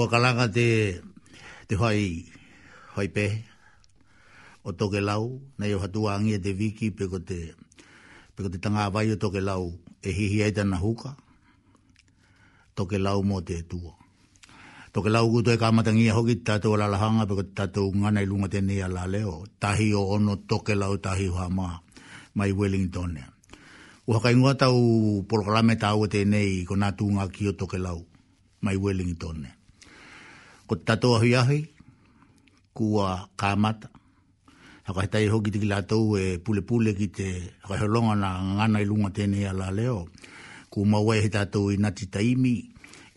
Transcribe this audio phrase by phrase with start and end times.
[0.00, 0.68] ua kalanga te,
[1.68, 2.02] te hoi,
[2.96, 3.26] hoi pe,
[4.66, 5.24] o toke lau,
[5.60, 7.40] nei o hatua angia te viki, peko te,
[8.34, 9.64] peko te tanga vai o toke lau,
[10.00, 11.12] e hihi aita na huka,
[12.76, 13.92] toke lau mo te tua.
[14.96, 19.04] Toke lau kuto e kamatangia hoki, tato lalahanga, peko tato ngana ilunga te nea la
[19.12, 21.68] leo, tahi o ono toke lau tahi o hama,
[22.36, 23.12] mai Wellington.
[24.08, 24.78] Ua haka ingoa tau
[25.28, 27.98] porokalame tau te nei, kona tunga ki o toke lau,
[28.64, 29.44] mai Wellington.
[29.44, 29.59] Wellington
[30.70, 31.58] ko tato ahi ahi,
[32.70, 33.90] kua kamata.
[34.86, 37.26] Haka hitai ho ki tiki lātou e pule pule ki te
[37.66, 40.06] kaiholonga na ngana ilunga tēne a la leo.
[40.70, 42.54] Ku maua e hitātou i nati taimi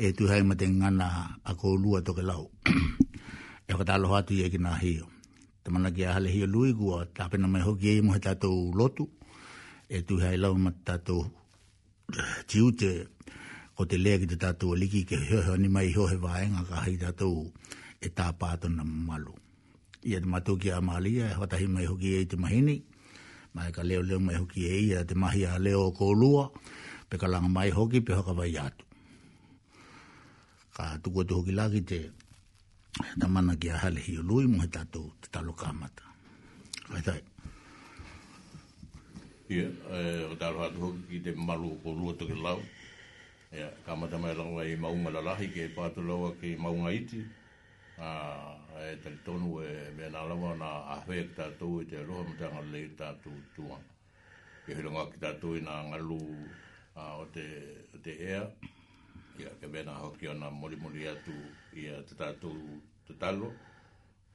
[0.01, 1.07] e tu hai ma te ngana
[1.49, 2.47] a koulua toke lau.
[3.69, 5.05] e kata aloha tu ye ki nā hio.
[5.61, 9.05] Te mana ki a hale lui kua tāpena mai hoki e mo hitātou lotu
[9.85, 11.21] e tu hai lau ma tātou
[12.17, 12.95] eh, tiute
[13.75, 16.83] ko te lea ki te tatu a liki ke hiohe ni mai hiohe vaenga ka
[16.85, 17.29] hei tatu
[17.97, 19.33] e tā pātona malu.
[20.05, 22.83] Ia te matu ki a Mālia, e hwatahi mai hoki e te mahini,
[23.55, 26.51] mai ka leo leo mai hoki e i a te mahi a leo ko lua,
[27.09, 28.83] pe ka langa mai hoki pe hoka vai atu.
[30.75, 31.99] Ka tuku atu hoki laki te
[33.19, 36.03] tamana ki a hale hi lui mo he tatu te talo kamata.
[36.91, 37.21] Kai tai.
[39.49, 42.59] Ia, yeah, e, o tāru hatu hoki malu ko lua toki lau
[43.53, 47.05] ya kamata mai e lo ai mau malala hi ke patu lo ke mau ngai
[47.05, 47.21] ti
[48.01, 48.09] a
[48.89, 52.15] e tel tonu e, e me na lo na a hweta tu i te lo
[52.25, 53.77] mata ngal le ta tu tu a
[54.65, 56.21] ke hilo ngak ta tu i na ngalu
[57.01, 57.45] a o te
[58.05, 58.41] te ea
[59.37, 61.35] ya ke me na hoki ona moli moli atu
[61.79, 62.49] i a te ta tu
[63.05, 63.49] te talo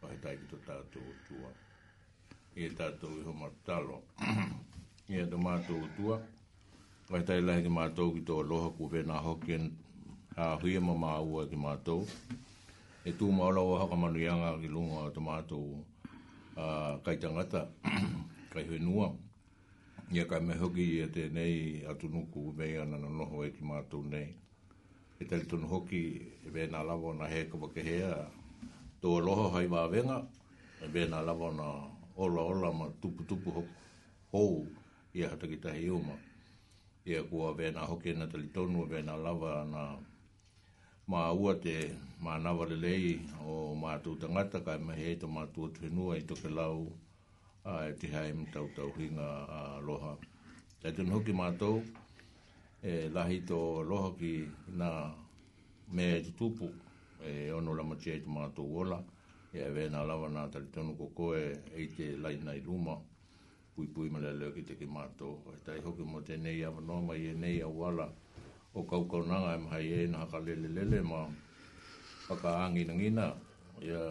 [0.04, 1.50] a he ta ki te ta tu tu a
[2.54, 3.98] i te ta tu i ho mata lo
[5.10, 5.36] i a te
[5.66, 6.04] tu tu
[7.08, 9.62] Wai tai lai ki mātou ki tō aloha ku vena hokien
[10.36, 12.02] a huia ma māua ki mātou.
[13.08, 17.62] E tū maura o haka manuianga ki lunga o tomātou uh, kai tangata,
[18.52, 19.08] kai huenua.
[20.12, 23.64] Ia kai me hoki i te nei atu nuku vei ana na noho e ki
[23.72, 24.28] mātou nei.
[25.16, 26.04] E tali tunu hoki
[26.44, 28.12] e vena lavo na heka wake hea.
[29.00, 30.20] Tō aloha hai wāwenga,
[30.84, 31.72] e vena lavo na
[32.20, 33.56] ola ola ma tupu tupu
[34.36, 34.52] hou
[35.16, 36.24] i a hatakitahi umaa
[37.08, 39.82] ia kua vena hoke na tali tonu vena lava na
[41.10, 41.76] ma ua te
[42.24, 43.06] ma nawa lei
[43.50, 46.78] o ma tu tangata kai mahe to ma tu tuenua i toke lau
[47.70, 49.28] a e te hae mtau tau hinga
[49.58, 50.12] a loha.
[50.80, 51.76] Tai tunu hoki mātou
[52.90, 53.58] e lahi tō
[53.90, 54.32] loha ki
[54.80, 54.88] nā
[55.96, 56.66] mea e tupu
[57.28, 58.98] e ono la machia i tō mātou wola
[59.56, 61.44] e a vena lawa nā tali tonu koko e,
[61.82, 62.62] e te laina i
[63.78, 65.28] pui pui ma le leo ki te ki mato.
[65.54, 68.06] E tai hoki mo te nei ava noa mai e nei awala
[68.78, 71.20] o kau kau nanga e mahai e na haka lele lele ma
[72.28, 73.26] paka angi na ngina
[73.88, 74.04] ia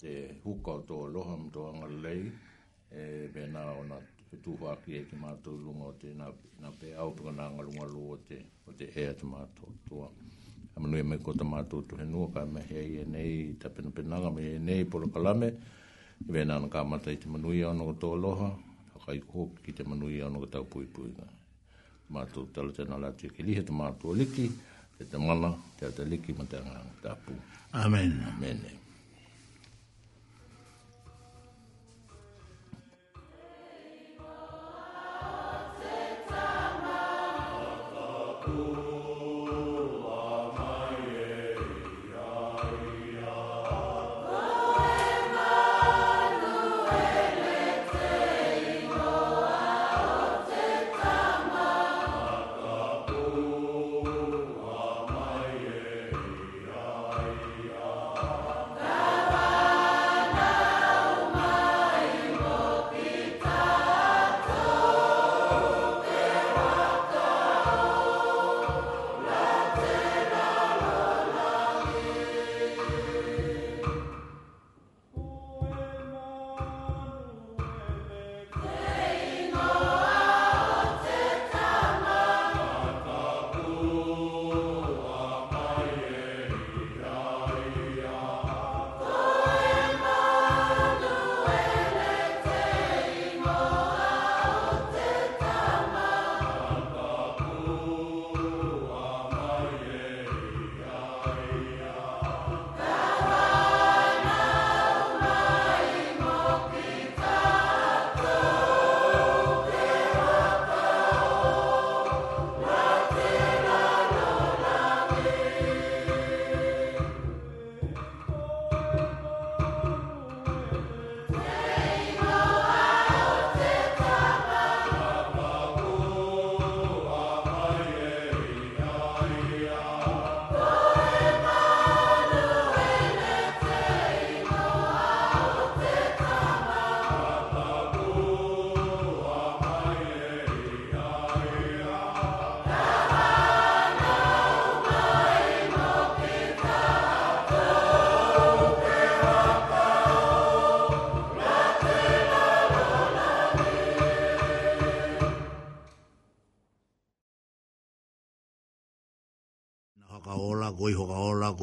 [0.00, 0.14] te
[0.44, 2.22] huka o tō loham tō anga lei
[3.00, 3.96] e bena o na
[4.44, 6.26] tuhu aki e ki mato lunga o te na,
[6.60, 10.08] na pe au paka nanga lunga lu o te o te mato tua.
[10.76, 14.42] Amanu e me kota mato tu he nua me hea e nei tapena penanga me
[14.56, 15.56] e nei polo kalame e
[16.28, 18.50] i vena anka mata te manuia ono tō loha
[19.04, 21.26] kai ko ki te manui ano ka tau pui pui ka.
[22.12, 24.46] Ma tō tala tēnā la tia ke lihe te mātua liki,
[24.96, 27.36] te te mana, te ata liki ma te anga tāpū.
[27.84, 28.10] Amen.
[28.34, 28.58] Amen.
[28.60, 28.83] Amen.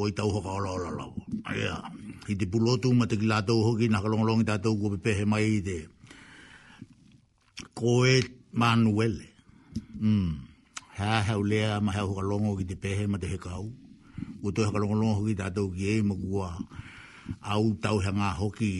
[0.02, 0.88] o i tau hoka ola ola
[1.58, 1.74] Ia,
[2.30, 5.24] i te pulotu ma te ki la tau hoki, naka longolongi ta tau kua pepehe
[5.30, 5.78] mai i te
[7.78, 8.14] koe
[8.60, 9.26] manuele.
[10.04, 10.32] Mm.
[10.98, 13.64] Ha hau lea ma hau hoka longo ki te pehe ma te hekau.
[14.44, 16.48] U tau hoka longolongi hoki ta tau ki e ma kua
[17.54, 18.72] au tau hea ngā hoki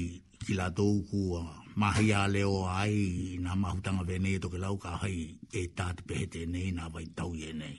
[0.44, 1.40] ki la tau kua
[1.80, 2.96] mahi a leo ai
[3.44, 5.18] nā mahutanga venei toke lau ka hai
[5.60, 7.78] e tāt pehe tēnei nā vai tau ienei.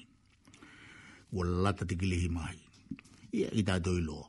[1.35, 2.59] Ua lata te kilihi mahi
[3.33, 4.27] ia i tā tōi loa.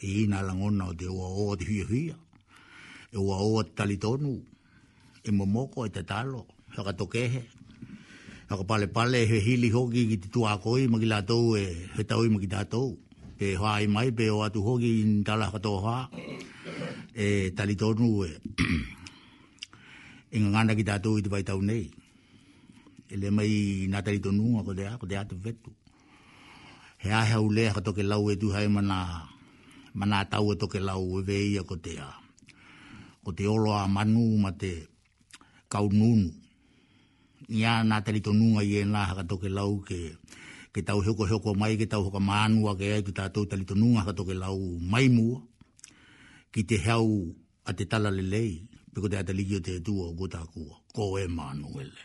[0.00, 2.04] I i nā langona o te ua oa te hui hui,
[3.12, 4.32] e ua oa te talitonu,
[5.26, 10.06] e momoko e te talo, e ka tokehe, e ka pale pale he hili hoki
[10.08, 11.64] ki te tua koi maki la tou e
[11.96, 12.94] he tau i maki tātou.
[13.36, 16.08] Pe hoa i mai, pe o tu hoki i ntala katoa
[17.12, 18.30] e talitonu e
[20.32, 21.90] e ngangana ki tātou i te vai tau nei.
[23.12, 25.68] E le mai nga talitonu nga kodea, kodea te vetu
[27.06, 28.98] he ai hau lea ka toke lau e tu hai e mana,
[29.98, 32.10] mana tau e toke lau e vei a ko te a.
[33.24, 34.72] Ko te olo a manu ma te
[35.72, 36.28] kau nunu.
[37.58, 40.00] Ia nā tari to nunga i e nā ha ka toke lau ke,
[40.74, 43.74] ke tau hoko hoko mai, ke tau hoka mānua ke ai tu tātou tari to
[43.80, 44.58] nunga ha ka toke lau
[44.92, 45.38] mai mua.
[46.52, 47.06] Ki te hau
[47.70, 48.50] a te tala lelei,
[48.92, 50.72] peko te atali kio te tua o kutakua.
[50.94, 52.02] Ko e manu ele.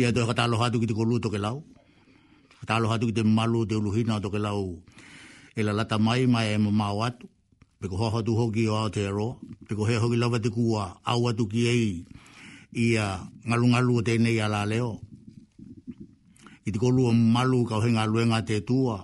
[0.00, 1.58] Ia toi katalo hatu ki te kolu toke lau.
[1.60, 1.77] Ia
[2.68, 4.66] talo hatu ki te malu te uluhina o toke lau
[5.56, 7.26] e la lata mai mai e ma mau atu.
[7.80, 9.32] Peko hoa hatu hoki o Aotearoa.
[9.68, 11.88] Peko hea hoki lawa te kua au tu ki ei
[12.84, 13.06] i a
[13.48, 14.92] ngalu ngalu o tēnei a la leo.
[16.68, 18.96] I te kolua malu kau henga luenga te tua.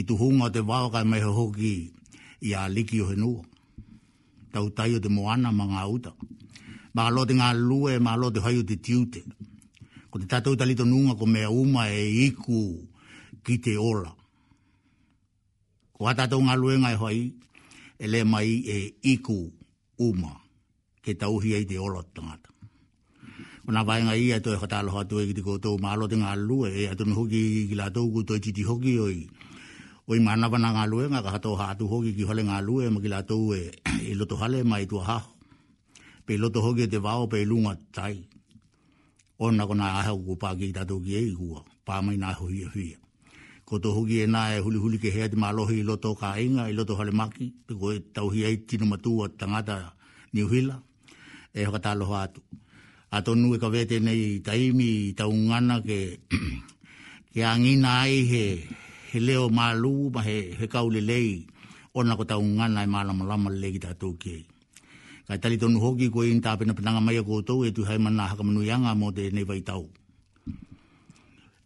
[0.00, 1.76] I tu hunga te wao kai mai hoki
[2.48, 3.42] i a liki o henua.
[4.52, 6.12] Tau tai o te moana ma ngā uta.
[6.94, 9.20] Ma alo te ngā lue, ma alo te haio te tiute
[10.16, 12.80] ko te tatou talito nunga ko mea uma e iku
[13.44, 14.08] ki te ola.
[15.92, 17.20] Ko ha tatou ngā luenga e hoi,
[18.00, 18.78] e mai e
[19.12, 19.52] iku
[20.00, 20.40] uma
[21.04, 22.48] ke tauhi ai te ola tangata.
[23.60, 26.32] Ko nā vāenga i ato e hatalo hatu e ki te koutou mālo te ngā
[26.40, 29.20] lue, e, e atun hoki ki la tau ku toi titi hoki oi.
[30.08, 33.00] Oi mana bana e, ngā lue, ngā kato hatu hoki ki hale ngā lue, ma
[33.04, 33.68] ki la tau e,
[34.08, 35.34] e loto hale mai tua haho.
[36.24, 38.16] Pei loto hoki e te vao pei lunga tai
[39.44, 42.68] ona kona nā ahau ko pāke i tātou ki ei kua, pāmai nā hui e
[42.74, 42.96] whia.
[43.66, 46.30] Ko tō hoki e nā e huli huli ke hea te mālohi i loto ka
[46.40, 49.92] inga, i loto hale maki, pe ko e tauhi ei tino matua tangata
[50.32, 50.78] ni uhila,
[51.52, 52.40] e hoka tā loho atu.
[53.12, 56.00] A tonu e ka vete nei taimi i taungana ke,
[57.34, 58.44] ke angina ai he,
[59.12, 61.44] he leo mālu, ma he, he kaulelei,
[61.92, 64.44] ona ko taungana e mālamalama lege tātou ki ei
[65.26, 67.98] ka tali tonu hoki ko i nta pena pena mai ko to e tu hai
[68.04, 69.84] mana ha kamnu yanga mo de nei vai tau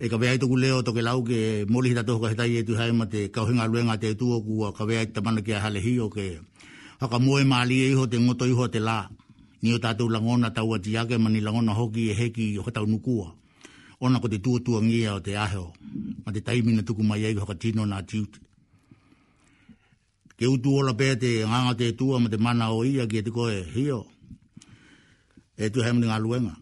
[0.01, 1.39] e ka vea tu leo to ke lau ke
[1.73, 4.27] moli hita to ka hita i e tu hai mate ka hinga luenga te tu
[4.47, 6.27] ku ka vea ta mana ke hale hi o ke
[7.01, 8.99] ha ka mo e mali e ho te ngoto i te la
[9.63, 12.87] ni o tatu langona tau atia ke mani langona hoki e heki o ka tau
[12.93, 13.29] nukua
[14.05, 15.67] ona ko te tuatua ngia o te aheo,
[16.25, 18.41] ma te taimina tuku mai eiko ka tino na tiuti
[20.41, 23.23] ke utu ola pe te nganga te tua ma te mana o ia ki e
[23.27, 23.99] te koe hio.
[25.63, 26.55] E tu hemini ngā luenga.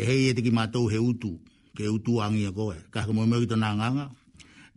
[0.00, 1.32] E hei e te ki mātou he utu,
[1.76, 2.76] ke utu angi a koe.
[2.94, 4.04] Ka haka mui mewita nā nganga,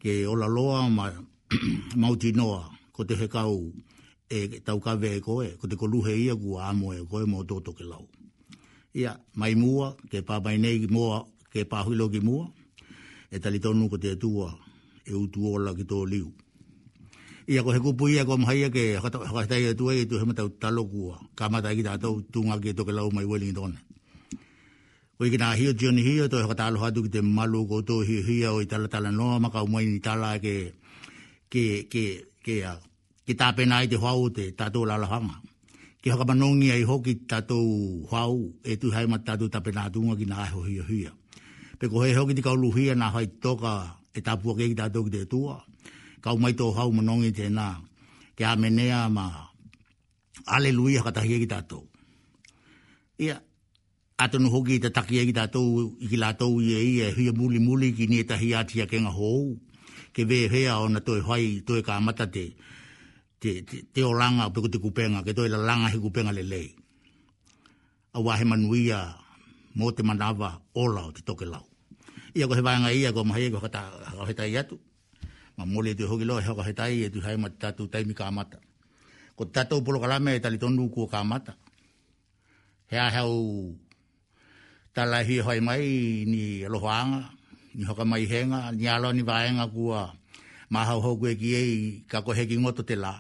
[0.02, 1.06] ke ola loa ma
[2.02, 2.62] mauti noa,
[2.98, 3.56] ko te hekau
[4.28, 7.78] e tau ka e koe, ko te koluhe ia ku a amoe koe mo tōtō
[7.78, 8.08] ke lau.
[8.98, 11.22] Ia, mai mua, ke pāpai nei ki mua,
[11.54, 12.50] ke huilo ki mua,
[13.30, 14.50] e talitonu ko te tua
[15.06, 16.34] e utu ola ki tō liu
[17.50, 20.86] ia ko heku puia ko mahia ke ka ta ia tuai tu hema tau talo
[20.86, 23.74] ku ka mata ki tau tunga ke to ke lau mai weling ton
[25.18, 28.06] ko ki na hio jion hio to ka talo hatu ki te malu ko to
[28.06, 30.78] hio hio o tala tala no ma ka mai ni tala ke
[31.50, 32.04] ke ke
[32.46, 32.78] ke ya
[33.26, 35.42] ki ta pe nai te hau te ta to la la hanga
[36.06, 37.58] ki ka manongi ai hoki ta to
[38.14, 41.12] hau e tu hai mata tu ta pe na tunga ki na hio hio
[41.82, 43.74] pe ko he hoki ti ka luhia na hai toka
[44.14, 45.58] e tapua ke ki ta to ki te tua
[46.24, 47.80] kau mai to hau manongi tena
[48.36, 49.26] ke a menea ma
[50.56, 51.84] aleluia katahi egi tātou.
[53.20, 53.36] Ia,
[54.20, 57.32] atonu hoki i te taki egi tātou i ki lātou i e i e hui
[57.36, 59.58] muli muli ki ni e tahi atia kenga hou,
[60.16, 62.46] ke vē hea o na toi hai toi ka amata te,
[63.40, 66.32] te, te, te o langa o peko te kupenga, ke toi la langa he kupenga
[66.36, 66.68] le lei.
[68.16, 69.16] A wahe manuia
[69.76, 71.66] mo te manawa ola o te toke lau.
[72.36, 73.82] Ia ko he vāenga ia ko mahi e ko kata
[74.26, 74.80] hata i atu
[75.60, 78.24] ma mole te hoki loa hoka he tai e tu hai ma tatu taimi ka
[78.32, 78.58] amata.
[79.36, 81.54] Ko tatu polo kalame e tali tonu kua ka amata.
[82.90, 83.32] He a hau
[84.96, 85.84] talahi hoi mai
[86.32, 87.22] ni lohoanga,
[87.78, 90.00] ni hoka mai henga, ni alo ni vaenga kua
[90.74, 91.74] ma hau hau kue ki ei
[92.12, 93.14] ka koheki ngoto te la.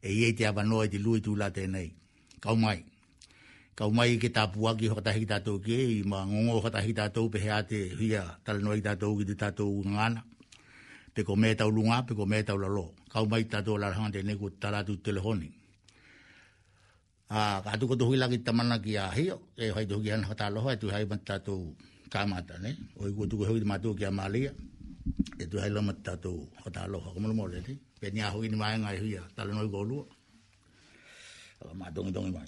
[0.00, 1.88] E iei te avanoa e te lui tu la tenei.
[2.44, 2.78] Kau mai.
[3.78, 7.24] Kau mai ke tapu aki hoka tahi tatou ki ei, ma ngongo hoka tahi tatou
[7.32, 10.20] pehe a te hia talanoa i tatou ki te tatou ngana
[11.14, 14.10] pe ko me tau lunga pe ko me tau lalo kau mai tato la hang
[14.14, 15.48] de ne ku tara tu telefoni
[17.36, 19.24] a ka tu ko tu hila ki tamana ki a hi
[19.64, 21.54] e hai tu ki hata lo e hai tu hai ban tato
[22.12, 22.70] kamata ne
[23.02, 24.50] oi ku tu ko hui matu tu ki amalia
[25.42, 26.32] e tu hai lo mata tato
[26.64, 29.00] hata lo ko mo mo le ni pe ni a hui ni mai ngai e
[29.02, 29.96] hui a tala noi go lu
[31.60, 32.46] ala ma dong mai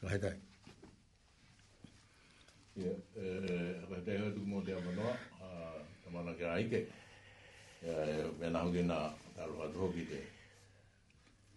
[0.00, 0.36] ko hai tai
[2.80, 5.18] Yeah, uh, I've been there to more than a lot.
[5.42, 6.86] Uh, I'm on a guy, I get
[7.80, 10.20] e na hoki na taro atu hoki te.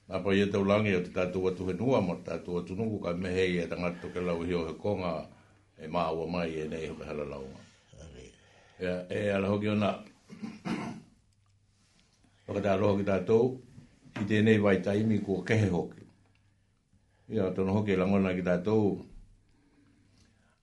[0.10, 3.14] Nā pa ia tu langi te tātou atu he nua, mo tātou atu nungu ka
[3.16, 5.28] mehei e tangato ke lau hio he konga,
[5.80, 7.48] e maa ua mai e nei hoka hala lau.
[8.80, 9.92] E ala hoki o nā,
[12.48, 13.58] waka tā roha ki tātou,
[14.20, 16.04] i te nei vai taimi kua kehe hoki.
[17.32, 18.98] Ia tono hoki e langona ki tātou,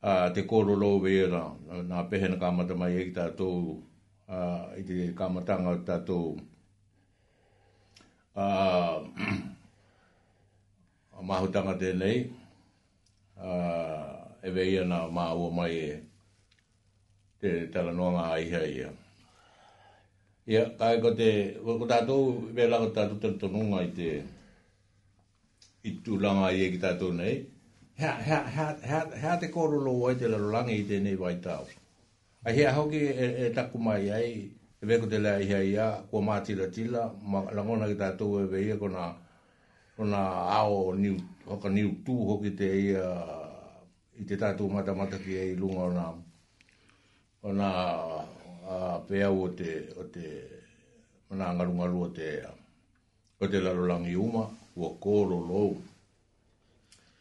[0.05, 1.45] a te kōrolo wei e nā,
[1.89, 3.81] nā pehena kāmata mai e ki tātou,
[4.31, 6.39] uh, i te kamatanga tato uh,
[8.37, 9.03] ah,
[11.19, 12.31] a mahutanga tēnei
[13.43, 16.01] uh, e vei ana mā ua mai e
[17.43, 18.91] te tala noanga a iha ia.
[20.51, 24.13] Ia, kai ko te, ko tātou, vei lako tātou tātou tonunga i te
[25.89, 27.37] i tūlanga i e ki tātou nei.
[28.01, 31.65] Hea, hea, hea, te kōrolo o e te lalolangi i tēnei vai tāu
[32.45, 34.33] ai he ahoki e, e taku mai ai
[34.81, 38.77] e veko te lea ia ia kua mā tila ma langona ki tātou e veia
[38.81, 39.05] kona
[39.97, 40.21] kona
[40.59, 41.17] ao niu
[41.49, 43.05] hoka niu tū hoki te ia
[44.21, 46.05] i te tātou mata mata ki e ilunga ona
[47.49, 47.69] ona
[48.71, 49.71] a peau o te
[50.01, 50.27] o te
[51.31, 52.29] ona ngarungaru o te
[53.41, 54.45] o te lalolangi uma
[54.81, 55.77] ua kōro lou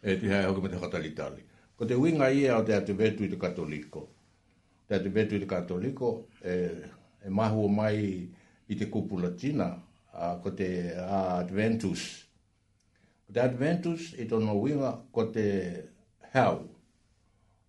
[0.01, 1.43] e te hoki me te hatalitali
[1.75, 4.07] ko te winga ia o te atu vetu i te katoliko
[4.89, 6.53] te te vetu i te katoliko, e,
[7.25, 8.27] e mahua mai
[8.67, 9.67] i te kupu latina,
[10.13, 12.05] a, ko te a, Adventus.
[13.27, 15.45] Ko te Adventus i tono winga ko te
[16.33, 16.63] hau,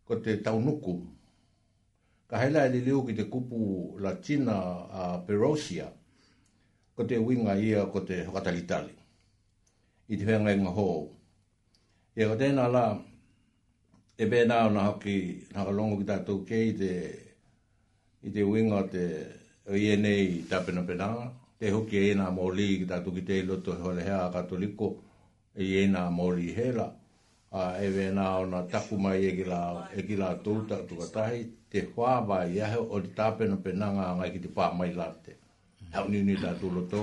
[0.09, 0.95] ko te taunuku.
[2.31, 4.57] Ka hela e li liu ki te kupu latina
[4.89, 5.91] a Perosia,
[6.97, 8.97] ko te winga ia ko te hokatalitali.
[10.11, 11.09] I te whenga inga e hou.
[12.17, 12.85] Ia ko la,
[14.21, 16.93] e be na na hoki na ka longo ki tatou ke i te
[18.21, 19.05] i te winga te
[19.73, 21.09] ene i tapena pena
[21.57, 24.91] te hoki e na moli ki tatou ki te loto hole hea katoliko
[25.57, 26.85] i e na moli hela
[27.49, 30.15] a e be na na taku mai e gila la e ki
[31.73, 34.93] te hua vai e ahe o te tapena pena nga ngai ki te pā mai
[35.01, 35.33] late
[35.97, 37.03] hau ni ni tatou loto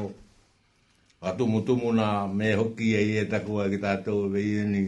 [1.25, 4.83] a mutu muna me hoki e i e takua ki tatou ve e ni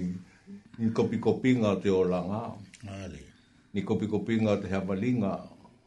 [0.80, 2.56] ni kopi kopi nga te o langa.
[2.88, 3.20] Ale.
[3.76, 5.34] Ni kopi kopi nga te hawalinga.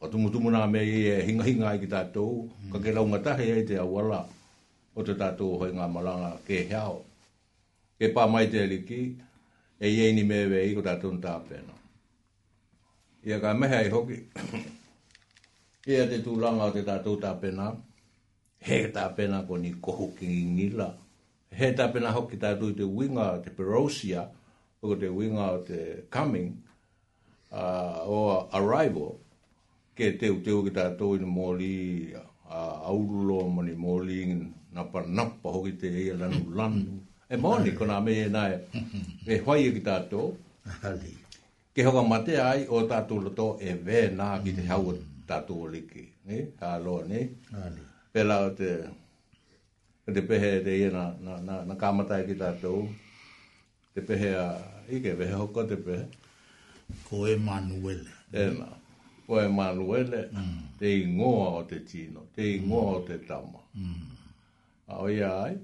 [0.02, 2.44] O tumu tumu nga mea i e hinga hinga i ki tātou.
[2.44, 2.70] Mm.
[2.76, 4.20] Ka ke launga tahe e te awala.
[4.92, 7.00] O te tātou hoi ngā malanga ke heao.
[7.99, 9.16] Ke pā mai te aliki.
[9.82, 11.72] E ye ni mea wei ko tātou nga tāpena.
[13.25, 14.18] Ia ka mehe ai hoki.
[15.88, 17.70] Ia te tūlanga o te tātou tāpena.
[18.62, 20.90] He tāpena ko ni kohu ki ngila.
[21.56, 24.28] He tāpena hoki tātou te winga te perosia.
[24.28, 24.28] Ia
[24.82, 26.50] ko te winga o te coming
[27.54, 28.18] uh, o
[28.58, 29.14] arrival
[29.98, 31.68] ke te teu ki tā tō ina mōli
[32.14, 34.16] uh, aurulo mani mōli
[34.74, 36.96] nā pa napa hoki te ia lanu lanu
[37.30, 38.56] e mōni ko nā mei e nāe
[39.36, 40.24] e hoi e ki tā tō
[41.78, 44.96] ke hoka mate ai o tā tō lato e vē nā ki te hau o
[45.30, 46.40] tā tō liki ne?
[46.58, 47.22] kā loa ne
[48.14, 48.74] pēlā o te
[50.18, 52.74] te pehe te ia nā, nā, nā, nā kāmatai ki tā tō
[53.94, 54.46] te pehe a
[54.88, 56.04] ike pehe hoko te pehe
[57.08, 58.68] ko e manuele e na
[59.26, 60.62] ko e mm.
[60.78, 62.94] te ingoa o te tino te ingoa mm.
[62.96, 64.08] o te tama mm.
[64.88, 65.59] a oia ai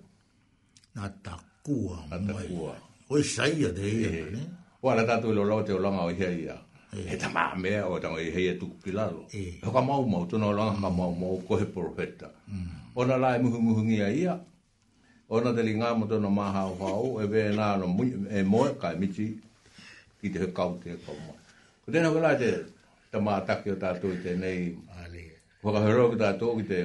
[0.94, 2.76] na takua na takua
[3.08, 4.30] o e saia te ia e.
[4.30, 4.40] ne
[4.82, 6.56] o ala tatu ilo lau te olanga o hea ia
[6.92, 9.56] e ta maa mea o tango i heia tuku pilalo e.
[9.64, 10.82] hoka mau mau tono olanga mm.
[10.82, 12.92] ka mau mau kohe profeta mm.
[12.94, 14.36] ona lai muhumuhungia ia
[15.28, 18.72] ona te linga mo tono maha o hau, e ve nā no mui, e moe
[18.80, 19.26] kai michi,
[20.20, 21.36] ki te hekau te hekau moe.
[21.84, 22.48] Ko tēnā kala te
[23.12, 24.72] tamātaki o tātou i te nei,
[25.60, 26.80] whakahero ki tātou ki te,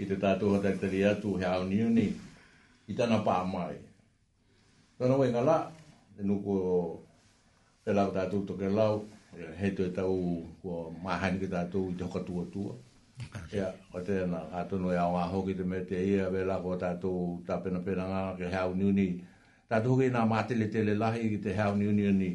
[0.00, 2.08] i te tātou hata te li atu he au niu ni,
[2.88, 3.76] i tāna pā mai.
[4.98, 5.58] Tāna wai ngā la,
[6.16, 6.74] te nuku o
[7.84, 9.02] te lau tātou toke lau,
[9.36, 10.16] e he tue tau
[10.64, 12.50] kua mahani ki tātou i te hokatua tua.
[12.56, 12.82] tua.
[13.52, 17.22] Ia, o te na, atono ia ngā hoki te me te ia vela ko tātou
[17.48, 19.06] tāpena pena ngā ke hau niuni.
[19.72, 22.30] Tātou hoki nā mātele tele lahi te hau niuni ni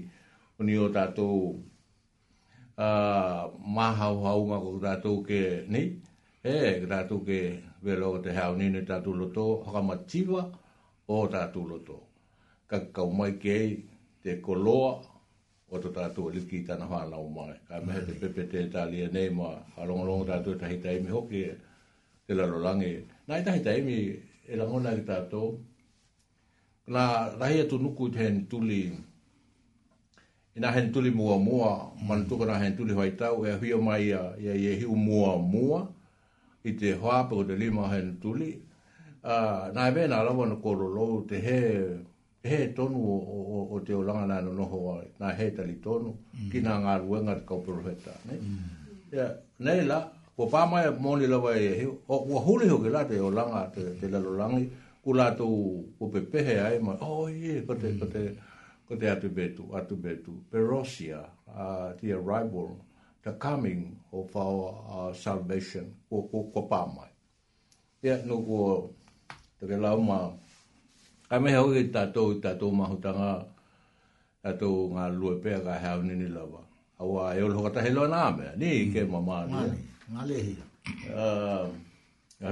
[0.62, 3.40] uni o tātou uh,
[3.78, 5.42] ma hau hau ngā ko tātou ke
[5.76, 5.84] ni.
[6.44, 7.40] E, ke tātou ke
[7.88, 10.44] vela ko te hau niuni tātou loto, haka matiwa
[11.08, 12.02] o tātou loto.
[12.70, 13.58] Ka kau mai ke
[14.26, 14.98] te koloa,
[15.74, 17.56] o to tatu o liki i tana whana o mai.
[17.68, 21.10] Ka mehe te pepe te tali e nei mā, ha longa longa tatu tahi taimi
[21.10, 21.54] hoki e
[22.28, 22.94] te laro langi.
[23.28, 23.96] Nā i tahi taimi
[24.54, 25.42] e langona ki tatu,
[26.94, 27.04] nā
[27.40, 28.84] rahi atu nuku i te hen tuli,
[30.56, 31.72] i nā hen tuli mua mua,
[32.10, 35.36] manutuka nā hen tuli haitau, e hui o mai a e i e hiu mua
[35.42, 35.88] mua,
[36.70, 38.52] i te hoa pe o te lima hen tuli,
[39.26, 41.60] nā e vena alawana kororou te he
[42.44, 46.12] he tonu o, o, o, o te olanga nā noho ai, na he tali tonu,
[46.34, 46.50] mm.
[46.52, 48.16] ki nā ngā ruenga te kau peruheta.
[48.28, 48.38] Ne?
[48.38, 48.74] Mm.
[49.14, 49.32] ya Yeah,
[49.66, 50.00] nei la,
[50.38, 54.10] ko pāmai mōni lawa e he, o kua huli hoki la te olanga te, te
[54.12, 54.66] lalolangi,
[55.04, 55.46] ku la tu
[56.00, 58.26] ko pe pehe ai, ma, oh ye, ko te, ko te,
[58.90, 62.76] ko te atu betu, atu betu, perosia, uh, the arrival,
[63.24, 67.08] the coming of our salvation, ko, ko, ko pāmai.
[68.04, 68.94] Yeah, no, ko,
[69.62, 70.00] te ke lau
[71.34, 73.30] Ka mea hoi e tātou i tātou mahutanga,
[74.46, 76.60] tātou ngā lua pēr ka hea unini lawa.
[77.02, 78.92] Awa e olo hokata he loa nā mea, ni mm.
[78.94, 79.40] ke mamā.
[79.50, 79.80] Ngā ni,
[80.18, 80.52] ngā lehi.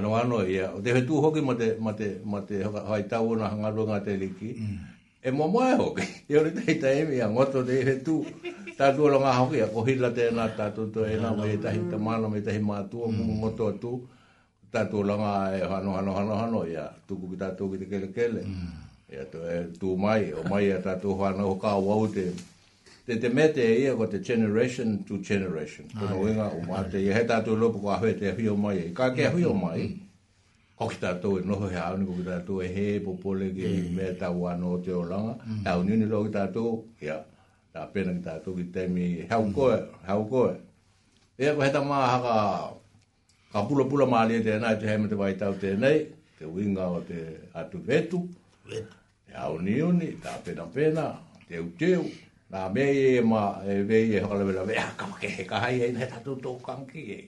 [0.00, 2.40] Ano ano i a, te hetu hoki ma te, ma
[2.88, 4.50] hai tau na hanga lua ngā te liki.
[4.64, 4.80] Mm.
[5.22, 8.16] E mamā e hoki, e ori tei tei mi a ngoto te hetu.
[8.82, 12.32] Tātou lo ngā hoki a kohila tēnā tātou tō e nā mai e tahi tamāna,
[12.34, 13.44] mai e tahi mātua, mungu mm.
[13.46, 13.94] ngoto atu.
[14.02, 14.18] Mm
[14.72, 18.42] tatu langa e hano hano hano hano ya tuku kita tuku kita kele kele
[19.12, 19.28] ya mm.
[19.28, 22.32] tu e tu mai o mai ya tatu hano hoka wau te
[23.04, 26.48] te te mete e ia ko te generation to generation ah, ah, ko no winga
[26.56, 28.88] o mate ye heta tu lo puka hwe te hui o mai e.
[28.96, 29.32] ka ke mm.
[29.36, 30.80] hui o mai mm.
[30.80, 34.32] o kita tu e no he a unu kita tu e he popole ke meta
[34.32, 35.36] wano te o langa
[35.68, 37.20] a unu ni lo kita tu ya
[37.76, 39.76] ta pena kita tu kita mi hau koe
[40.08, 40.56] hau koe
[41.36, 42.80] ia ko heta maa haka hau
[43.52, 45.98] ka pula pula maalia e te nai te hemete wai tau te nei,
[46.40, 47.18] te winga o te
[47.60, 48.18] atu vetu,
[48.66, 48.76] te
[49.44, 51.04] au ni uni, ta pena pena,
[51.48, 52.02] te uteu,
[52.52, 55.92] na mei e ma e vei e hola vela vea, kama ke heka hai e
[55.96, 57.18] nai tatu tō kanki e,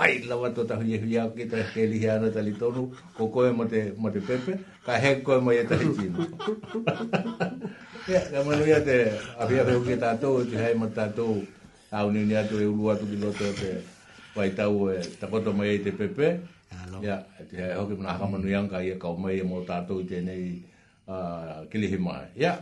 [0.00, 2.82] hai lawa tō tahu ye hui au ki tā ke lihi ana tali tonu,
[3.16, 6.26] ko koe mo te, mo te pepe, ka he koe mo ye tali tino.
[8.08, 8.94] Ia, ka manu ia te,
[9.36, 11.38] a pia peo ki tātou, te hei mo tātou,
[11.98, 13.72] au ni uni atu e ulu atu ki loto te,
[14.36, 16.28] vai tau e ta koto mai te pepe
[17.08, 17.16] ya
[17.50, 20.20] te hoki ki mana hama nu yanga ye ka mai e mo ta tu te
[20.20, 20.60] nei
[21.08, 22.52] a kili hima ya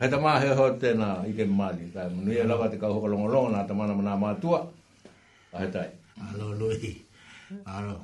[0.00, 2.76] he ma he ho e te na i te mali ka mu ye la te
[2.78, 4.58] ka ho longo longo na ta mana mana ma tua
[5.54, 5.88] a he tai
[6.26, 6.90] alo lui
[7.76, 7.98] alo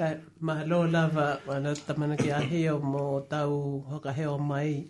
[0.00, 0.06] ka
[0.40, 4.38] ma lo lava ana ta mana ki a he mo tau ho ka he o
[4.40, 4.80] mai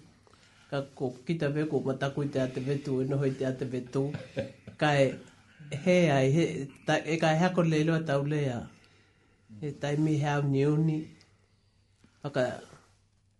[0.70, 3.64] ka ko kita ve ko mata ku te ate tu e no ho te ate
[3.92, 4.10] tu
[4.82, 5.14] kai
[5.70, 6.44] he ai, he,
[6.86, 8.60] ta, e ka hea ko leilo a tau lea.
[9.60, 10.98] He tai mi hea ni uni.
[12.22, 12.44] Haka,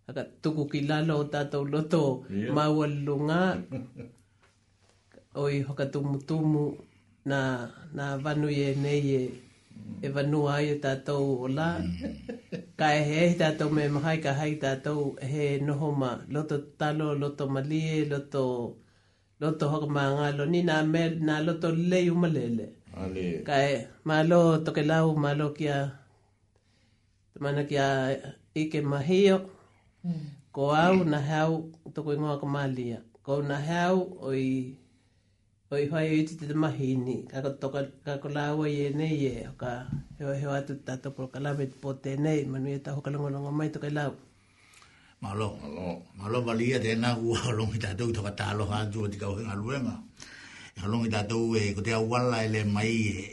[0.07, 2.53] haka tuku ki lalo o tātou loto yeah.
[2.57, 3.43] maua lunga.
[5.43, 6.65] Oi haka tumu tumu
[7.31, 7.41] na,
[7.97, 9.23] na vanu e nei e,
[10.07, 11.25] e vanu ai o tātou
[11.57, 11.69] la.
[12.81, 16.11] ka e hei tātou me mahai ka hei tātou he noho ma
[16.51, 18.45] to talo, loto malie, loto
[19.43, 22.67] loto hoko maangalo ni na med na loto leyu malele
[23.03, 23.73] ale kae
[24.09, 25.07] malo to ke lau
[25.41, 25.79] lo kia
[27.33, 27.89] tamana kia
[28.63, 29.37] ike mahio
[30.05, 30.25] hmm.
[30.57, 31.51] ko au na hau
[31.95, 33.97] to ko ngoa ko malia ko na hau
[34.29, 34.43] oi
[35.75, 37.67] oi hoi iti te mahini ka ko to
[38.05, 39.73] ka ko lau ye ne ye ka
[40.17, 43.69] he he atu tato ko kala bet pote nei manu eta ho kala ngolo mai
[43.75, 44.13] to ke lau
[45.21, 49.09] malo malo malo valia de na u long ita do to ta lo ha ju
[49.09, 49.95] di ka nga luenga
[50.77, 53.25] e ha long ita do e ko te wala ele mai e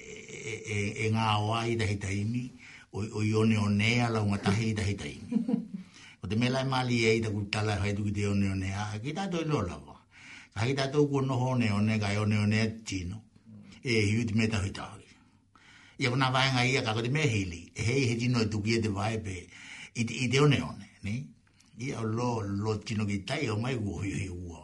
[0.48, 2.44] e e, e nga wa i da hita imi
[2.98, 5.30] o o yo ne o ne ala un ata hi da hita imi
[6.24, 8.56] o te mela e mali e da kuta la ha du de o ne o
[8.62, 9.98] ne a ki ta do lo la wa
[10.56, 12.62] ka hi ta do ku no ho ne o ne ga yo ne o ne
[12.88, 13.18] ti no
[13.84, 14.88] e hi u me ta hita
[16.02, 19.36] Ia kuna vaenga ia kako te mehili, hei he tino e tukia te vaebe,
[19.94, 21.14] i te one one, ni?
[21.78, 24.58] ia lo lo tino ki tai o mai wo hi wo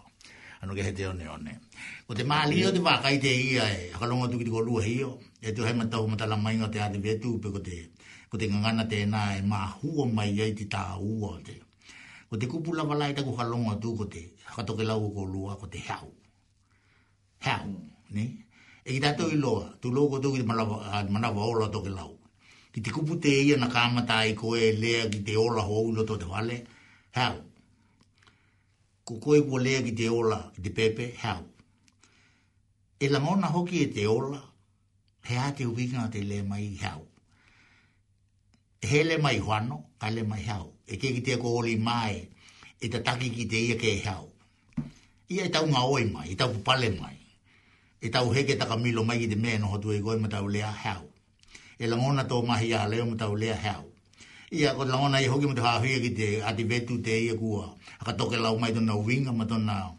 [0.61, 1.53] ano ke hete one ne
[2.09, 4.73] o te mali o te vaka ite ia e ka longo tu ki ko lu
[4.85, 7.59] hi o e tu hema tau mata la mai o te ate vetu pe ko
[7.67, 7.77] te
[8.29, 11.39] ko te ngana te na e ma hu o mai ai ti ta u o
[11.47, 11.55] te
[12.29, 14.21] ko te kupu la vala ita e ko ka longo tu ko te
[14.53, 16.07] ka la u ko lu a ko te hau
[17.45, 17.69] hau
[18.15, 18.23] ne
[18.85, 20.53] e ki to i lo tu lo ko tu ki ma
[21.13, 22.13] mana vaola la u
[22.73, 25.77] ki te kupu te ia na kamata i ko e lea ki te ola ho
[25.89, 26.77] ulo to te vale ki
[27.19, 27.35] hau.
[29.05, 31.43] Ko koe kua lea ki te ola, ki te pepe, hau.
[33.03, 34.39] E la mona hoki e te ola,
[35.27, 37.03] he a te uwinga te le mai hau.
[38.89, 40.65] He le mai huano, ka le mai hau.
[40.91, 42.15] E ke ki te ko oli mai,
[42.79, 44.25] e ta taki ki te ia ke hau.
[45.35, 47.17] Ia e tau ngā oi mai, e tau pupale mai.
[48.01, 51.03] E tau heke taka milo mai ki te mea hotu e goi matau lea hau.
[51.79, 53.88] E la mona tō mahi a leo matau lea hau
[54.49, 57.69] ia ko langona i hoki mo hafi ki te ati vetu te ia kua
[58.05, 59.93] ka toke lau mai tona winga ma tona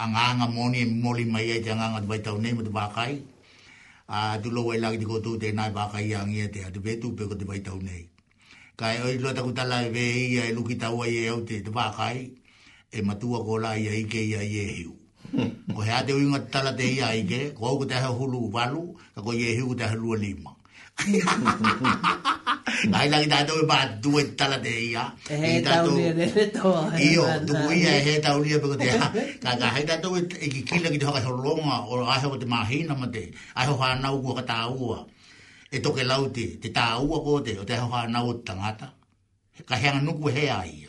[0.00, 3.12] anganga moni e moli mai e te anganga te baitau nei mo te bakai
[4.08, 7.06] a tu lo wai lagi tiko tu te nai bakai i angia te ati vetu
[7.16, 8.04] pe ko te baitau nei
[8.78, 11.40] ka e oi loa taku tala e ve ia e luki taua i e au
[11.48, 12.18] te te bakai
[12.88, 14.92] e matua ko la ai ke e ia i e hiu
[15.76, 18.82] ko hea te uinga tala te ia ke ko au ku te hulu valu
[19.24, 20.52] ko i e hiu ku te hulu lima
[22.92, 25.04] Ai la gita to ba du entala de ia.
[25.52, 25.74] E ta
[26.56, 26.72] to.
[27.10, 28.88] Io du mo ia he ta uria te.
[29.44, 32.16] Ka ka he ta to e-, e ki kila ki ha ho longa o ra
[32.42, 33.12] te mahina mate.
[33.28, 33.34] te.
[33.58, 34.96] Ai ho ha u ko ta u.
[35.74, 38.32] E to ke lau te te ta u ko te o te ho ha u
[38.46, 38.88] ta ngata.
[39.68, 40.86] Ka he anu ku e he ai.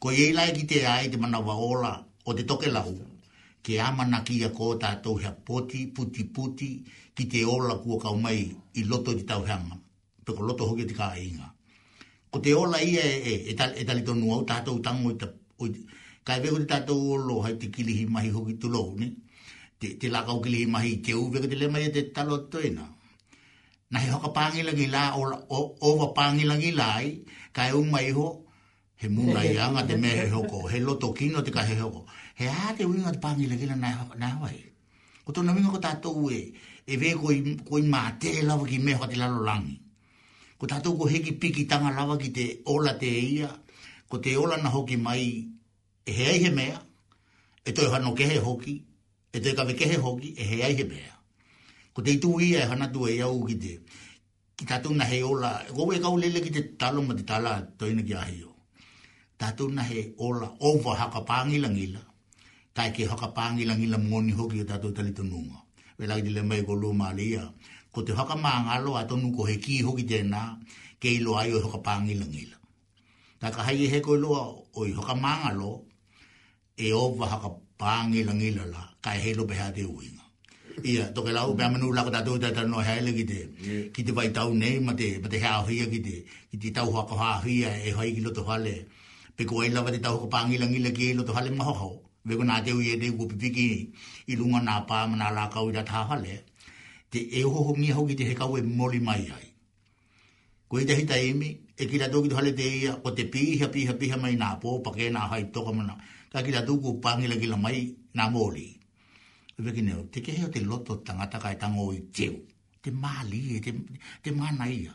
[0.00, 1.92] Ko ye la ki te ai te mana ola
[2.26, 2.92] o te to ke lau.
[3.64, 6.22] Ke ama na kia kota ta to he poti puti.
[6.34, 6.70] puti
[7.16, 9.76] ki te ola kua kau mai i loto di te tau heanga.
[10.24, 11.48] Peko loto hoki te kaa inga.
[12.30, 15.26] Ko te ola ia e, e, e, e tali tonu au tātou tango i ta...
[15.60, 15.68] Oi,
[16.26, 19.08] kai veko te tātou olo hai te kilihi mahi hoki tu lo, ni?
[19.80, 22.84] Te, te lakau kilihi mahi te u veko te lemai e te talo atoina.
[23.90, 25.04] Na he hoka pāngila gila,
[25.90, 27.10] ova pāngila gila ai,
[27.56, 28.24] kai unma iho,
[29.00, 32.04] he muna i anga te me he hoko, he loto kino te ka he hoko.
[32.36, 34.56] He a te uinga te pāngila gila na na hawai.
[35.24, 36.40] Ko tona minga ko tātou e,
[36.88, 39.74] e ve i koi mate la ki me hoti la lolangi
[40.58, 42.44] ko tatu ko heki piki tanga lava ki te
[42.74, 43.48] ola te ia
[44.10, 45.26] ko te ola na hoki mai
[46.08, 46.78] e he ai he mea
[47.64, 48.74] e toi hano ke he hoki
[49.34, 51.12] e ka kawe ke he hoki e he ai he mea
[51.94, 53.72] ko te itu ia e hana tu e au ki te
[54.56, 57.52] ki tatu na he ola ko e kau lele ki te talo ma te tala
[57.78, 58.14] toi na ki
[59.38, 62.00] ta to na he ola over haka pangila ngila
[62.74, 65.65] tai ke haka pangila ngila mwoni hoki to tatu talitununga
[65.98, 67.44] we la ni le mai ko lo malia
[67.92, 69.96] ko te haka ma nga lo ato nu ko he ki ho e e e
[70.00, 70.42] ki te na
[71.00, 72.44] ke i lo ai o ka pangi le ngi
[73.40, 74.30] ta ka hai he ko lo
[74.78, 75.70] o i haka ma nga lo
[76.86, 77.48] e o va haka
[77.80, 80.06] pangi le ngi la la ka he lo be ha te ui
[80.90, 82.92] ia to ke la u be ma nu la ko ta tu ta no ha
[83.06, 83.38] le ki te
[83.94, 86.16] ki te vai tau nei ma te ma te ha hi ki te
[86.50, 87.54] ki te tau ha ko ha hi
[87.88, 88.76] e ho i lo to ha le
[89.36, 91.32] pe ko ai la va te tau ko pangi le ngi la ki lo to
[91.36, 91.92] ha le ma ho ho
[92.26, 93.50] me ko na te u ye de go pi
[94.30, 94.74] i lu nga na
[95.08, 95.98] ma na la ka u da tha
[97.12, 99.46] te e ho ho mi ki te he ka we mo mai ai
[100.68, 101.48] ko i te hita i mi
[101.82, 102.28] e ki la do ki
[102.60, 105.06] te ia o te pi ha pi ha pi ha mai na po pa ke
[105.14, 105.94] na ha i to ka ma na
[106.32, 107.78] ka ki la do ku pa ngi la ki la mai
[108.16, 108.66] na mo li
[109.64, 112.00] ve ki ne te ke he o te loto tanga ta ka tanga o i
[112.16, 112.40] te u
[112.82, 113.70] te ma li e te
[114.22, 114.92] te ma na ia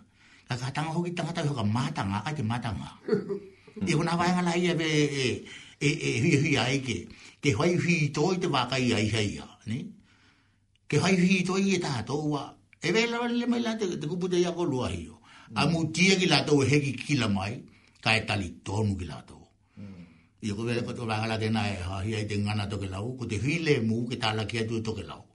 [0.48, 2.90] ka ka tanga ho ki tanga ta ho ka ma tanga ka te ma tanga
[3.90, 5.30] i ko e na va nga la ia ve e, e, e
[5.82, 6.98] e e hi hi ai ke
[7.44, 9.80] ke hoi hi toi te waka i ai hai ya ne
[10.90, 12.42] ke hoi hi toi e ta to wa
[12.88, 15.16] e ve la le me la te te ku puta ya ko lua hi yo
[15.60, 15.70] a mm.
[15.72, 17.54] mu tie ki la to e he ki ki la mai
[18.04, 19.12] ka e tali tonu ki mm.
[19.12, 19.38] la to
[20.44, 22.36] e i ko ve ko to la la te na e ha hi ai te
[22.46, 24.74] ngana to ke la u ko te hi le mu ke ta la ki atu
[24.82, 25.26] e to ke la u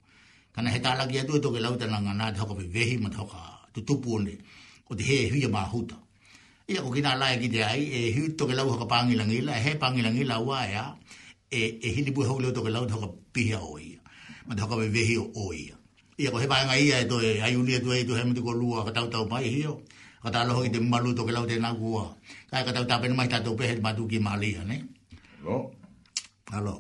[0.55, 2.55] kana he ta la ki atu to ke la u te na ngana te ko
[2.77, 3.43] ve hi ma to ka
[3.75, 4.35] tu tu pu ne
[4.87, 5.99] ko te he hi ma huta
[6.69, 9.71] ia ko kina lae ki te ai, e hui toke lau haka pangilangila, e he
[9.79, 10.85] pangilangila ua ea,
[11.51, 14.01] e, e hili pui hau leo toke lau toka pihia o ia,
[14.47, 15.79] ma toka me vehi o ia.
[16.19, 18.51] Ia ko he paenga ia e toe, ai unia tu e tu e hemi tuko
[18.51, 19.79] lua ka tau tau mai hio,
[20.23, 22.11] ka ta aloha ki te malu toke lau te nagua,
[22.51, 24.83] kai ka tau tapenu mai tatou pehe, ma tuki malia, ne?
[25.43, 25.71] Alo.
[26.53, 26.75] Alo.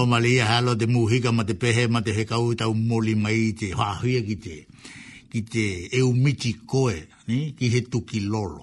[0.01, 3.41] o malia halo de muhiga ma te pehe ma te hekau i tau moli mai
[3.61, 4.57] te hahia ki te
[5.31, 5.65] ki te
[5.99, 6.97] eu miti koe
[7.29, 7.39] ni?
[7.57, 8.63] ki he tuki lolo.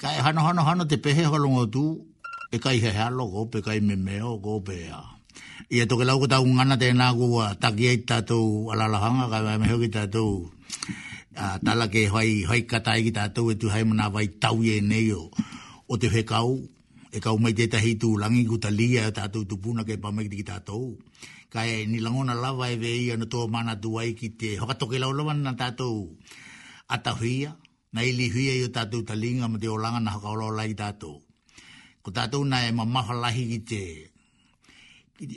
[0.00, 1.84] Ka e hano hano hano te pehe holongo tu
[2.54, 5.02] e kai he halo go pe kai me meo go pe a.
[5.74, 9.76] Ia toke lau kutau ngana te nāku a takia i tātou alalahanga ka mai meho
[9.82, 10.30] ki tātou
[11.44, 14.78] a tala ke hoi, hoi katai ki tātou e tu hai muna vai tau e
[14.90, 15.20] neio
[15.90, 16.50] o te hekau
[17.12, 20.96] e kau mai tētahi tu langi ku ta lia tātou tupuna ke pamaiki ki tātou.
[21.48, 25.32] Kai ni langona lava e vei ana to mana tu ai ki te hokatoke laulawa
[25.32, 26.10] na tātou
[26.88, 27.54] atahuia,
[27.92, 31.22] na ili huia i ta tu ta linga ma te olanga na hakaolaola i tātou.
[32.04, 33.80] Ko tātou na e mamaha lahi ki te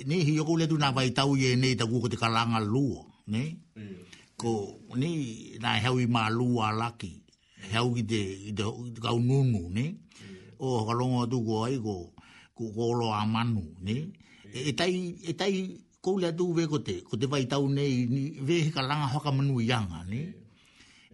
[0.05, 3.47] ne hi yoko le tuna vai tau ye nei ta ko te kalanga luo ne
[4.37, 4.51] ko
[4.99, 7.09] ni na hewi ma luo laki
[7.73, 8.19] hau ki te
[9.01, 9.87] ka ununu ne
[10.61, 11.95] o halongo atu ko ai ko
[12.57, 13.95] ko kolo a manu ne
[14.69, 14.93] etai
[15.29, 19.07] etai tai e tai ve ko te te vai tau nei ni ve ka langa
[19.13, 20.21] hoka manu yanga ne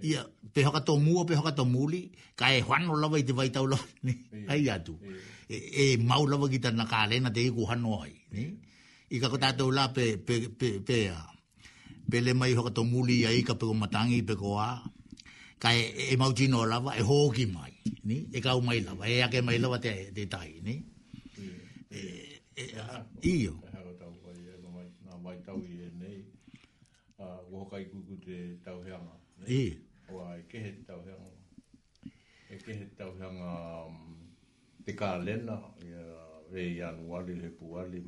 [0.10, 0.22] ia
[0.54, 2.02] pe hoka to mu pe hoka to muli
[2.40, 4.14] ka e hano la vai te vai tau lo ne
[4.54, 4.94] ai atu
[5.56, 8.44] e, e mau la vai ta na ka le na te ku hano ai ne
[9.16, 11.20] i ka ko ta la pe pe pe pe a
[12.10, 14.70] pele mai hoka to muli ai ka pe ko matangi pe ko a
[15.64, 15.84] ka e,
[16.14, 17.72] e mau jino lava e hoki mai
[18.04, 20.76] ni e ka mai la e ake mai la te te tai ni
[21.98, 22.02] e e,
[22.62, 22.64] e,
[23.26, 26.20] e io e mai tau i e nei
[27.24, 27.84] a uh, wokai
[28.26, 29.66] te tau heanga i e.
[30.12, 31.32] o ai kehe te tau heanga
[32.52, 33.52] e kehe um, te tau heanga
[34.86, 35.92] te kā lena i
[36.88, 36.90] a
[37.42, 38.00] le pu wali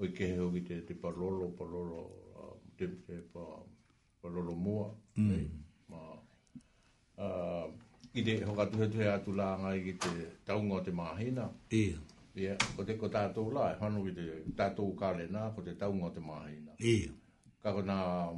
[0.00, 2.00] o i kehe hoki te te parolo parolo
[2.78, 3.62] uh,
[4.20, 5.46] parolo mua mm.
[5.90, 6.02] ma
[8.18, 10.08] i te hoka tuhe tuhe atu la ngai ki te
[10.46, 11.44] taunga o te mahina.
[11.70, 11.94] Ia.
[12.34, 14.24] Ia, ko te ko tātou la, e hanu ki te
[14.58, 16.74] tātou kāle nā, ko te taunga o te mahina.
[16.82, 17.14] Ia.
[17.62, 17.82] Ka ko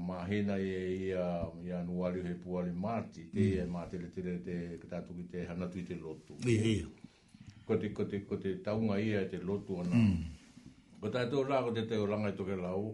[0.09, 0.71] mahina i
[1.09, 3.57] i a nuali he puali māti, te mm.
[3.65, 6.37] e mātele tere te tātou ki te hana tui te lotu.
[6.45, 7.57] Ia, ia.
[7.65, 9.97] Ko te, ko te, ko te taunga i e te lotu ana.
[9.97, 10.77] Mm.
[11.01, 12.91] Ko tātou la, ko te teo langai toke lau,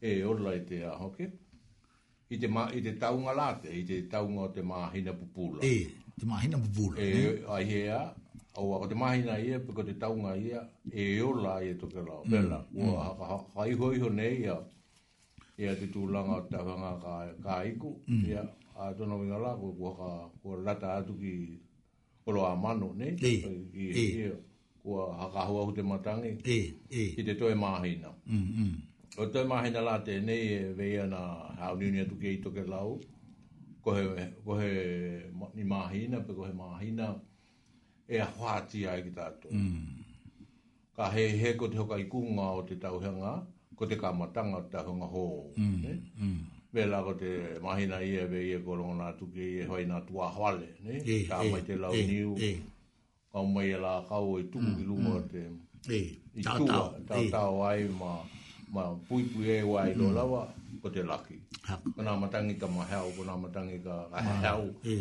[0.00, 1.32] e orla i te ahoke
[2.32, 5.88] i te ma i te taunga late i te taunga o te mahina pupula e
[6.20, 7.98] te mahina pupula e ai hea
[8.60, 10.60] o o te mahina ia pe ko te taunga hea
[11.02, 12.78] e o la i e to ke la mm, bela mm.
[12.80, 13.66] o ha ha
[14.02, 14.56] ho nei ia
[15.62, 16.92] ia te tūlanga o te hanga
[17.44, 18.24] kai ku iku mm.
[18.30, 18.42] ia
[18.80, 20.10] a to no vinga la ko ko ka
[20.42, 21.34] ko lata atu ki
[22.26, 23.32] o lo amano nei e
[24.04, 24.32] e
[24.82, 26.58] ko ha ka ho te matangi e
[27.00, 30.60] e i te toe mahina mm mm o te mahi na la te nei e
[30.76, 31.18] vei ana
[31.60, 33.00] hao ni unia tuke i toke lau
[33.84, 34.04] kohe,
[34.44, 34.70] kohe
[35.54, 37.06] ni mahi na pe kohe mahi na
[38.08, 39.92] e a whaati ai ki tātou mm.
[40.96, 43.36] ka he he ko te hoka i kunga o te tauhenga
[43.76, 45.62] ko te kamatanga o te tauhenga hō vela
[46.24, 46.34] mm,
[46.80, 47.06] mm.
[47.06, 47.30] ko te
[47.68, 50.68] mahi na ia vei e, e korongo na tuke i e hoi na tua hale
[50.86, 50.96] ne?
[51.04, 52.34] E, ka e, mai eh, te lau eh, niu
[53.32, 54.80] ka mai e la kau e tuku mm.
[54.84, 55.28] i lunga mm.
[55.32, 57.24] te e.
[57.24, 58.16] i tua ai ma
[58.72, 60.80] ma pui pui e wa i lolawa mm.
[60.80, 61.36] ko te laki.
[61.94, 64.64] Ko nā matangi ka mahau, ko nā matangi ka ahau.
[64.80, 64.96] E.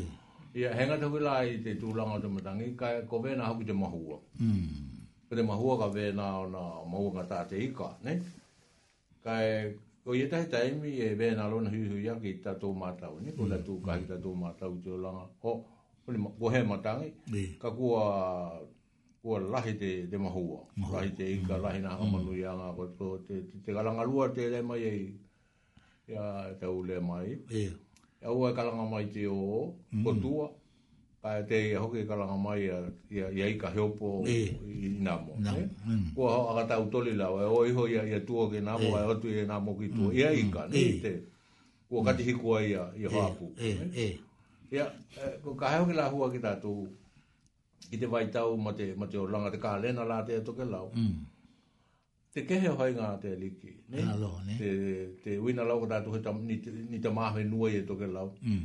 [0.59, 3.71] Ia henga tau ila i te tūlanga te matangi, ka e ko vena hau te
[3.71, 4.19] mahua.
[4.43, 4.91] Mm.
[5.31, 8.17] Ko te mahua ka vena o nā mahua ngā tāte ika, ne?
[9.23, 9.71] Ka e
[10.03, 13.31] ko ia tahi taimi e vena lona hui hui aki i tā tō mātau, ne?
[13.39, 15.25] Ko la tū kahi tā tō mātau te ulanga.
[15.41, 15.55] Ko
[16.51, 17.47] he matangi, e.
[17.55, 18.03] ka kua
[19.21, 20.59] kua lahi te, te mahua.
[20.75, 21.15] Mm.
[21.17, 22.73] te inka, lahi nā hamanu i anga.
[22.75, 25.03] Ko to, te, te, te kalanga lua te le mai ei.
[26.09, 27.37] Ia te au le mai.
[27.53, 27.57] Ia.
[27.61, 27.75] Yeah.
[28.21, 30.03] Ia ua e mai te o, mm.
[30.03, 30.57] ko
[31.21, 32.79] Kaya e te ia hoki e kalanga mai ia,
[33.13, 35.03] ia, ia ika heopo i, i mo.
[35.05, 35.33] Nā mo.
[35.37, 35.69] Yeah.
[35.85, 36.07] Mm.
[36.17, 37.37] Kua akata utoli lau.
[37.39, 39.13] E o iho ia, ia tua ki nā mo, yeah.
[39.21, 40.09] tu i nā mo ki tua.
[40.09, 40.17] Mm.
[40.17, 40.73] Ia ika, mm.
[40.73, 41.13] nii te.
[41.87, 42.07] Kua mm.
[42.09, 43.53] katihikua ia, ia hapu.
[43.53, 43.69] Ia.
[43.69, 43.69] Ia.
[43.69, 43.85] Ia.
[43.85, 44.89] Ia.
[45.45, 45.77] Ia.
[45.93, 46.41] Ia.
[46.41, 46.57] Ia.
[46.57, 46.71] Ia
[47.89, 48.85] ki te vai tau ma te,
[49.23, 50.87] o langa te ka lena la te toke lao.
[50.97, 51.15] Mm.
[52.35, 53.71] Te kehe hoi ngā te aliki.
[53.91, 54.05] Ne?
[54.61, 54.69] Te,
[55.23, 56.55] te wina lau kata tuhe ni,
[56.91, 58.27] ni te mahe nua e toke lao.
[58.41, 58.61] Mm.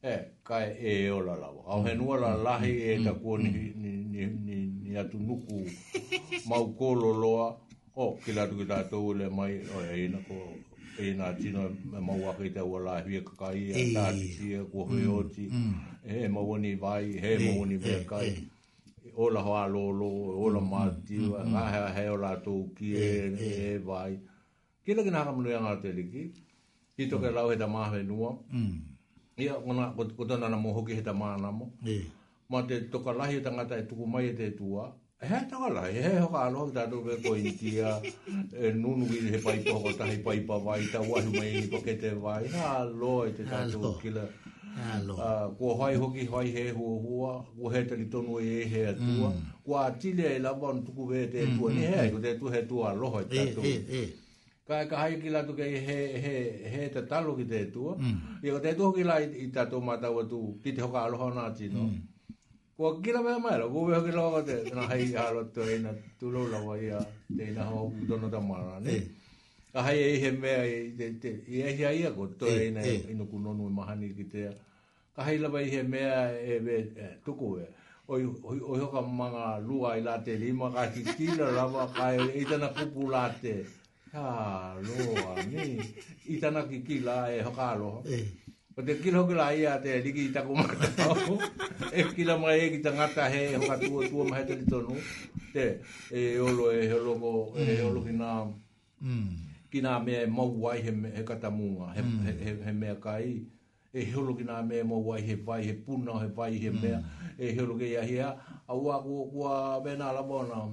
[0.00, 0.14] E,
[0.48, 1.60] kai e e o la lau.
[1.66, 2.42] Au he nua la mm.
[2.44, 3.04] lahi e mm.
[3.04, 3.50] ta kua ni,
[3.82, 5.60] ni, ni, ni, ni atu nuku
[6.50, 7.52] mau kolo loa.
[7.96, 10.36] O, oh, ki latu ki tātou le mai, o e ina ko,
[10.96, 14.28] e ina tino me mau ake te ua la hui e kakai e a tāti
[14.38, 15.48] tia kua hui oti.
[16.06, 17.98] He mau ni vai, he e mau ni vekai.
[18.00, 18.30] E, kai.
[18.30, 18.48] E
[19.20, 20.08] o la ho alo lo
[20.42, 23.04] o la mm, ma mm, ti mm, wa ha ha o la to ki e
[23.04, 24.12] e, e, e e vai
[24.82, 26.22] ki le gna mo yang arte li ki
[26.96, 28.16] ki to ka la he da ma he nu
[29.40, 32.00] ia ona ko to na mo ho ki he da ma na mo e
[32.48, 34.88] ma te to ka la he ta ngata e tu ku mai te tu a
[35.20, 38.00] he ta ka la he ho ka lo da do be ko inti a
[38.56, 41.68] e nu nu he pai pa ko ta he pai pa vai ta wa mai
[41.72, 44.24] ko ke te vai ha lo te ta tu ki la
[44.78, 49.30] Uh, kua hoi hoki hoi he hua hua, kua he tali tonu e he atua,
[49.30, 49.42] mm.
[49.64, 51.76] kua atile e lava on tuku he te atua, mm.
[51.78, 52.22] ni mm, he aiko mm.
[52.22, 53.60] te atua he atua aloha i eh, tatu.
[53.66, 54.08] E, eh, e, eh.
[54.66, 56.34] Ka e kahai ki latu kei he, he,
[56.72, 58.20] he te talo ki te atua, mm.
[58.42, 61.88] iko te atua hoki la i tatu matau atu, ki te hoka aloha nā tino.
[61.90, 62.36] Mm.
[62.76, 66.46] Kua kira mea maila, kua wea kira wate, nā hei halo tu e na tulau
[66.52, 67.02] lawa ia,
[67.36, 68.94] te ina hoa kutono tamara, ni.
[69.02, 69.08] E
[69.72, 72.66] a hai e he mea e te i e hi aia ko to eh, eh.
[72.66, 74.50] e na i no kuno no mahani ki te
[75.14, 77.66] ka hai lava i he mea e ve e, tuku e
[78.08, 82.42] oi hoka manga lua i la te lima ka ki kila lava ka e i
[82.42, 83.54] e tana kupu la te
[84.12, 85.78] ha loa ni
[86.26, 88.26] i tana ki kila e hoka alo eh.
[88.74, 91.38] o te kila hoki la ia te liki i taku maka tau
[91.94, 94.98] e kila mga e ki ta ngata he e hoka tua tua mahe te litonu
[95.54, 95.78] te
[96.10, 97.30] e olo e holo ko
[98.06, 98.50] ki nā
[99.00, 102.20] Mm ki nga mea e mau wai he, he katamunga, he, mm.
[102.26, 103.46] he, he, he mea kai.
[103.92, 106.70] E heolo ki nga mea e mau wai he vai, he puna, he vai, he
[106.70, 106.98] mea.
[106.98, 107.34] Mm.
[107.38, 108.30] E heolo ki ia hea.
[108.66, 110.66] A ua ku, ua vena ala bona.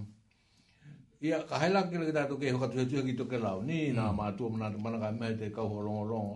[1.22, 3.62] Ia, ka haila ki lakita tu ke hokatu he tuha ki toke lau.
[3.62, 4.18] Ni nga mm.
[4.20, 6.34] mātua mana, mana kai mea te kau ho longo longo.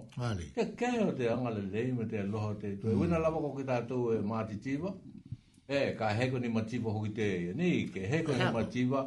[0.53, 2.87] Te keo te angale lei me te loho te tu.
[2.87, 2.93] Mm.
[2.93, 3.23] E wena hmm.
[3.25, 4.93] lawa koki tātou e mātitiva.
[5.71, 7.53] E, ka heko ni mātiva hoki te e.
[7.57, 8.57] Ni, ke heko ni mātiva.
[8.61, 9.01] Mātiva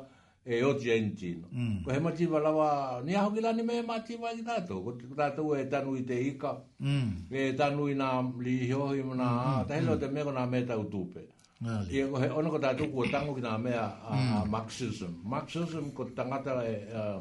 [0.44, 1.48] e o Gentino.
[1.50, 1.80] Mm.
[1.84, 2.68] Ko he mati wala wa
[3.02, 4.84] ni aho gila ni me mati wa gita to.
[4.84, 6.60] Ko tata tu e tanu i te hika.
[6.80, 7.32] Mm.
[7.32, 9.24] E tanu i na li hiho i na mm.
[9.24, 9.64] a.
[9.64, 10.00] Ta helo mm.
[10.04, 11.24] te mego na me tau tupe.
[11.64, 12.10] Ngāli.
[12.12, 14.32] Ko he ono ko tata tu kua tango ki na mea a, mm.
[14.36, 15.16] a Marxism.
[15.24, 16.76] Marxism ko tangata e...
[16.92, 17.18] Uh,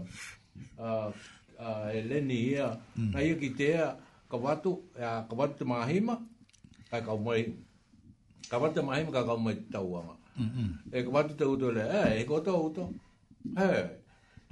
[0.84, 1.08] uh,
[1.58, 3.12] uh, e leni ia, mm.
[3.16, 3.88] na ia ki tea,
[4.30, 6.20] ka watu, ea, ka watu te mahima,
[6.92, 7.48] kai ka umai,
[8.52, 10.14] ka watu te mahima, kai ka umai tauanga.
[10.38, 10.70] Mm -hmm.
[10.94, 12.86] E ka watu te uto le, eh, e, e koto uto.
[13.44, 13.72] He,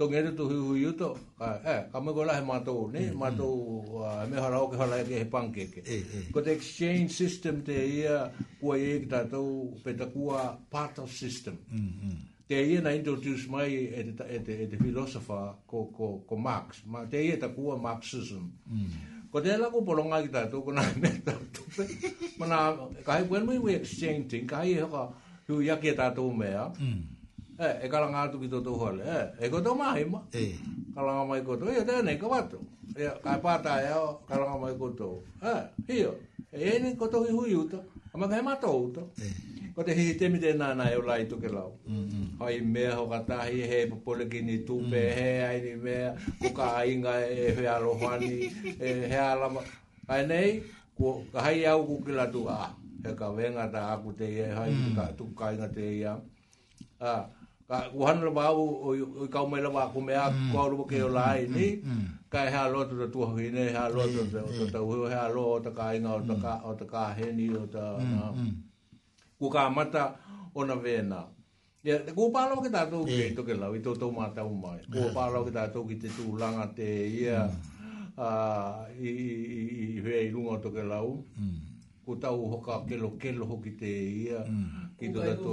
[0.00, 1.08] tō ngere tō hui hui uto,
[1.40, 3.20] he, ka me kua lahe mātou, ne, mm, mm.
[3.20, 5.82] mātou uh, me hara oke hara eke he pankeke.
[5.84, 6.22] Eh, eh.
[6.34, 8.18] Ko te exchange system te ia
[8.60, 10.40] kua e ki tātou petakua
[10.74, 11.56] part of system.
[11.70, 12.18] Mm,
[12.50, 17.04] te ia na introduce mai e te, e, e philosopher ko, ko, ko Marx, Ma,
[17.08, 18.50] te ia takua Marxism.
[19.32, 21.88] Ko te ala kua poronga ki tātou, ko nā me tātou,
[22.42, 22.64] mana,
[23.06, 25.06] kai, when we exchange exchanging, kai e hoka,
[25.48, 27.11] hui yake tātou mea, mm.
[27.62, 30.40] Eh, e kala ngā tuki tō tō hale, eh, e, kato mahi ma, e.
[30.50, 30.70] Eh.
[30.94, 32.58] kala ngā mai koto, e, te ane, ka watu,
[32.98, 35.10] e, kai pātā e o, kala ngā mai koto,
[35.46, 35.52] e,
[35.90, 36.14] hio,
[36.50, 37.78] e, e ni koto hi hui uta,
[38.16, 39.30] ama kai mato uta, e.
[39.76, 44.26] ko te hihi nāna e o lai tuke lau, mm mea ho katahi, he popole
[44.28, 45.14] ki ni tupe, mm.
[45.18, 48.50] he ai ni mea, kuka inga e he alohani,
[48.80, 49.60] e he alama,
[50.08, 50.64] ai nei,
[50.98, 52.72] ko, ka hai au kukila tu a, ah,
[53.06, 55.14] he ka venga ta aku te ia, hai tu mm.
[55.16, 56.16] tuka inga te ia,
[56.98, 57.22] a, ah,
[57.72, 59.24] ka kuhan lo ba u u
[59.72, 60.76] ba ku me a ko lo
[61.16, 61.66] lai ni
[62.32, 65.70] ka he to to he ne to to to to u he a lo to
[65.72, 66.84] o to
[67.16, 67.82] he ni o to
[69.40, 69.48] ku
[70.60, 71.20] ona vena
[72.16, 74.52] ku pa lo ke ta to ke to ke la vi to to mata u
[74.92, 76.28] ku pa lo ke ta to ki tu e.
[76.28, 76.36] e.
[76.40, 78.20] langa ia mm.
[78.20, 78.28] a
[79.00, 79.32] i i
[79.82, 80.28] i he i
[80.62, 81.24] to ke la u
[82.04, 82.60] ku ta ho mm.
[82.66, 84.40] ka ke lo ke lo ho ia
[84.98, 85.52] ki to to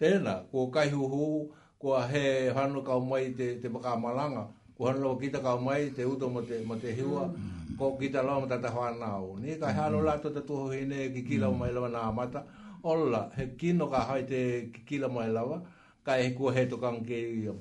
[0.00, 4.46] tēnā, ko kai huhu, ko he hano kau mai te, te maka malanga,
[4.76, 7.76] ko hano lo kita kau mai te uto ma te, ma te hiwa, mm.
[7.78, 9.38] ko kita lau mata ta whanau.
[9.42, 10.04] Ni kai hano mm.
[10.04, 11.58] lato te tuho hine ki kila mm.
[11.58, 12.44] mai lawa nā mata,
[12.82, 14.42] ola, he kino ka hai te
[14.74, 15.60] ki kila mai lawa,
[16.06, 17.54] kai he kua he tokan ke ia.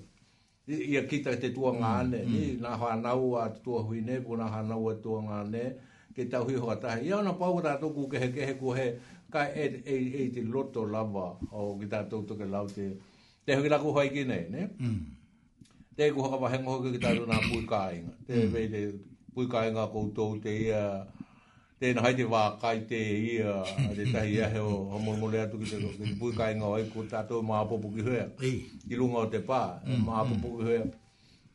[0.67, 4.91] Ia kita te tua ngāne, ni nā whanau a te tua huine, ko nā whanau
[4.91, 5.69] a tua ngāne,
[6.17, 7.07] ke tau hi hoa tahi.
[7.07, 8.75] Ia ona pau tātoku ke he ke he kua
[9.33, 12.87] ka e e e te loto lava o ki tā tōtō ke lau te
[13.45, 14.61] te hoki lako hoi ki nei, ne?
[14.79, 15.91] Mm.
[15.97, 18.13] Te ku hawa hengo hoki ki tā tōna pui kāinga.
[18.27, 18.51] Te mm.
[18.53, 18.81] vei te
[19.35, 20.81] pui kāinga koutou te ia
[21.79, 22.99] te nahai te wā kai te
[23.35, 23.59] ia
[23.97, 27.25] te tahi ia heo hamongole atu ki te ki te pui kāinga oi ko tā
[27.29, 28.29] tō mā apopo ki hoia.
[28.39, 30.07] Ki lunga o te pa e mm.
[30.07, 30.85] mā apopo ki hoia.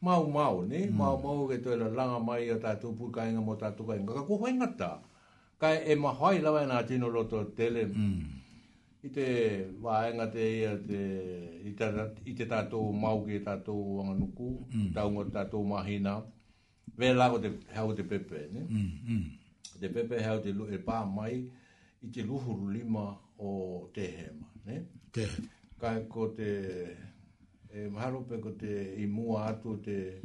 [0.03, 0.85] Mau mau, ne?
[0.91, 0.97] Mm.
[0.99, 3.73] Mau mau ke to la e langa mai a ta tō pui kāinga mo tā
[3.73, 4.13] tō kāinga.
[4.21, 4.93] Ka ko hoi ngata?
[5.63, 7.83] kai e mahoi lawa e tino roto tele.
[7.87, 8.19] Mm.
[9.05, 9.27] I te
[9.85, 11.01] waenga te ia te
[12.29, 14.89] i te tātou mauke, tātou wanganuku, mm.
[14.95, 16.15] taunga tātou mahina.
[16.99, 18.63] Vē lako te hau te pepe, ne?
[18.67, 18.91] Mm.
[19.07, 19.29] Mm.
[19.81, 21.39] Te pepe hau te e pā mai
[22.07, 23.07] i te luhuru lima
[23.39, 23.53] o
[23.95, 24.81] te hema, ne?
[25.13, 25.29] Te
[25.83, 26.47] Kai ko te
[27.75, 30.21] e maharupe ko te i mua atu te,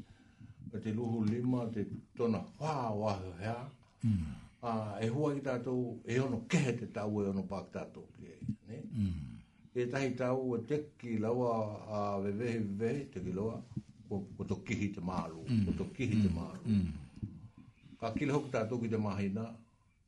[0.81, 1.81] te luhuru lima, te
[2.17, 3.63] tona whāwahu hea.
[4.05, 8.05] Mm a e hua ki tātou e ono kehe te tau e ono pāk tātou
[8.17, 8.55] ki ei.
[8.67, 9.33] Mm.
[9.77, 11.51] E tahi tau e te ki laua
[11.85, 13.59] a wewehe wewehe te ki loa
[14.07, 15.77] ko to kihi te mālu, ko mm.
[15.77, 16.35] to kihi te mm.
[16.35, 16.79] mālu.
[16.79, 17.95] Mm.
[18.01, 19.43] Ka kile hoki tātou ki te mahina,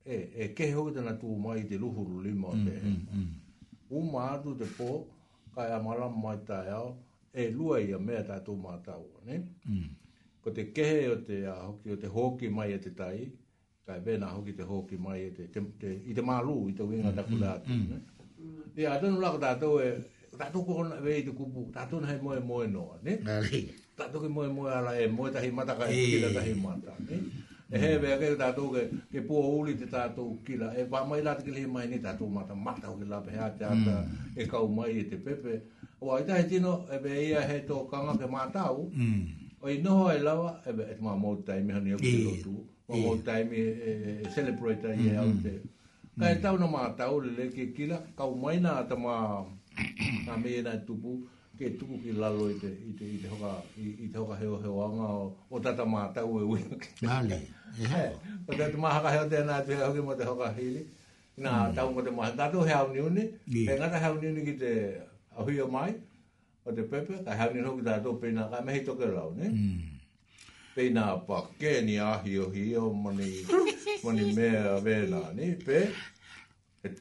[0.05, 2.81] e, e kehe hoki tēnā tū mai te luhuru lima o mm, te.
[2.85, 3.23] Mm.
[3.23, 3.85] Mm.
[3.99, 4.89] Uma atu te pō,
[5.55, 6.81] ka e amalama mai tāia,
[7.33, 9.05] e lua ia mea tātou mātau.
[9.25, 9.39] Ne?
[9.65, 9.89] Mm.
[10.45, 13.25] Ko te kehe o te, a, hoki, o te hoki mai e te tai,
[13.89, 17.09] kai vena hoki te hoki mai te, te, te, i te mālu i te winga
[17.19, 17.49] taku mm, mm-hmm.
[17.49, 18.37] dātu.
[18.37, 18.95] Mm, mm.
[19.01, 19.87] tonu lako tātou e,
[20.41, 23.17] tātou ko hona vei te kupu, tātou nahi moe moe noa, ne?
[23.25, 23.63] Nari.
[23.99, 26.03] Tātou ki moe moe ala e moe tahi mata kai e.
[26.13, 27.21] kila tahi mata, ne?
[27.69, 28.21] E he vea mm.
[28.21, 31.69] ke tātou ke, ke pua uli te tātou kila, e va mai lāti ki lehi
[31.73, 34.31] mai ni tātou mata, mata hoki lape hea te ata mm.
[34.41, 35.59] e kau mai e te pepe.
[36.05, 39.19] Wā, i tahi tino, e vea ia he tō kanga ke mātau, mm.
[39.59, 42.61] Oi ho e lawa, e, e te mā mōtai mehani au ki lotu.
[42.61, 43.07] E yeah.
[43.09, 43.65] o time e
[44.33, 45.43] celebrate ai mm -hmm.
[46.19, 49.43] ka mm tau no ma tau le le ke kila ka mai na ta ma
[50.27, 51.23] ta me na tupu
[51.57, 55.31] ke tupu ki la lo ite ite ite hoka ite hoka heo heo anga o,
[55.49, 57.37] o tata ma tau e wino ke vale
[57.79, 58.03] e
[58.51, 60.83] o tata ma ha ka heo te na te heo ke mo te hoka hili
[61.39, 61.71] na mm.
[61.75, 63.21] tau mo te ma ta tu heo ni uni
[63.55, 64.71] e ngata heo ni uni ki te
[65.39, 65.93] ahuyo mai
[66.67, 69.31] o te pepe ka heo ni uni ki ta tu pina ka mehi toke lau
[69.39, 69.98] ne mm
[70.79, 73.27] pei nā pā kē ni ahi o hi o mani,
[74.03, 75.79] mani mea a vēnā, ni pē.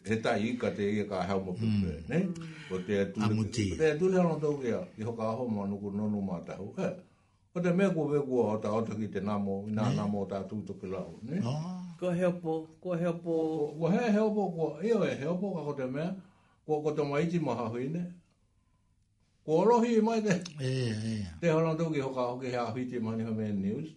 [0.08, 2.08] He tai i ka te i ka hau mo pē, hmm.
[2.10, 2.18] ne?
[2.74, 3.22] O te atu.
[3.28, 3.66] Amuti.
[3.78, 6.40] Pē atu le anon tau kia, i hoka aho mā nuku nonu mā
[6.80, 6.88] he?
[7.54, 10.26] O te mea kua vē kua o ta otaki te namo, i nā namo o
[10.32, 11.38] ta atu to ki lau, ne?
[12.00, 13.34] Kua heopo, kua heopo.
[13.78, 16.10] Kua he heopo, ko i o e heopo ka ko te mea,
[16.66, 18.08] kua ko te maiti maha hui, ne?
[19.48, 20.34] Korohi e mai te.
[20.60, 21.26] E, e.
[21.40, 23.88] Te hana tau ki hoka hoke hea hui te mani hamea news.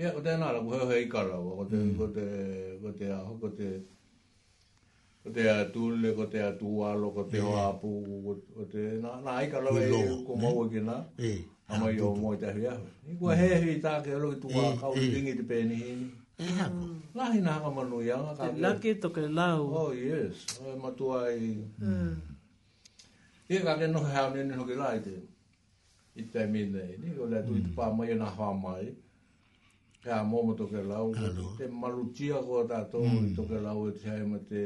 [0.00, 1.56] Ia, ko te nara, ko heo hei karawa.
[1.58, 1.98] Ko te, mm.
[1.98, 2.24] ko te,
[2.80, 3.68] ko te aho, ko te,
[5.24, 7.92] ko te atule, ko te atualo, ko te hoapu,
[8.56, 10.96] ko te, na, na, aika lawe e, ko maua ki na.
[11.20, 11.36] E, e.
[11.68, 12.88] Ama i o moi te hui ahu.
[13.04, 16.08] Ni kua hei hui tāke, alohi tuku a kau, ringi te pēni hini.
[16.08, 16.86] E, E hako.
[16.88, 17.00] Mm.
[17.14, 18.32] Nā hi nā hamanu i anga.
[18.52, 19.66] Te lake toke lau.
[19.80, 20.42] Oh, yes.
[20.66, 21.52] E matua i...
[21.78, 22.00] Mm.
[22.00, 23.42] mm.
[23.52, 25.14] Ie kake noho hea mene hoki lai te.
[26.18, 26.82] I te mine.
[27.02, 27.76] Ni o le tu i te mm.
[27.78, 28.88] pāma i nā hamai.
[30.02, 31.12] Kea mōma toke lau.
[31.14, 31.52] Kalo.
[31.60, 33.30] Te malutia ko a tātou mm.
[33.30, 34.64] i toke lau e te hea ima te...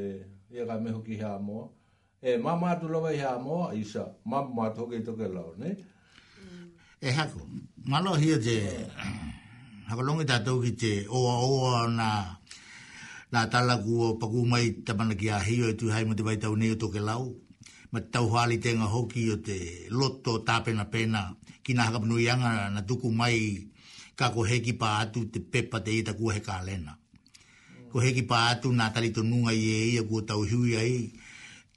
[0.56, 1.60] Ie ka me hoki hea mō.
[2.24, 4.06] E mamma tu lawa i hea mō, isa.
[4.24, 5.74] Mamma tu hoki toke lau, ne?
[7.02, 7.44] E hako.
[7.90, 8.60] Malo hia te...
[8.62, 9.35] Yeah
[9.88, 12.06] hakalongi tātou ki te oa oa na
[13.32, 16.54] nā tala kua paku mai tamana ki a hio e tu hai mate vai tau
[16.58, 17.22] nei o toke lau
[17.92, 19.58] ma tau hali tenga hoki o te
[19.98, 21.22] loto tāpena pena
[21.62, 23.38] ki nā hakapanui anga na tuku mai
[24.18, 26.98] kako heki pa atu te pepa te ita kua heka alena
[27.92, 30.98] ko heki pa atu nā tali tonunga i e ia kua tau hui ai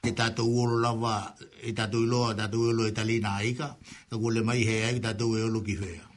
[0.01, 1.16] te tato uolo lava
[1.62, 3.70] e tato iloa tato uolo e tali nā ika
[4.10, 6.09] ka kua le mai hea e tato uolo ki hea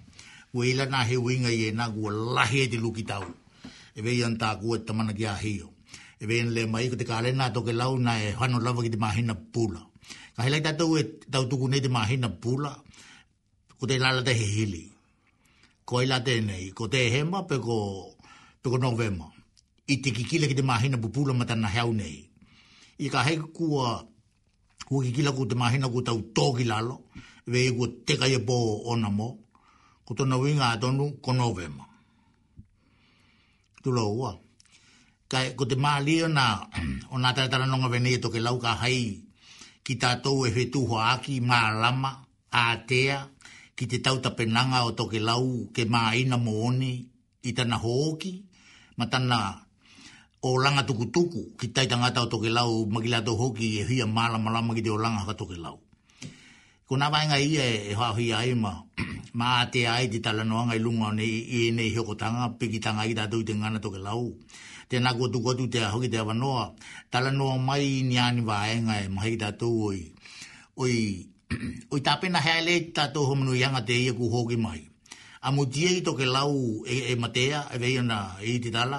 [0.54, 3.24] ua ila nā he uinga i e nā kua lahe te luki tau.
[3.96, 5.72] E vei an tā kua tamana ki a hiyo.
[6.20, 8.82] E vei an le mai ko te kāle nā toke lau nā e hano lava
[8.84, 9.80] ki te mahina pula.
[10.36, 12.72] Ka helai tātou e tau tuku nei te mahina pula,
[13.78, 14.84] ko te lala te he hili.
[15.84, 17.78] Ko ila te nei, ko te hema pe ko,
[18.62, 19.28] pe novema.
[19.88, 22.28] I te kikile ki te mahina pupula ma tana heau nei.
[23.00, 24.04] I ka hei kua,
[24.84, 27.02] kua kikila ku te mahina ku tau tōki lalo,
[27.44, 28.56] e vei kua teka i e pō
[28.92, 29.36] onamo,
[30.12, 31.84] ko tona winga atonu ko novema.
[33.82, 34.32] Tulo ua.
[35.28, 36.44] Kai, ko te maa lio na
[37.12, 39.00] o nga nonga veneto e ke lauka hai
[39.84, 42.10] ki tātou e whetu aki mā lama,
[42.52, 42.62] a
[43.76, 46.92] ki te tauta penanga o toke lau ke mā ina mooni
[47.48, 48.32] i tana hōki,
[49.00, 49.38] ma tana
[50.44, 54.04] o langa tuku tuku ki tai tangata o toke lau magila tō hōki e hia
[54.06, 55.80] mā lama lama ki te o langa haka toke lau.
[56.88, 58.72] Ko nā vāinga ia e, e hā hia aima,
[59.32, 62.78] ma te ai te tala noa ngai lunga o nei e nei hoko tanga piki
[62.84, 64.24] tanga i tatou te ngana toke lau
[64.88, 66.64] te nā kotu kotu te hoki te awanoa
[67.12, 69.98] tala noa mai ni ani wae ngai e mahi ki tatou oi
[70.82, 70.94] oi
[71.92, 74.80] oi tāpena hea le tatou homanu ianga te ia ku hoki mai
[75.40, 76.52] a mutia i toke lau
[76.84, 78.98] e, e matea e veia na e i te tala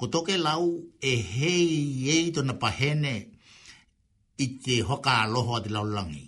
[0.00, 0.64] ko toke lau
[1.10, 3.14] e hei ei tona pahene
[4.40, 6.24] i te hoka aloha te laulangi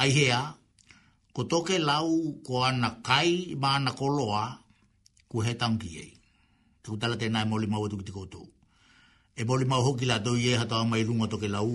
[0.00, 0.38] ai hea
[1.34, 4.42] ko toke lau ko ana kai ma ana koloa
[5.30, 6.12] ku he tangi ei.
[6.82, 8.46] Tuku tala tēnā e moli mau e ki te koutou.
[9.40, 11.74] E moli mau hoki la doi e hata mai runga toke lau.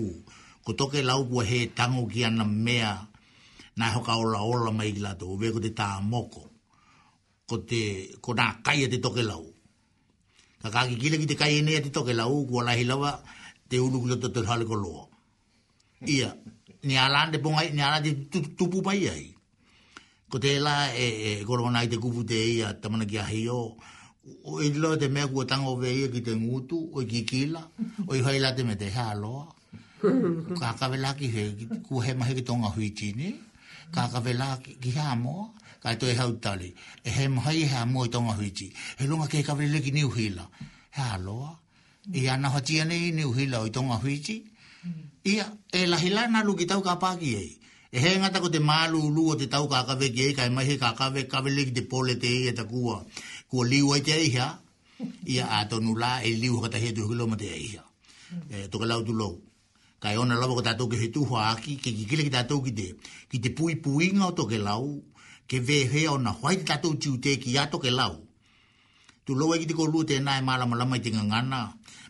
[0.64, 2.90] Ko toke lau ku he tango ki ana mea
[3.78, 5.32] na hoka ola ola mai ki la doi.
[5.36, 6.42] Uwe ko te tā moko.
[7.48, 7.82] Ko te,
[8.24, 9.44] ko nā kai e te toke lau.
[10.62, 13.12] Ka kāki kile ki te kai e nea te toke lau ku ala hilawa
[13.68, 15.04] te ulu ki loto te hale koloa.
[16.08, 16.32] Ia,
[16.88, 19.26] ni alande pongai, ni alande tupu pai ai
[20.30, 23.74] ko te la e goro e, nai te kupu te ia tamana ki ahi o
[24.46, 27.60] o e lo te mea kua tango ve ia ki te ngutu o i kikila
[28.06, 29.48] o i haila te me te hea aloa
[30.60, 31.42] ka kawe la ki he
[31.82, 33.34] ku he mahe ki tonga hui tini
[33.90, 35.50] ka ka vela ki hea moa
[35.82, 36.70] ka e toi hau tali
[37.02, 38.70] e he mahe i hea moa i tonga hui tini
[39.02, 40.46] he lunga ke kawe le ki niu hila
[40.94, 41.58] hea aloa
[42.14, 44.46] i ana hoti ane i niu hila o i tonga hui tini
[45.24, 47.59] ia e lahila na lukitau ka pāki ei
[47.92, 50.64] e he ngata ko te malu lu o te tau ka ka veke ka mai
[50.70, 52.96] he ka ka ve ka ve te pole te i e ta kua
[53.50, 54.48] ku li o te i ha
[55.26, 57.82] i a to nu la e li o ka he tu lo te i ha
[58.64, 59.30] e to ka lau tu lo
[60.02, 62.22] ka i ona lo ko ta to ke he tu ho aki ke ki kile
[62.26, 62.86] ki ta tu ki te
[63.30, 64.84] ki te pui pui nga o to ke lau
[65.50, 68.14] ke ve he ona hoai ta to chu te ki ya to ke lau
[69.26, 71.10] tu lo e ki te ko lu e te na e mala mala mai te
[71.10, 71.60] ngana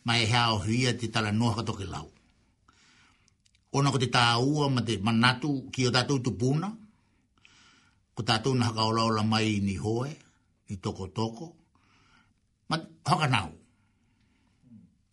[0.06, 2.04] mai he a o hui te tala noa ka to ke lau
[3.72, 6.72] ona ko te tāua ma te manatu ki o tātou tupuna,
[8.14, 10.08] ko tātou na haka olaola mai ni hoe,
[10.70, 11.52] ni toko toko,
[12.68, 13.50] ma haka nau.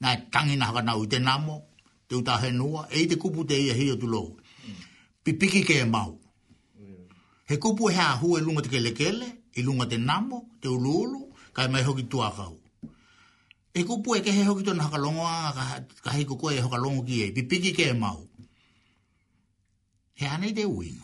[0.02, 1.60] Nā tangi na haka nau i te namo,
[2.10, 4.38] te uta henua, e te kupu te ia hio tu lou.
[5.24, 6.18] Pipiki ke e mau.
[7.48, 11.28] He kupu he a hu e lunga te kelekele, i lunga te namo, te uluulu,
[11.54, 12.58] kai mai hoki tu akau.
[13.74, 16.78] E kupu e ke he hoki tona haka longo anga, ka hei kukua e haka
[16.82, 18.27] longo ki e, pipiki ke e mau
[20.18, 21.04] he ane te uinga.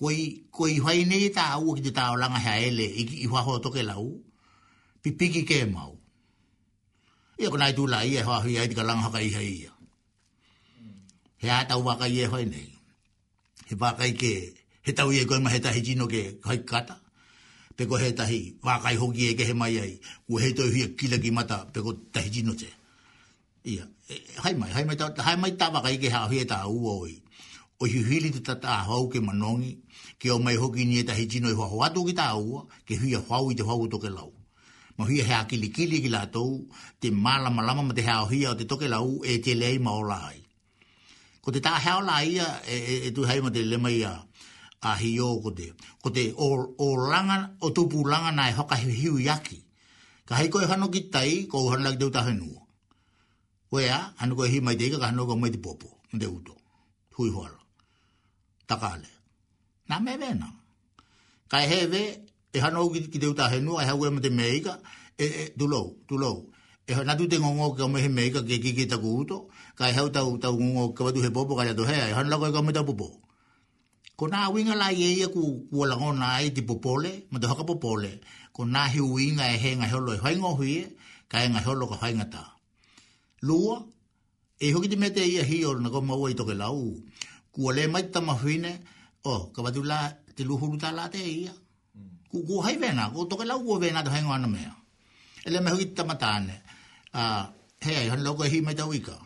[0.00, 0.16] Koi,
[0.56, 2.14] koi hwai nei ta au ki te tau
[2.44, 4.06] hea ele i, i hua ho toke lau,
[5.02, 5.92] pipiki ke mau.
[7.40, 9.70] Ia kona i tū la ia hua i ai tika langa haka iha ia.
[11.42, 12.70] He a tau waka ia hwai nei.
[13.68, 14.32] He pākai ke,
[14.84, 16.96] he tau ia ma mahe tahi jino ke kai kata.
[17.76, 19.92] Peko he tahi, wākai hoki e ke he mai ai,
[20.28, 22.68] u he toi hui a kila ki mata, peko tahi jino te.
[23.66, 24.14] Ia, e,
[24.44, 27.14] hai mai, hai mai, hai mai tā waka ike hea hui e tā ua oi
[27.78, 29.76] o hihili te tata hau ke manongi,
[30.18, 33.20] ke o mai hoki nie tahi jino i e hoahoatu ki tāua, ke hui a
[33.20, 34.32] e whau i te whau toke lau.
[34.96, 36.64] Ma hui a e hea kili ki lātou,
[37.00, 39.78] te mala malama ma te hea o hia o te toke lau, e te lei
[39.78, 40.40] maola hai.
[41.42, 44.14] Ko te tā hea ola ia, e, tu hei ma te lema ia,
[44.86, 45.68] a hi o ko te,
[46.02, 46.48] ko te o,
[46.80, 49.60] o langa, o tupu langa nai hoka hi hiu yaki.
[50.26, 52.64] Ka hei koe hano ki tai, ko hana lak deuta hanua.
[53.70, 56.56] Wea, hano koe hi mai teika, ka hano koe mai te popo, mde uto.
[57.18, 57.55] Hui hoala
[58.68, 59.08] takale.
[59.90, 60.50] Nā me vena.
[61.48, 62.00] Kai heve,
[62.52, 64.78] e hana ugi ki te utahe nua, e haue te meika,
[65.18, 66.50] e, e tulou, tulou.
[66.88, 70.36] E hana tu te ngongo ke omehe meika ke kiki taku uto, kai hau tau
[70.38, 73.08] tau ngongo ke watu he popo kaya tohea, e hana lako e kamita popo.
[74.16, 77.64] Ko nā winga la ye ku kua lango nā e ti popole, ma te haka
[77.64, 78.20] popole,
[78.52, 80.86] ko nā hi winga e he ngai holo e whaingo huie,
[81.28, 82.44] kai ngai holo ka e whainga tā.
[83.42, 83.76] Lua,
[84.58, 86.78] e hoki te mete ia hi o na koma ua i toke lau,
[87.56, 88.70] kua le mai tama whine,
[89.24, 89.98] o, oh, ka watu la,
[90.36, 91.52] te luhuru tā la te ia.
[91.94, 92.08] Mm.
[92.30, 94.72] Ku, ku hai vena, ku toke lau kua vena to hengo ana mea.
[95.46, 96.54] E le mehu i tama tāne,
[97.16, 97.44] a, uh,
[97.84, 99.16] hei, hana loko e hi mai tau ika.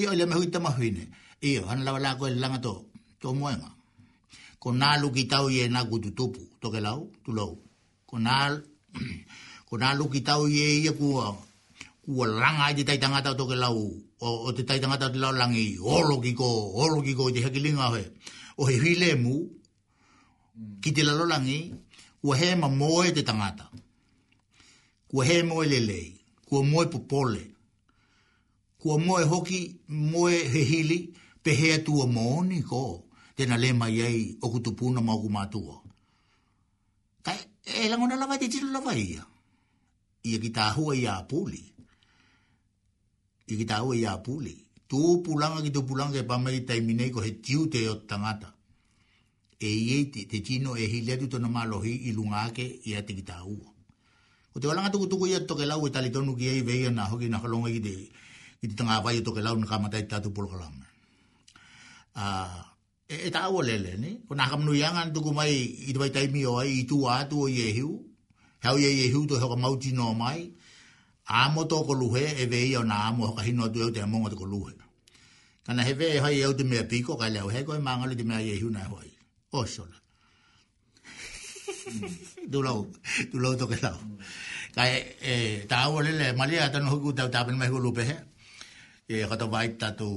[0.00, 1.02] Ia, e le mehu i tama whine,
[1.48, 2.74] ia, hana lawa la koe langa to,
[3.22, 3.70] to muenga.
[4.60, 7.52] Ko nā luki tau i e nā kutu tupu, toke lau, tu lau.
[8.10, 8.34] Ko nā,
[9.68, 11.30] ko nā luki tau i e ia kua,
[12.12, 13.80] ua langa i te taitangata o toke lau,
[14.20, 17.36] o, o te taitangata o te lau langi, holo ki ko, holo ki ko, i
[17.36, 18.04] te hakilinga hoi,
[18.60, 19.36] o he hile mu,
[20.84, 21.58] ki te lalo langi,
[22.26, 23.70] ua he ma moe te tangata,
[25.16, 26.12] ua he moe lei,
[26.52, 27.44] ua moe popole,
[28.84, 30.98] ua moe hoki, moe he hili,
[31.44, 35.80] pe he atua mooni ko, tena le mai ai, o kutupuna ma o kumatua.
[37.24, 37.38] Kai,
[37.80, 39.24] e langona lawa te tiro lawa ia,
[40.24, 41.73] ia ki hua ia apuli, ia,
[43.46, 44.54] i ki tāua i a pule.
[44.88, 48.50] Tū pulanga ki tō pulanga e pamai tai minei ko he tiu te o tangata.
[49.60, 53.02] E ie te, te tino e hi letu tono malohi i lunga ake i a
[53.02, 53.68] te ki tāua.
[54.56, 56.90] O te walanga tuku tuku i a toke lau e tali tonu ki ei veia
[56.92, 57.94] na hoki na halonga ki te,
[58.60, 60.84] ki te tanga vai o toke lau na kamatai tātu polokalama.
[62.16, 62.60] Uh,
[63.10, 64.14] e, e tāua lele, ne?
[64.28, 67.44] Ko nā kamunu ianga na tuku mai i tuwai taimi o ai i tū atu
[67.46, 67.96] o iehiu.
[68.64, 70.12] Hau iehiu to heo ka mauti no mai.
[70.12, 70.38] Hau iehiu to heo ka mauti no mai.
[71.28, 74.18] Amo to ko luhe e ve io na amo ka hino tu e te mo
[74.20, 74.72] ngot ko luhe
[75.64, 78.14] kana he ve hai e te me piko ka le he ko e manga le
[78.14, 79.08] te me ai hu na hoi
[79.56, 79.96] o shola
[82.52, 82.88] du lo
[83.32, 83.96] du lo to ke lao
[84.76, 84.84] ka
[85.24, 88.04] e ta o le le mali ata no ku ta ta mai me ko lupe
[88.04, 88.16] he
[89.08, 90.10] e ka to vai ta tu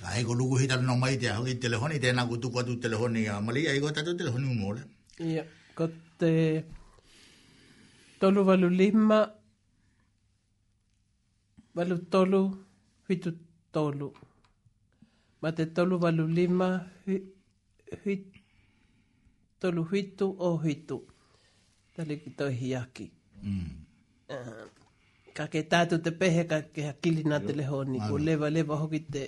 [0.00, 2.40] ka he ko lugu ku hita no mai te ho ki telefoni te na ku
[2.40, 4.82] tu ko tu telefoni a mali ai ko ta tu telefoni mo le
[5.20, 5.44] ia
[5.76, 5.84] ko
[6.18, 6.32] te
[8.18, 9.37] Tolu valu lima
[11.76, 12.40] valu tolu
[13.10, 13.30] hitu
[13.74, 14.08] tolu.
[15.40, 16.68] Ma te tolu valu lima
[18.04, 18.38] hitu
[19.60, 20.98] tolu hitu o hitu.
[21.96, 23.06] Tali ki toi hiaki.
[23.44, 23.68] Mm.
[24.36, 24.62] Ah,
[25.36, 29.00] ka ke tātu te pehe ka ke hakili te leho ni Ko lewa lewa hoki
[29.12, 29.22] te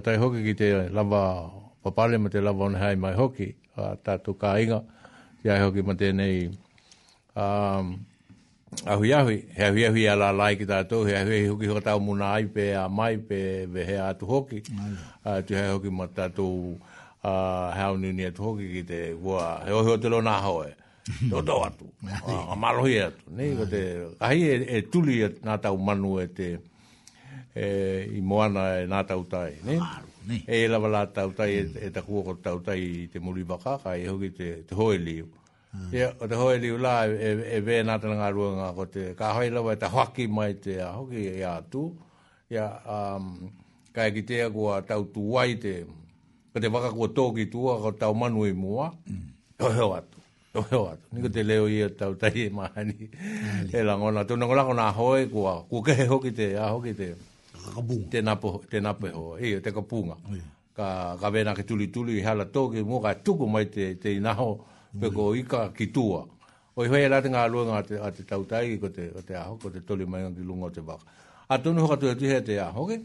[0.00, 1.50] tai hoki ki te lava
[1.82, 4.82] papale ma te lava one hai mai hoki a tātou kā inga
[5.42, 6.46] te ai hoki ma tēnei
[7.36, 7.96] um,
[8.86, 12.32] ahui ahui he ahui ahui ala lai ki tātou he ahui hoki hoka tau muna
[12.36, 14.62] ai pe a mai pe ve he atu hoki
[15.24, 19.00] a tu hai hoki ma tātou a uh, hau ni ni atu hoki ki te
[19.14, 20.74] wua he ohi o te lo nāho e
[21.30, 23.82] to do atu a malohi atu ne, ko te,
[24.28, 26.52] ahi e, e tuli nā tau manu e te
[27.58, 27.72] e,
[28.18, 29.50] i moana e nā tautai.
[29.66, 29.78] Ne?
[30.28, 30.40] Ne.
[30.46, 31.76] E lava la tautai, mm.
[31.80, 34.74] e, e ta kua kota tautai i te muri baka, ka e hoki te, te
[34.78, 35.28] hoi liu.
[35.28, 35.80] Mm.
[35.80, 35.94] Ah.
[35.96, 38.70] Ia, o te hoi liu la e, e, e vē nā tana ngā rua ngā
[38.76, 41.88] ko te, ka hoi lava e ta hoki mai te a hoki e atu.
[42.52, 43.32] Ia, um,
[43.92, 45.74] ka e kitea kua tautu wai te,
[46.54, 49.26] ka te waka kua tōki tua, ka tau manu i e mua, mm.
[49.64, 50.14] o heo atu.
[50.58, 51.06] O heo atu.
[51.08, 51.16] Mm.
[51.18, 53.08] Niko te leo ia tautai e mahani.
[53.08, 53.72] Mm.
[53.72, 57.12] e langona, tūna ngolako nā hoi kua, kua kehe hoki te, a hoki te.
[57.14, 57.27] Mm.
[58.10, 59.38] Te napo, te napo e hoa.
[59.60, 60.16] te kapunga.
[60.74, 64.14] Ka, ka vena ke tuli tuli, hala toke, mō ka tuku mai te, te
[65.00, 66.24] pe ko ika ki tua.
[66.78, 69.56] O i hoi alate ngā luenga a te, a te tautai, ko te, te aho,
[69.58, 71.00] ko te toli mai ngangi lunga te bak
[71.48, 73.00] A tunu hoka tuhe tuhe te aho, ke?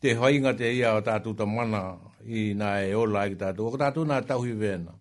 [0.00, 1.96] Te hoi ngā te ia o tātou ta mana
[2.26, 3.70] i nā e ola i tātou.
[3.72, 4.92] O tātou nā tauhi vena.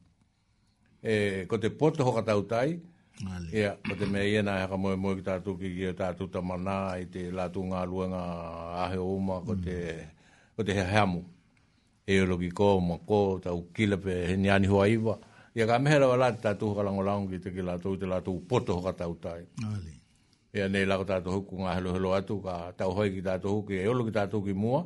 [1.03, 2.93] E, ko te poto hoka tautai, ko
[3.23, 3.47] Ngale.
[3.55, 6.99] Ia, yeah, pate mea iena haka moe moe ki tātou ki ki tātou ta mana
[6.99, 8.19] i te lātou ngā luenga
[8.83, 10.41] ahe oma ko te, mm.
[10.57, 11.21] ko te hea hamu.
[12.05, 15.15] E o logi kō, mo kō, ta ukila pe heni ani hua iwa.
[15.55, 18.01] Ia yeah, ka mehera wa lāti tātou haka lango lango ki te ki lātou i
[18.03, 19.45] te lātou poto haka tau tai.
[19.63, 19.95] Ngale.
[19.95, 23.57] Ia yeah, nei lako tātou huku ngā helo helo atu ka tau hoi ki tātou
[23.61, 24.83] huku e o logi tātou ki mua.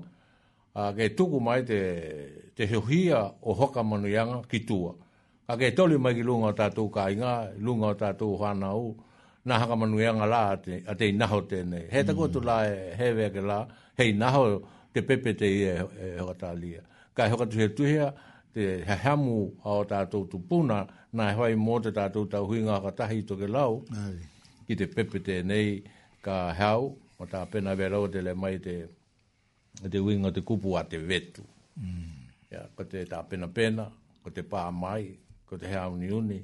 [0.80, 1.82] Uh, ke tuku mai te,
[2.56, 4.94] te o hoka manuianga ki tua.
[4.94, 5.08] Ngale.
[5.50, 7.34] A kei toli mai ki lunga tatou kai nga,
[7.66, 8.94] lunga tatou tātou hana o,
[9.50, 10.42] nā haka manu ianga lā
[10.92, 11.88] a te inaho tēnei.
[11.94, 13.58] He tako tu lā e hewe ake lā,
[13.98, 14.44] he inaho
[14.94, 16.84] te pepe te ie e hokatālia.
[17.18, 18.12] Ka e hokatuhe tuhea,
[18.54, 20.84] te hahamu a o tātou tupuna,
[21.18, 23.80] nā e hoi mō te tatou tau huinga haka tahi toke lau,
[24.68, 25.80] ki te pepe tēnei
[26.26, 28.76] ka hau, o tā pena vea rau te le mai te,
[29.82, 31.42] te winga te kupu a te vetu.
[31.80, 32.14] Mm.
[32.78, 33.88] ko te tā pena pena,
[34.22, 35.08] ko te pā mai,
[35.50, 36.40] ko te hea uni uni.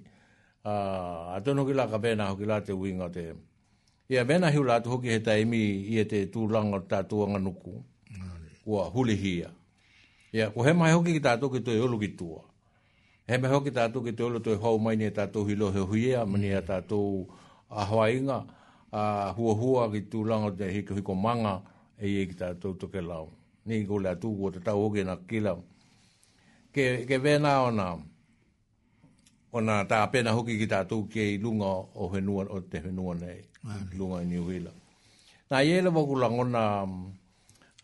[0.66, 3.30] Uh, a tono ki la ka pēna hoki la te winga te.
[4.10, 5.62] Ia mena hiu lātu hoki he taimi
[5.94, 7.78] i e te tūlanga tā tuanga nuku.
[8.66, 9.52] Ua huli hia.
[10.34, 12.42] Ia, ko he mai hoki ki tātou ki tue olu ki tua.
[13.30, 15.86] He mai hoki tātou ki tue olu tue hau mai ni e tātou hilo he
[15.90, 17.28] huia, mani a tātou
[17.70, 18.40] a hawainga,
[18.92, 19.04] a
[19.38, 21.60] hua hua ki tūlanga te hiko hiko manga,
[21.98, 23.30] e ie ki tātou toke lao.
[23.70, 25.56] Ni ko le atu, ko te tau hoki na kila.
[26.74, 28.02] Ke, ke vena o nāu
[29.56, 33.40] ona ta pena hoki ki ta tu ke lunga o henua o te henua nei
[33.98, 34.72] lunga ni uila
[35.50, 36.62] na yele mo kula ngona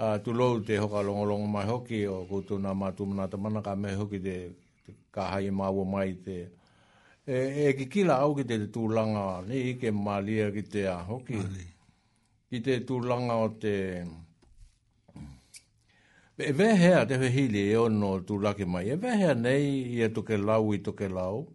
[0.01, 3.05] a uh, tu lo te hoka longolongo mai hoki o ko tu na ma tu
[3.07, 3.27] na
[3.65, 4.35] ka me hoki te,
[4.83, 6.37] te ka hai e ma wo mai te
[7.25, 7.37] e
[7.69, 11.35] e ki kila au ki te tu langa ni ke malia ki te a hoki
[11.37, 11.65] Mali.
[12.49, 13.75] ki te tu langa o te
[16.41, 18.89] E vehea te hehili e ono tūlake mai.
[18.89, 21.45] E vehea nei i e toke lau i toke lau.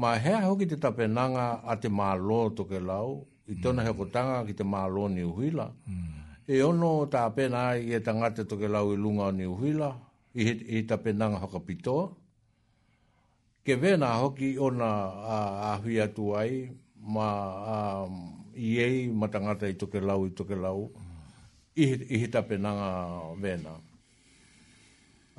[0.00, 3.08] Ma hea hoki te tapenanga a te mālo toke lau,
[3.44, 3.86] i tona mm.
[3.86, 5.66] heo kotanga ki te mālo ni uhila.
[6.52, 9.90] E ono ta apena ai e ta ngate toke lau i lunga ni uhila,
[10.42, 12.04] i, i tapenanga hoka pitoa.
[13.64, 14.88] Ke vena hoki ona
[15.20, 15.38] a,
[15.68, 16.52] a hui atu ai,
[17.14, 17.28] ma
[18.66, 20.80] i ei matangata i toke lau i toke lau,
[21.76, 22.08] mm.
[22.08, 22.90] i, ta tapenanga
[23.42, 23.76] vena.
[23.82, 23.89] Mm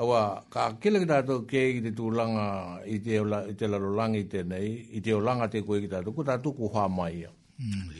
[0.01, 2.45] awa ka kila ki tātou ke i te tūlanga
[2.89, 5.89] i te, ola, i te lalolangi i te nei, i te olanga te koe ki
[5.91, 7.29] tātou, ko tātou ku hua mai ia.
[7.61, 7.91] Mm.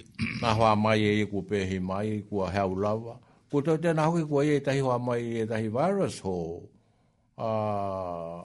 [0.41, 3.19] Nā hua mai e, e ku pehi mai, e ku a heau lawa.
[3.53, 6.35] Ko tau tēnā hoki ku aia i tahi hua mai e tahi virus ho,
[7.37, 8.37] uh,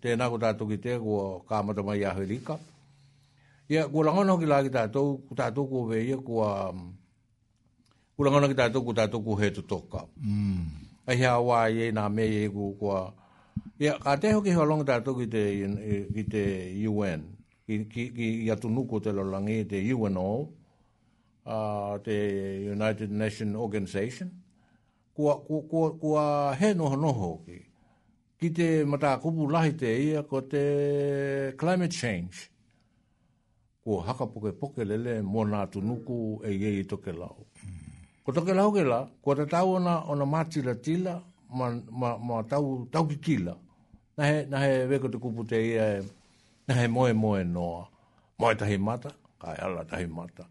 [0.00, 2.56] tēnā ko tātou ki te ku ka amata mai ahirika.
[3.72, 8.24] Ia, ku langona hoki lā ki tātou, ku tātou ku wei ia ku um, a...
[8.24, 10.06] langona ki tātou, ku tātou ku he tutoka.
[10.22, 13.12] Mm a hea wā i e nā mei e kua.
[13.82, 15.42] Ia, ka te hoki hoa longa tātou ki te,
[16.14, 16.42] ki te
[16.88, 17.24] UN,
[17.66, 20.28] ki, ki, ya i atu nuku te lo langi, te UNO,
[21.46, 22.16] uh, te
[22.70, 24.30] United nation Organization,
[25.12, 26.24] kua, kua, kua, kua
[26.60, 27.58] he noho noho ki.
[28.42, 32.46] Ki te mata kupu lahi te ia, ko te climate change,
[33.82, 37.48] kua haka poke poke lele, mō nā tunuku e iei toke lau.
[38.22, 41.16] Ko toke lau ke la, ko te tau ona, ona mātila tila,
[41.58, 43.56] ma, ma, ma tau, tau ki tila.
[44.16, 46.04] Na he, na he weko te kupu te ia e,
[46.70, 47.88] na he moe moe noa.
[48.38, 49.10] Moe tahi mata,
[49.42, 50.46] kai ala tahi mata.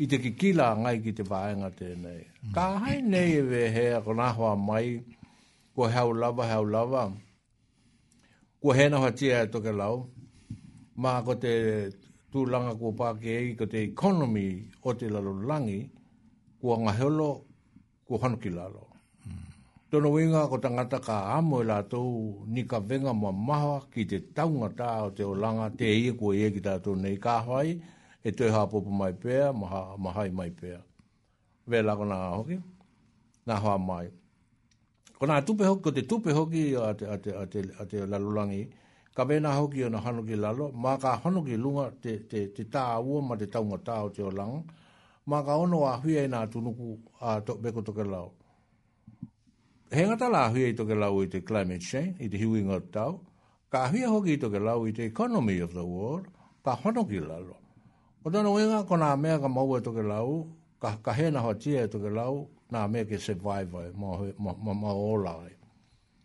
[0.00, 2.24] I te ki kila ngai ki te vāenga tēnei.
[2.56, 4.96] Ka hai nei e we hea ko nā hoa mai,
[5.76, 7.02] ko heau lava, heau lava.
[8.64, 10.06] Ko hena hoa tia e toke lau.
[10.96, 11.52] ma ko te
[12.32, 14.48] tūlanga ko pāke ei, ko te economy
[14.86, 15.80] o te lalo langi,
[16.64, 17.30] kua ngaheolo,
[18.08, 18.82] kua hanu ki lalo.
[19.92, 20.08] Mm.
[20.10, 22.08] winga ko tangata ka amo e lātou
[22.52, 26.32] ni ka venga mua maha ki te taunga tā o te olanga te ie kua
[26.34, 27.70] ie ki tātou nei ka hawai,
[28.26, 30.80] e toi hapopo mai pēa, maha, mahai mai pēa.
[31.68, 32.56] Vēlā ko nā hoki,
[33.46, 34.08] nā hoa mai.
[35.20, 37.84] Ko nā tupe hoki, ko te tupe hoki a te, a te, a te, a
[37.86, 38.62] te lalulangi,
[39.14, 42.88] ka vena hoki o na hanuki lalo, mā ka hanuki lunga te, te, te tā
[43.04, 44.64] ua ma te taunga tā o te olanga,
[45.30, 46.88] ma ka ono a hui ai nā tunuku
[47.20, 48.30] a to, beko toke lau.
[49.94, 52.90] He ngata la hui ai toke lau i te climate change, i te hiwi ngot
[52.92, 53.12] tau,
[53.72, 56.26] ka hui a hoki i toke lau i te economy of the world,
[56.64, 57.56] ka hono ki lalo.
[58.24, 60.44] O tono wenga ko nā mea ka maua toke lau,
[60.80, 64.72] ka, ka he na hotia e toke lau, nā mea ke survivor, ma, ma, ma,
[64.74, 65.56] ma ola ai.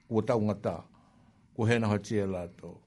[0.10, 0.80] Ko tau ngata,
[1.56, 2.82] ko he na hotia lato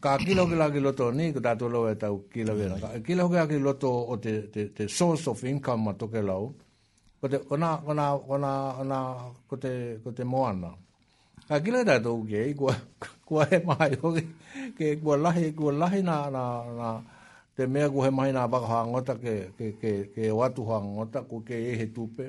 [0.00, 2.76] ka kilo ki la ki loto ni ki tatu lo e tau kilo ki la
[2.92, 6.42] ki kilo ki la loto o te, te, source of income ma toke lau
[7.20, 8.98] ko te kona kona kona kona
[9.48, 9.70] ko te
[10.04, 10.70] ko te moana
[11.48, 12.74] ka kilo e ki tatu ki e kua
[13.26, 14.14] kua he mai o
[14.78, 16.42] ke kua lahi kua lahi na na
[16.80, 16.88] na
[17.56, 21.42] te mea kua he mai na baka hangota ke ke ke ke watu hangota ku
[21.42, 22.28] ke e he tupe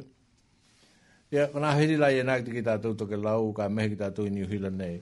[1.33, 4.77] Ya, kena hiri lai enak dikita tu toke lau ka meh kita tu New Zealand
[4.79, 5.01] nei.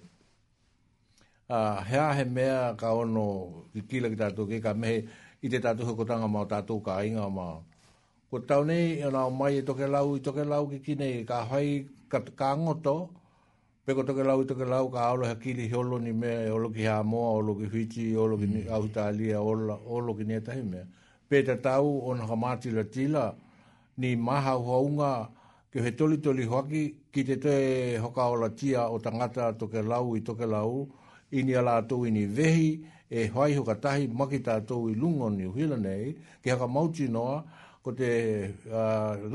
[1.56, 3.26] Ah, hea he mea ka ono
[3.74, 4.96] ki kila ki tātou ke ka mehe
[5.46, 7.60] i te tātou hukotanga mao tātou ka inga mao.
[8.32, 11.06] Ko tau nei, ona e o mai e toke lau i toke lau ki kine
[11.20, 12.96] i ka hai ka, ka ngoto,
[13.86, 16.72] peko toke lau i toke lau ka aolo ha kiri hi ni mea, e olo
[16.74, 18.70] ki hamoa, olo ki whiti, olo ki mm.
[18.74, 20.88] auhitalia, olo, olo ki nietahi mea.
[21.30, 23.28] Pēta tau, ona ka mātila tila,
[24.02, 25.14] ni maha huaunga,
[25.70, 26.84] ke he toli toli hoaki,
[27.14, 27.56] ki te te
[28.02, 30.90] hoka ola tia o tangata toke lau i toke lau,
[31.34, 32.70] i ni ala atou i ni vehi
[33.10, 37.40] e hoai huka tahi maki tātou i lungo ni uhila nei, ki haka mauti noa,
[37.84, 38.10] ko te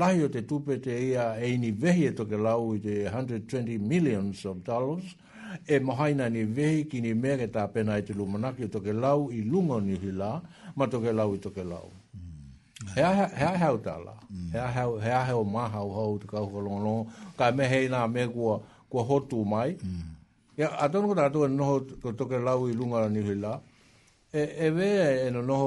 [0.01, 3.77] lahi o te tupe te ia e ni vehi e toke lau i te 120
[3.91, 5.15] millions of dollars,
[5.67, 9.29] e mahaina ni vehi ki ni mere tā pena i te lumanaki o toke lau
[9.35, 10.31] i lungo ni uhila,
[10.75, 11.87] ma toke lau i toke lau.
[12.15, 12.93] Mm.
[12.95, 14.53] He a heo tāla, mm.
[15.03, 17.07] he a heo mahau hau te kauhalongalongo,
[17.39, 20.08] ka me hei nā me kua, kua hotu mai, mm.
[20.59, 23.55] Ya atono ko tatu no ko toke lau i lunga ni hila.
[24.29, 25.57] E e ve e no no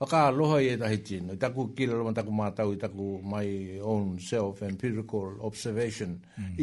[0.00, 3.78] Waka aloha i e Ta ku i taku kila lama taku mātau, i taku my
[3.84, 6.58] own self, empirical observation mm.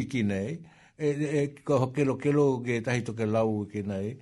[0.97, 2.17] E, e, e ko ke lo
[2.65, 4.17] ke tahi toke lau i ki e,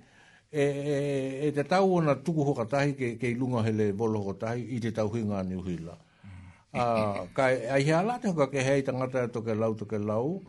[0.60, 4.76] e, e te tau ona tuku hoka tahi ke, ke ilunga hele bolo hoka tahi
[4.76, 5.96] i te tau hinga ni uhila.
[5.96, 6.36] Mm.
[6.76, 10.42] Uh, kai, ai hea alate hoka ke hei tangata toke lau toke lau,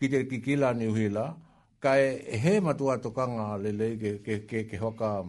[0.00, 1.32] ki te kikila ni uhila,
[1.80, 5.24] ka e he matua tokanga lele ke, ke, ke, ke hoka,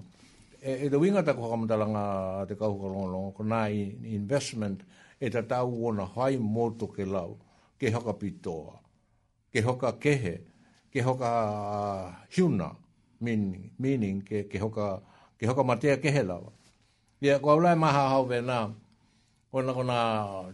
[0.61, 2.05] e, e te winga tako haka mtalanga
[2.49, 3.68] te kauka longolongo, ko nā
[4.09, 4.84] investment
[5.20, 7.38] e te tau wana hai moto ke lau,
[7.80, 8.80] ke hoka pitoa,
[9.53, 10.36] ke hoka kehe,
[10.91, 12.72] ke hoka uh, hiuna,
[13.22, 15.01] meaning, meaning ke, ke, hoka,
[15.38, 16.49] ke hoka matea kehe lau.
[17.26, 18.70] Ia, yeah, kua maha hau venaa,
[19.56, 19.97] Ona kona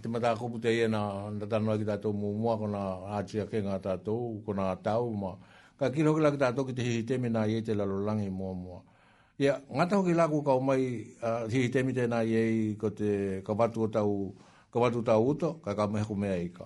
[0.01, 1.01] te mata kupu te ia na
[1.33, 2.77] natanoa ki tātou mumua, kona
[3.17, 5.31] ātia ke nga ngā tātou, kona tau ma.
[5.81, 8.75] Ka kiri hoki laki tātou ki te hihitemi nā iei te lalolangi ya nga
[9.41, 13.87] Ia, ngata hoki laku kau mai uh, hihitemi te nā iei ko te kawatu o
[13.89, 14.13] tau,
[14.69, 16.07] kawatu tau to ka ka mehe mm.
[16.07, 16.65] ku mea ika.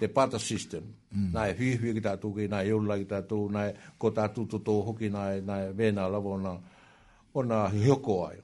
[0.00, 0.92] te pata system.
[1.08, 1.30] na mm.
[1.32, 4.10] Nā e hui hui ki tātou ki, na e ulla ki tātou, nā e ko
[4.12, 6.52] tātou toto hoki, nā e vena lawa ona,
[7.32, 8.36] ona hioko ai.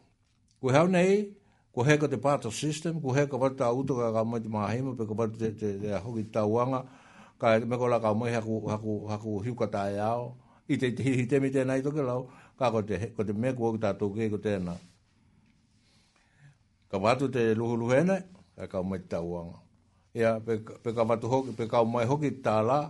[0.60, 1.28] Kui hau nei,
[1.74, 5.06] ko heko te pato system, ko heko wata auto ka ka mai te mahima, pe
[5.06, 6.80] ko wata te, te, te hoki tauanga,
[7.38, 10.34] ka e me ko la ka mai haku, haku, haku hiuka tae ao,
[10.68, 12.26] i te hitemi te, tēnā i toke lau,
[12.58, 14.74] ka ko te, meko te meku oki tātou kei ko tēnā.
[16.90, 18.18] Ka watu te luhuluhene,
[18.58, 19.62] ka ka mai te tauanga.
[20.18, 22.80] Ia, pe, pe ka watu hoki, pe ka mai hoki tāla,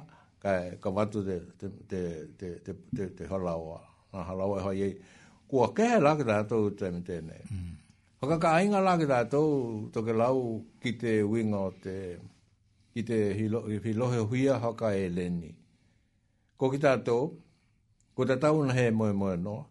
[0.41, 2.01] ka, ka watu te, te, te,
[2.41, 3.77] te, te, te, te halawa,
[4.15, 4.95] na halawa e hoi ei.
[5.51, 7.45] Kua kehe lakitātou te tēnei.
[7.53, 7.70] Mm.
[8.21, 9.53] Whaka ka ainga la ki tātou
[9.97, 11.95] to ke lau ki te winga o te
[12.93, 15.49] ki te hilohe huia haka e leni.
[16.61, 17.31] Ko ki tātou,
[18.13, 19.63] ko te tau na he moe moe noa,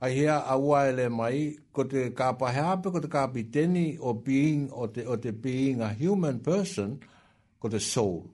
[0.00, 1.42] ai hea awa ele mai,
[1.76, 5.84] ko te kāpa heape, ko te kāpi teni o being, o te, o te being
[5.84, 6.96] a human person,
[7.60, 8.24] ko te soul,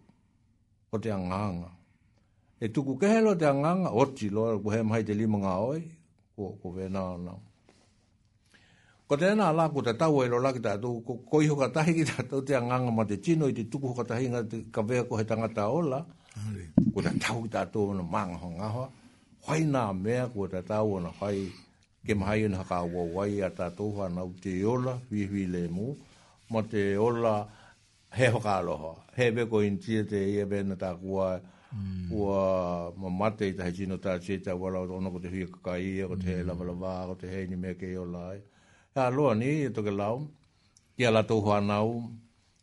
[0.95, 1.73] ko te anganga.
[2.63, 5.83] E tuku kehelo te anganga, oti loa, ko he mai te lima ngā oi,
[6.39, 7.41] ko, ko vena anau.
[9.07, 11.93] Ko te ana ala ko te tau e lo laki tātou, ko koi hoka tahi
[11.95, 15.05] ki tātou te anganga ma te chino i te tuku hoka tahi ngā te kawea
[15.07, 16.01] ko he tangata ola.
[16.91, 18.87] Ko te tau ki tātou ana maanga ho ngaha.
[19.47, 21.39] Hoi nā mea ko te tau ana hai
[22.03, 25.63] ke mahai ana haka ua wai a tātou hana u te ola hui hui le
[25.71, 25.95] mu.
[26.51, 27.37] Ma te ola
[28.19, 28.93] he hoka aloha.
[29.15, 31.43] He beko in tia te ia bēna tākua e.
[31.77, 32.11] Mm.
[33.03, 36.17] ma mate i tahi chino tātou te wala ono ko te hui kakai ia, ko
[36.19, 36.49] te he hmm.
[36.51, 38.33] lavalava, ko te he ni meke i ola
[38.97, 40.25] a loa ni e toke lau,
[40.97, 42.09] ki a lato hoa nau,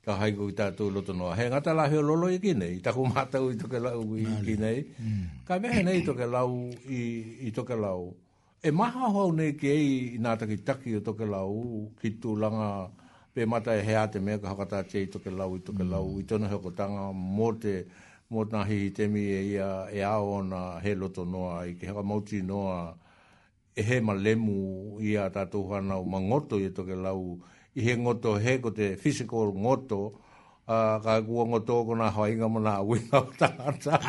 [0.04, 1.36] ka haiku i tātou loto noa.
[1.38, 4.72] He ngata lahi o lolo i kine, i taku mātau i toke lau i kine,
[5.00, 5.46] mm.
[5.48, 7.02] ka mehe nei i toke lau i,
[7.48, 8.12] i toke lau.
[8.66, 12.90] E maha hoa nei ki ei i nā taki o toke lau, ki tū langa
[13.34, 16.08] pe mata e hea te mea ka hakata te i toke lau i toke lau,
[16.10, 16.20] mm.
[16.20, 17.78] i tono heo kotanga mō te
[18.34, 18.90] mō tā hihi
[19.30, 22.96] e ia e ao ona he loto noa, i ke haka mauti noa,
[23.76, 27.40] e he malemu i a tātou hana o ngoto i toke lau
[27.76, 30.14] i he ngoto he ko te physical ngoto
[30.66, 34.00] a uh, ka kua ngoto ko nā hainga mo nā winga o tāngata.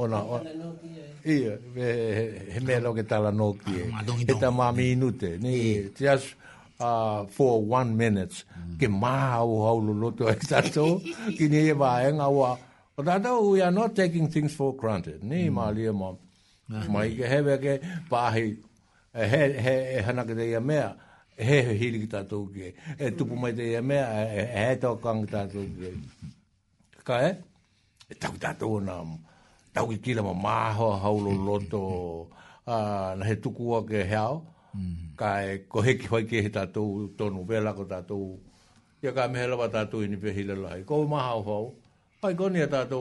[0.00, 1.04] ona e.
[1.36, 1.86] ia me
[2.54, 3.82] he mea lo ke tala no ki
[4.26, 6.16] e ta ma mi nute ni yeah.
[6.16, 6.34] just
[6.80, 8.76] uh, for one minutes Mm.
[8.78, 11.00] Ke maa o hau loloto e tato,
[11.36, 12.56] ki ni e vaenga wa.
[12.98, 15.24] O tato, we are not taking things for granted.
[15.24, 15.52] Ni mm.
[15.52, 16.12] maa lia Ma
[16.76, 17.02] ah.
[17.04, 17.78] ike hewe ke
[18.10, 18.58] pahi, e
[19.14, 23.10] he, he, he hana ke te ia e he he hili ki tato ke, e
[23.16, 25.90] tupu mai te ia mea, e, he to kang ki tato ke.
[27.04, 27.32] Ka e?
[28.10, 29.02] E tau ki tato na,
[29.72, 32.28] tau ki kila ma maa hau loloto,
[32.66, 34.44] uh, ah, na he tukua ke heau.
[34.74, 36.88] Hmm ka e koheki hoi ke to tātou
[37.18, 38.22] tonu vela ko tātou
[39.02, 41.64] ya ka mehela wa tātou ini pe hila lai ko ma hau hau
[42.26, 43.00] ai koni a to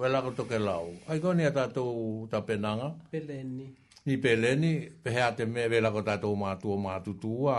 [0.00, 1.84] vela ko toke lau ai koni a to
[2.32, 3.68] ta penanga peleni
[4.06, 4.72] ni peleni
[5.04, 7.58] pe hea te me vela ko tātou mātua mātutua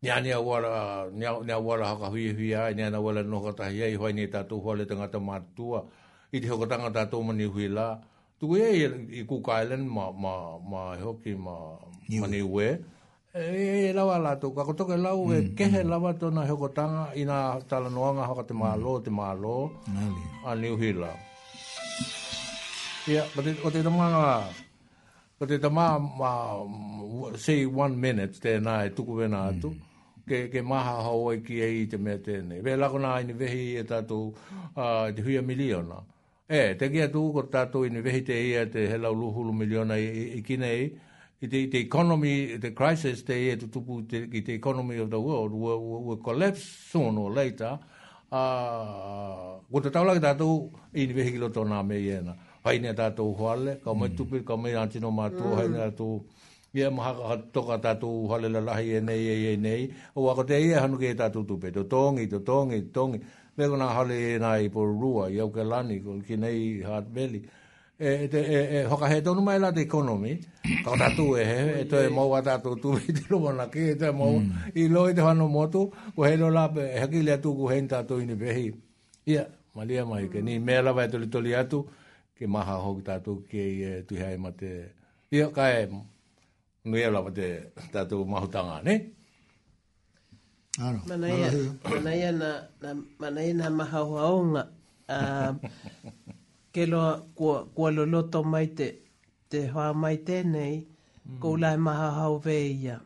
[0.00, 3.20] ni ani awara ni a ni awara ha ka hui hui ai ni ana wala
[3.22, 5.84] no ka ta ai ho ni tātou hole tanga ta mātua
[6.32, 7.90] i te hokotanga tātou mani hui la
[8.40, 8.88] Tu ye
[9.20, 10.34] i ku kailen ma ma
[10.64, 11.76] ma hoki ma
[12.18, 12.78] mani ue.
[13.34, 15.90] E, e, e lawa la tō, kako toke lau e, mm, e kehe mm.
[15.90, 20.16] lawa tōna hokotanga i nā tala noanga haka te mālo, te mālo, mm.
[20.50, 21.12] a niu hila.
[23.06, 24.48] Ia, yeah, te, o te tamanga,
[25.38, 26.32] o te tamanga,
[27.38, 29.54] say one minute, tēnā e tuku vena mm.
[29.58, 29.86] atu, mm
[30.30, 32.60] ke ke maha hau e ki e i te mea tēne.
[32.62, 34.28] Vē lako nā ini vehi e tātou
[34.76, 35.96] uh, te huia miliona.
[36.46, 40.22] E, te kia tūko tātou ini vehi te ia te helau luhulu miliona i, i,
[40.38, 40.84] i kinei,
[41.40, 45.52] the, the economy, the crisis, they had to put the, the economy of the world
[45.52, 47.78] will, will collapse soon or later.
[48.30, 52.34] Uh, ko te taulaki tātou i ni wehikilo tōna me i ena.
[52.62, 54.16] Hai nea tātou huale, ka mai mm.
[54.18, 55.56] tupi, ka mai nanti no mātua, mm.
[55.56, 56.22] hai nea tātou
[56.78, 59.88] ia maha ka toka tātou huale la lahi e nei, e nei, e nei.
[60.14, 63.22] O wako te ia hanuki e tātou tupi, to tōngi, to tōngi, tōngi.
[63.56, 65.98] Me kona hale e nai po rua, iau ke lani,
[66.28, 67.42] ki nei hard belly.
[68.06, 70.32] E, e te e, e hoka he tonu mai la te ekonomi
[70.84, 73.64] ka ta tu e he e te mo wa ta tu tu te lo mona
[73.72, 74.70] ke e te mo mm.
[74.72, 75.82] i lo i te hano mo tu
[76.16, 78.66] ko he lo la e haki le tu ku henta to i ni behi
[79.32, 79.42] ia
[79.76, 81.78] malia mai ke ni me la vai te to li atu
[82.36, 84.70] ke maha ho ta tu ke e tu hai mate
[85.36, 85.82] ia ka e
[86.88, 87.46] no ia la te
[87.92, 88.96] ta tu ma huta nga ne
[91.08, 91.50] Manaia,
[91.90, 92.50] manaia na,
[92.82, 92.90] na,
[93.20, 94.62] manaia na maha hoa onga.
[95.14, 95.52] Uh,
[96.72, 98.88] ke loa kua, kua loloto mai te,
[99.50, 101.38] te hoa mai tēnei, mm.
[101.42, 103.00] kou lai maha hau veia.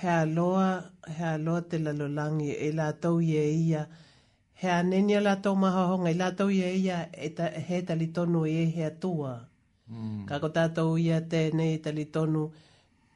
[0.00, 0.68] He aloa,
[1.16, 3.86] he aloa te lalolangi, e la tau ia ia,
[4.60, 8.44] he anenia la tau maha honga, e la tau ia ia, e ta, he talitonu
[8.46, 9.32] e he tua.
[9.90, 10.26] Mm.
[10.28, 12.44] Ka ko tātou ia tēnei talitonu,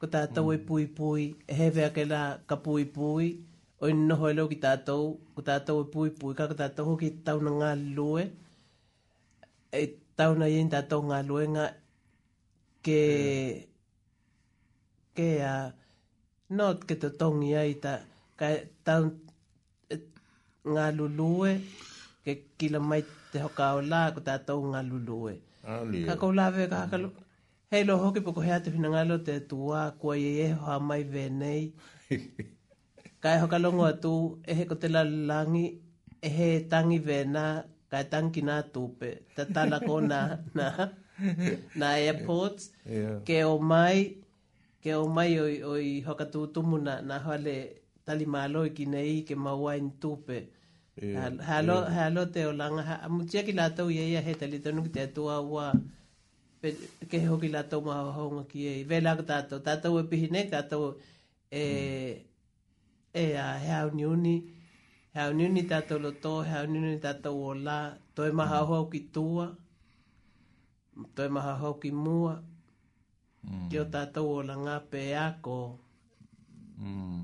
[0.01, 0.61] ko tātou e mm.
[0.61, 1.29] e pui pui,
[1.59, 3.29] he ke la ka pui pui,
[3.83, 5.01] o i noho e leo ki tātou,
[5.35, 8.21] ku tātou e pui pui ka, ku tātou hoki tauna ngā lue,
[9.75, 9.81] e
[10.21, 11.65] tauna i tātou ngā loe ngā
[12.87, 13.01] ke,
[15.19, 15.99] ke a, uh,
[16.61, 17.97] no ke te tongi ai ta,
[18.39, 18.53] ka
[18.87, 19.09] tau
[19.91, 19.99] e,
[20.69, 21.57] ngā lulue,
[22.23, 23.01] ke kila mai
[23.35, 25.35] te hoka o la, ku tātou ngā lulue.
[25.67, 27.11] Ah, ka kou lawe, ka haka lu,
[27.75, 30.79] hei lo hoki poko hea te whina ngā lo te tua, kua i e hoa
[30.79, 31.65] mai venei,
[33.23, 34.11] kai hoka longo atu
[34.51, 34.87] ehe ko te
[35.27, 35.65] langi
[36.27, 37.45] ehe tangi vena
[37.91, 40.67] kai tangi nā tupe ta tala ko nā
[42.03, 42.63] airports
[43.27, 43.99] ke o mai
[44.83, 46.41] ke o mai oi, oi hoka tu
[46.87, 47.55] na nā hale
[48.05, 50.37] tali malo i ki nei ke maua in tupe
[51.49, 52.27] halo, yeah.
[52.33, 55.33] te o langa ha, mutia ki lātou i eia he tali tonu ki te atua
[55.51, 55.65] ua
[57.09, 60.83] ke hoki lātou maha honga ki ei Vela lāk tātou tātou e pihine tātou
[61.47, 62.31] e mm
[63.13, 64.37] e a he au ni uni,
[65.13, 65.33] he au
[65.71, 67.79] tātou lo tō, he au ni tātou o lā,
[68.15, 69.47] tō maha hau ki tua,
[71.15, 72.33] tō maha hau ki mua,
[73.43, 73.69] mm.
[73.69, 75.57] ki o tātou o la ngā pē ako.
[76.79, 77.21] Mm.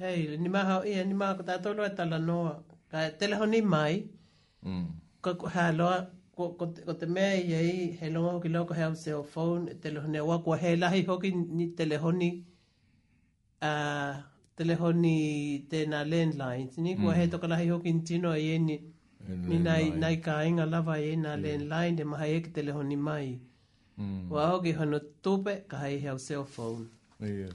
[0.00, 2.56] Hei, ni maha, ia, ni maha, tātou lo e tala noa,
[2.90, 4.02] ka e tele honi mai,
[4.66, 4.86] mm.
[5.22, 5.46] ko, ko,
[5.78, 5.96] loa,
[6.34, 9.22] ko, ko, te, ko te mea i ei, he longa hoki loko he au seo
[9.22, 12.32] phone, e tele honi a wakua, he lahi hoki ni tele honi,
[13.62, 13.74] a
[14.56, 16.76] telehoni tēnā landlines.
[16.78, 17.20] Ni kua mm.
[17.20, 18.76] he tokalahi hoki ntino e eni.
[19.48, 21.04] Ni nai, nai ka inga lava mm.
[21.12, 23.38] e na landline e maha eki telehoni mai.
[23.98, 24.28] Mm.
[24.30, 26.86] Wa hoki hono tupe ka hai heo cell phone.
[27.20, 27.54] Yeah.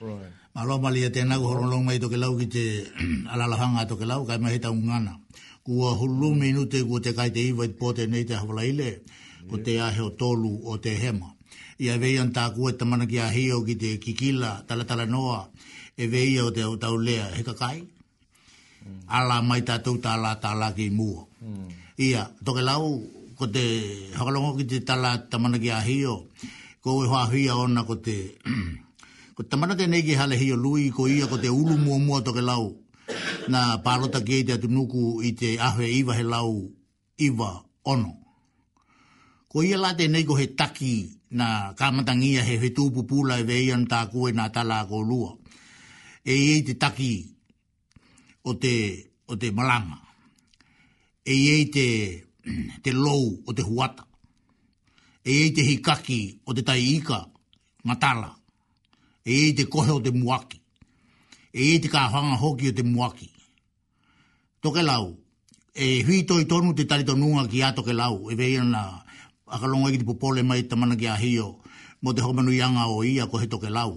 [0.00, 0.32] Right.
[0.54, 2.64] Ma lo mali te nau horolong mai toke lau ki te
[3.32, 5.12] alalahanga toke lau kai mahi tau ngana.
[5.64, 8.88] Kua hulu minute kua te kai te iwa i pote nei te hawalaile
[9.50, 11.34] ko te aheo tolu o te hema.
[11.80, 15.48] Ia vei an tā kua e tamana ki a hio ki te kikila tala noa
[15.96, 17.80] e vei o te tau lea he kakai.
[18.82, 19.00] Mm.
[19.08, 21.26] Ala mai tātou tāla tāla ki mua.
[21.44, 21.68] Mm.
[22.00, 23.02] Ia, toke lau,
[23.38, 23.62] ko te
[24.16, 26.26] hakalongo ki te tāla tamana ki ahio,
[26.82, 28.36] ko e hoa hui ona ko te...
[29.36, 32.40] ko tamana te neki hale hio lui ko ia ko te ulu mua mua toke
[32.44, 32.72] lau.
[33.50, 36.54] Nā pārota ki e te atunuku i te ahwe iwa he lau
[37.20, 37.50] iwa
[37.84, 38.16] ono.
[39.50, 44.04] Ko ia la te neko he taki na kamatangia he he tūpupula e veian tā
[44.12, 45.32] kue nā tala ko lua.
[45.34, 45.39] Mm
[46.30, 47.12] e ie te taki
[48.48, 48.74] o te,
[49.26, 49.98] o te malanga,
[51.24, 51.86] e ie te,
[52.84, 54.06] te lou o te huata,
[55.26, 57.18] e ie te hikaki o te taiika
[57.88, 58.30] matala,
[59.28, 60.58] e ie te kohe o te muaki,
[61.58, 63.26] e ie te kāwhanga hoki o te muaki.
[64.62, 65.16] Toke lau,
[65.74, 68.84] e hui toi tonu te tari tonunga ki a toke lau, e veia na
[69.50, 71.48] akalongo e ki te popole mai tamana ki a hio,
[72.04, 73.96] mo te homanu ianga o ia kohe toke lau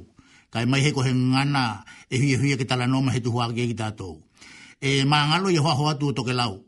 [0.54, 1.66] kai mai heko he ngana
[2.14, 4.14] e hui hui ke tala noma he tu hua ke ki tātou.
[4.78, 6.62] E māngalo i hoa hoa tu o toke lau,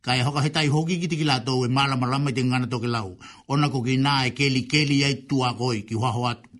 [0.00, 2.86] kai hoka he tai hoki ki tiki lātou e mala marama i te ngana toke
[2.86, 3.16] lau,
[3.50, 6.50] ona ko ki nā e keli keli ai tu a koi ki hoa hoa tu.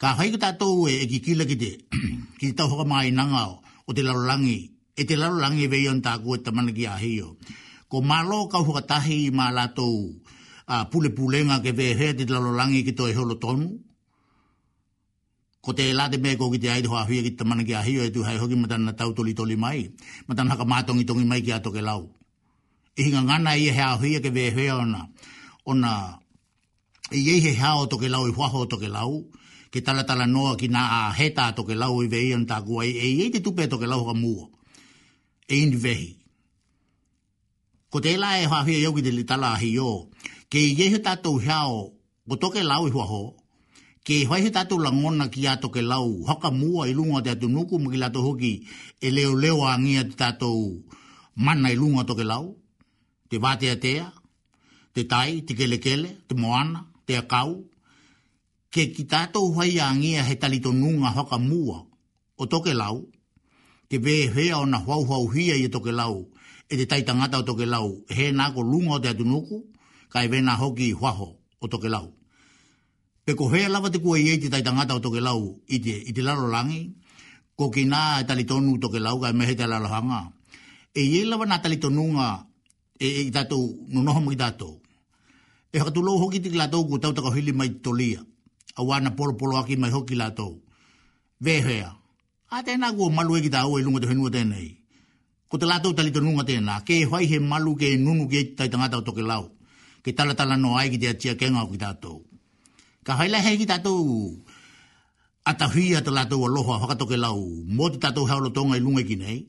[0.00, 1.72] Ka hai ki tātou e e ki kila ki te,
[2.40, 4.58] ki tau hoka mai nanga o, o te larolangi,
[4.96, 7.34] e te larolangi e veion tāku e tamana ki ahio.
[7.88, 10.08] Ko malo kau hoka tahi i mā lātou,
[10.72, 13.68] a pule pulenga ke vehe te larolangi ki tō e holo tonu,
[15.62, 17.84] ko te la te meko ki te aire hoa hui ki te mana ki a
[17.86, 19.94] e tu hai hoki matan na tau toli toli mai.
[20.26, 22.10] Matana haka mātongi tongi mai ki a toke lau.
[22.98, 25.06] I e hinga ngana i e hea hui e ke vee hea ona.
[25.66, 26.18] Ona
[27.12, 29.30] i ei he hea o toke lau i huaho o toke lau.
[29.70, 32.84] Ke tala tala noa ki na a heta a toke lau i vee ian tākua.
[32.84, 34.48] E i ei te tupe toke lau ka mua.
[35.48, 36.10] E in vehi.
[37.90, 40.10] Ko te la e hoa hui e ki te tala hi yo
[40.50, 43.41] Ke i ei he tātou hea o toke lau i huaho o
[44.04, 47.30] ke hoi he tatou la ngona ki ato ke lau hoka mua i lunga te
[47.34, 48.52] atu nuku mki lato hoki
[49.06, 50.60] e leo leo a ngia te tatou
[51.44, 52.46] mana i lunga to ke lau
[53.30, 54.04] te vate a tea
[54.94, 55.78] te tai, te kele
[56.28, 57.50] te moana, te akau
[58.72, 61.78] ke ki tatou hoi a ngia he talito nunga haka mua
[62.42, 62.96] o toke lau
[63.88, 66.16] te ve hea ona hau hau hia i toke lau
[66.72, 69.56] e te tai tangata o toke lau he nako lunga o te atu nuku
[70.12, 71.28] kai vena hoki hoaho
[71.60, 72.10] o toke lau
[73.24, 75.94] pe ko hea lava te kua iei te tai tangata o toke lau i te,
[75.94, 76.82] i te lalo langi,
[77.58, 79.88] ko ki nā e talitonu toke lau ka e mehe te lalo
[80.94, 82.28] E iei lava nā talitonunga
[82.98, 84.80] e, e i tātou, no noho mai tātou.
[85.74, 88.20] E haka tulou hoki te kilatou ku tau takahili mai tolia,
[88.76, 90.60] a wāna polo polo aki mai hoki lātou.
[91.40, 91.82] Ve
[92.52, 94.76] a tēnā kua malu e ki tāua i e lunga te henua tēnei.
[95.48, 98.44] Ko te lātou talitonunga tēnā, ke e hoi he malu ke e nunu ke e
[98.54, 99.48] tai tangata o toke lau,
[100.04, 102.20] ke talatala no ai ki te atia kenga o ki tātou.
[103.02, 104.38] Ka haila hei ki tatou
[105.50, 107.40] ata hui ata lato wa loho a whakatoke lau.
[107.76, 109.40] Mo te tatou haolo tonga lunga ki nei.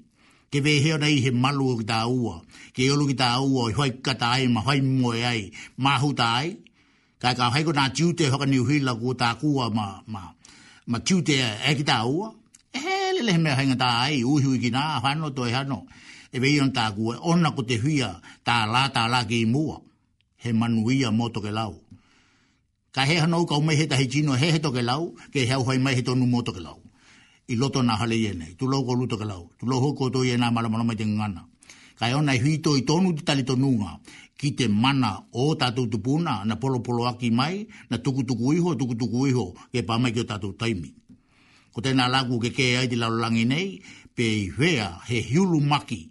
[0.52, 2.34] Ke vei heo nei he malu ki tā ua.
[2.76, 5.42] Ke iolo ki tā ua i hoi kata ai ma hoi moe ai.
[5.84, 6.48] Ma huta ai.
[7.22, 10.22] Ka ka haiko nā tiute hoka ni uhila ku tā kua ma, ma,
[10.90, 11.36] ma tiute
[11.70, 12.30] e ki tā ua.
[13.16, 15.80] le lele he mea hainga tā ai uhi ui ki nā hano to e hano.
[16.34, 17.20] E vei on tā kua.
[17.30, 18.02] Ona ko te hui
[18.48, 19.78] tā lā tā lā ki i mua.
[20.42, 21.83] He manuia mo toke lau
[22.94, 25.80] ka he hana uka umai he tahi jino he he toke lau, ke he auhai
[25.82, 26.78] mai he tonu mō toke lau.
[27.50, 30.52] I loto nā hale iene, tu lau kolu toke lau, tu lau hoko to iena
[30.54, 31.42] maramana mai te ngana.
[32.00, 33.98] Ka e onai hito i tonu te tali tonunga,
[34.40, 38.70] ki te mana o tātou tupuna, na polo polo aki mai, na tuku tuku iho,
[38.80, 40.92] tuku tuku iho, ke pāmai ki o tātou taimi.
[41.74, 43.66] Ko tēnā lāku ke kē ai lau laulangi nei,
[44.16, 46.02] pe i wea he hiulu maki,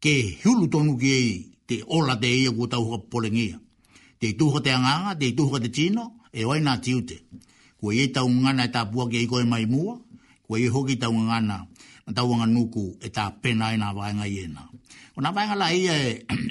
[0.00, 1.30] ke hiulu tonu ki e
[1.68, 3.60] te ola te ia kua tau hapolengia
[4.20, 6.02] te tuho te anganga, te tuho te tino,
[6.32, 6.92] e oi nga te
[7.76, 9.94] Kua i tau ngana e tāpua ki eiko e mai mua,
[10.44, 11.56] kua i hoki tau ngana
[12.06, 14.62] na tau anga nuku e ta pena e nga vāenga i ena.
[15.16, 15.96] O nga vāenga la i e,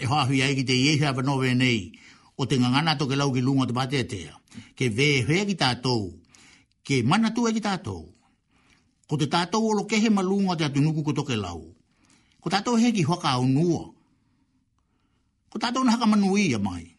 [0.01, 1.97] e hoahui ai ki te iehi no nove nei,
[2.39, 4.33] o te ngana toke lau ki lunga te pate e tea,
[4.77, 6.13] ke ve hea ki tātou,
[6.85, 8.03] ke mana tu e ki tātou,
[9.09, 11.73] ko te tātou olo kehe ma lunga te atu nuku ko toke lau,
[12.39, 13.83] ko tātou hea ki hoaka au nua,
[15.49, 16.94] ko tātou na haka manuia mai,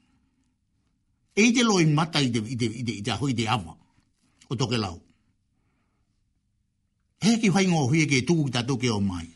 [1.39, 3.75] e te loi mata i te, i te, i te, i te ahoi te awa,
[4.49, 4.97] o toke lau.
[7.21, 9.27] He ki whai ngō hui e ke tūku tā tūke o mai.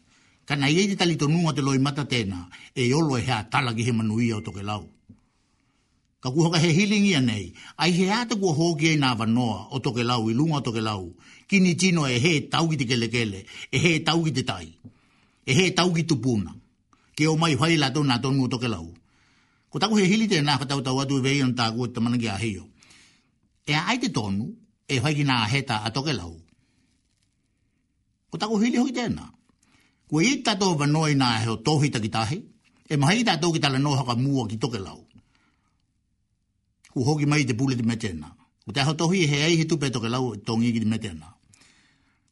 [0.48, 3.74] Kana e i tali talito nunga te loi mata tēnā, e olo e hea tala
[3.76, 4.88] ki he manu o toke lau.
[6.22, 9.78] Ka kuhaka he healing ia nei, ai he ata kua hōki e nāwa noa o
[9.78, 11.14] toke lau, i lunga o toke lau.
[11.48, 14.68] Kini tino e he tau ki te kele kele, e he tau ki te tai,
[15.44, 16.54] e he tau ki tupuna.
[17.16, 18.86] Ke o mai whai la tō nā tōnu o toke lau
[19.70, 22.28] ko taku he hili te nā whatau tau atu e vei an tāku te manangi
[22.28, 22.64] a heo.
[23.66, 24.44] E a aite tonu,
[24.88, 26.32] e whaiki nā heta a toke lau.
[28.30, 29.28] Ko taku hili hoki te nā.
[30.10, 32.38] Ko e tato vanoi nā heo tohi takitahi,
[32.90, 34.98] e mahi i tato ki tala no haka mua ki toke lau.
[36.90, 38.34] Ko hoki mai te pule te mete nā.
[38.66, 41.30] Ko te tohi e he ei he tupe toke lau tongi ki te mete nā.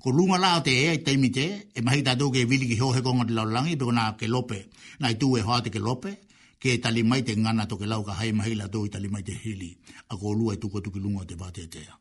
[0.03, 3.27] Ko lunga lao te ea i teimite, e mahi tato ke vili ki hohe konga
[3.27, 4.65] te laulangi, pe ko nā ke lope,
[5.03, 6.19] nā i tū e hoa te ke lope,
[6.63, 9.23] ke tali mai te ngana to ke lau ka hai mahila tō i tali mai
[9.27, 9.71] te hili,
[10.11, 11.93] a ko lua i tuko tuki lungo te bate tea.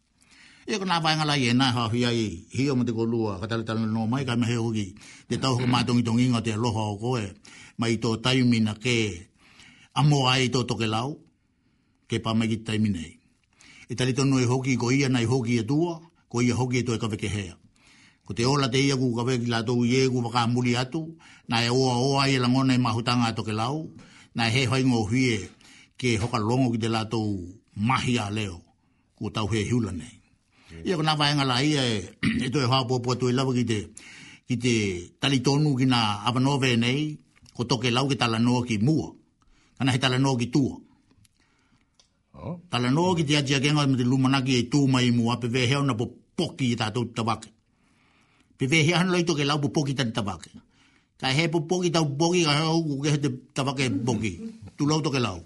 [0.69, 2.21] E ko nā vai ngala i e nā hao hi ai,
[2.57, 4.87] hi te ko lua, ka tali tala no mai ka mehe hoki,
[5.29, 7.23] te tau ho mā tongi tongi ngā aloha o koe,
[7.79, 8.97] mai tō taimina ke,
[9.93, 11.15] a mō ai tō toke lau,
[12.09, 13.13] ke pā mai ki taiminei.
[13.89, 16.83] E tali tonu e hoki, ko ia nai hoki e tua, ko ia hoki e
[16.83, 17.53] tō e ka veke hea.
[18.25, 21.13] Ko te ola te ia ku ka veke lātou i e waka muli atu,
[21.49, 23.85] nā e oa oa i e langona i e mahutanga toke lau,
[24.37, 25.37] na he hoi ngō huie
[25.97, 27.25] ke hoka longo ki te lātou
[27.89, 28.61] mahi a leo
[29.17, 30.13] ko tau he hiula nei.
[30.85, 31.95] Ia ko nā vāenga la ia e,
[32.45, 33.79] e toi hoa pōpua tui lawa ki te,
[34.47, 34.73] ki te
[35.19, 37.17] talitonu ki nā awanove nei,
[37.57, 39.09] ko toke lau ki talanoa ki mua,
[39.81, 40.77] kana he talanoa ki tua.
[42.37, 42.61] Oh.
[42.69, 45.81] Talanoa ki te atia kenga me te lumanaki e tū mai mua, pe vē heo
[45.87, 47.49] na po poki i tātou tawake.
[48.57, 50.53] Pe vē heo hanu lai toke lau po poki tātou tabake.
[50.53, 50.66] Pe
[51.17, 54.33] Ka he po poki tau poki ka hau ku ke te tapake poki.
[54.77, 55.37] Tu lau toke lau.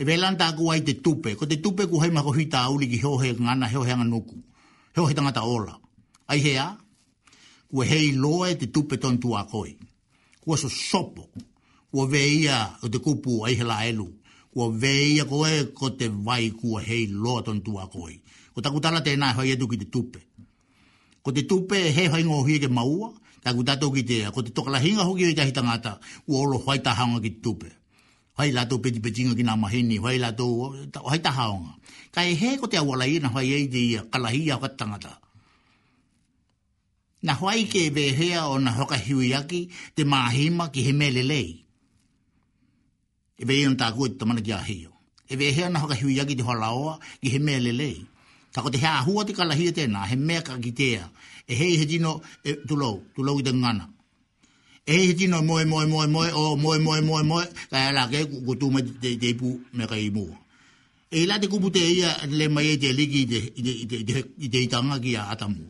[0.00, 1.34] E vei lanta aku ai te tupe.
[1.36, 4.36] Ko te tupe ku hei mako hita auli ki heo he ngana heo he anganuku.
[4.96, 5.74] Heo he tangata ola.
[6.32, 6.72] Ai hea.
[7.70, 9.76] Ku e hei loe te tupe ton tu a koi.
[10.40, 11.24] Ku aso sopo.
[11.92, 14.08] Ku veia o te kupu ai hela elu.
[14.52, 18.14] Ku veia koe ko te vai ku hei loa ton tu a koi.
[18.56, 20.20] Ko takutala tēnā hoi edu ki te tupe.
[21.22, 22.72] Ko te tupe he hoi ngohi ke maua.
[22.72, 23.08] Ko te tupe he hoi ngohi ke maua
[23.42, 25.92] ta ku tato ki te a, ko te tokala hinga hoki o i tahi tangata,
[26.28, 27.68] u olo whai tahaonga ki tupe.
[28.36, 30.46] Whai lato peti petinga ki nā maheni, whai lato,
[31.06, 31.72] whai tahaonga.
[32.14, 34.74] Ka e he ko te awala i na whai ei te ia, kalahi a kat
[34.78, 35.12] tangata.
[37.26, 39.60] Na whai ke e vehea o na hoka hiwiaki,
[39.94, 41.50] te maahima ki he melelei.
[43.40, 44.92] E vei an tāku e tamana ki a heo.
[45.30, 47.98] E vehea na hoka hiu hiwiaki te hwalaoa ki he melelei.
[48.54, 51.10] Ka ko te hea ahua te kalahi e tēnā, he mea ka ki tēa
[51.50, 53.88] e hei he dino e tulou, tulou i te ngana.
[54.86, 58.06] E hei he dino moe moe moe moe o moe moe moe moe, kai ala
[58.12, 60.26] ke kutu me te, te ipu me kai imu.
[61.16, 63.22] E la te kupu te ia le mai e te ligi
[64.44, 65.64] i te itanga ki a atamu.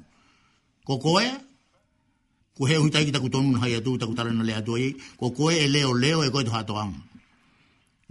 [0.87, 1.27] Ko koe,
[2.57, 5.31] ko heo hitai ki taku tonu na hai atu, taku tarana le atu ei, ko
[5.37, 6.97] koe e leo leo e koe to hatoang.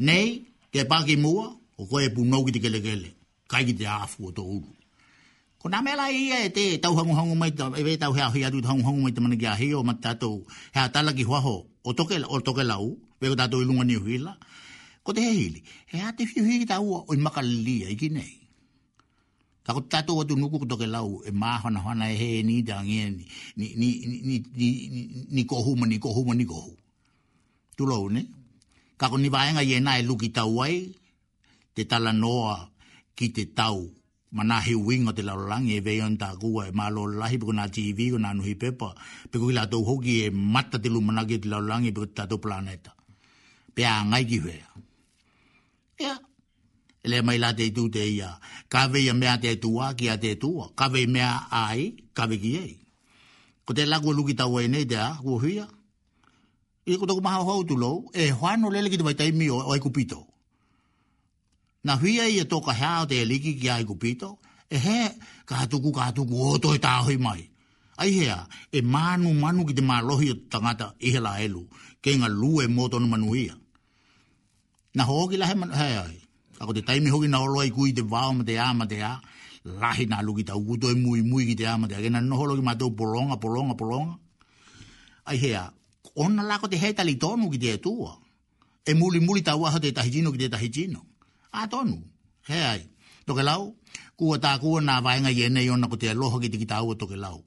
[0.08, 0.28] Nei,
[0.72, 3.12] te paki mua, ko koe e punau ki te kelekele,
[3.52, 4.77] kai ki te afu o to uru.
[5.58, 8.52] Ko nā mela i e te tau hangu hangu mai, e vei tau hea hia
[8.54, 10.36] tu hangu hangu mai te mana ki a hio mat tātou
[10.76, 11.56] hea tala ki huaho
[11.88, 12.86] o toke, o toke lau,
[13.22, 14.34] veko tātou ilunga ni huila.
[15.06, 15.62] Ko te heili,
[15.94, 18.34] hea te fiu hiki tau o i maka lia i ki nei.
[19.66, 22.60] Ka ko tātou atu nuku ko toke lau e māhana hana e he e ni
[22.64, 23.26] te angi ni,
[23.58, 23.68] ni,
[24.06, 26.72] ni, ni, ni, ni kohu ma ni kohu ma ni kohu.
[27.78, 28.22] Tu lau ne?
[29.02, 30.78] Ka ko ni vaenga i e nai luki tau ai,
[31.74, 32.54] te tala noa
[33.18, 33.84] ki te tau
[34.32, 37.54] mana he wing o te lau langi e vei anta kua e malo lahi piko
[37.56, 38.90] nga TV ko nga nuhi pepa
[39.32, 42.92] piko ki lato hoki e mata te lumana ki te lau piko tato planeta
[43.76, 44.68] pe a ngai ki wea
[46.04, 46.16] ea
[47.06, 48.36] ele mai la te tu te ia
[48.72, 51.32] ka vei a mea te tua ki a te tua ka vei mea
[51.64, 52.76] ai ka vei ki ei
[53.66, 55.68] ko te lagu luki tau e nei te a kua huia
[56.88, 57.76] i ko toko maha hau tu
[58.14, 60.27] e hoano lele ki te vaitai mi o ai kupito
[61.88, 64.30] na huia ia toka hea o te eliki ki ai kupito,
[64.70, 64.98] e he,
[65.50, 67.42] ka hatuku, ka hatuku, o toi tāhoi mai.
[68.02, 68.38] Ai hea,
[68.72, 71.64] e manu manu ki te mālohi o tangata i he la elu,
[72.04, 73.56] ke ngā lue mōtono manu manuia.
[74.98, 76.18] Na hōki lahe manu, hei ai,
[76.62, 79.00] ako te taimi hoki na oloa i kui te wāo ma te ā ma te
[79.10, 79.14] ā,
[79.82, 82.20] lahi nā luki tau kuto e mui mui ki te ā ma te ā, kena
[82.22, 84.18] noho loki ma tau polonga, polonga, polonga.
[85.28, 85.64] Ai hea,
[86.16, 88.14] ona lako te hei tali tonu ki te atua,
[88.84, 91.06] e muli muli tau aho te tahijino ki te tahijino
[91.64, 91.98] atonu
[92.50, 92.84] he ai
[93.26, 93.62] to ke lau
[94.18, 96.78] ku ta ku na va nga ye ne yon ko te lo ki ti ta
[96.88, 97.38] u to ke lau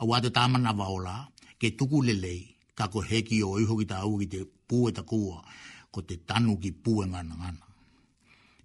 [0.00, 0.86] a wa te ta na va
[1.60, 2.34] ke tuku ku le le
[2.78, 4.38] ka ko heki o i ho ki ta u ki te
[4.68, 5.18] pu ta ku
[5.92, 7.50] ko te tanu ki pu nga na nga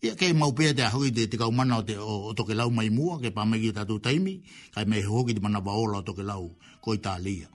[0.05, 2.69] Ia kei mau pia te ahoi te te kaumana o te o, o toke lau
[2.77, 4.33] mai mua, ke pa ta tatu taimi,
[4.73, 6.43] ka me hoki te mana waola o toke lau
[6.83, 7.47] ko Italia.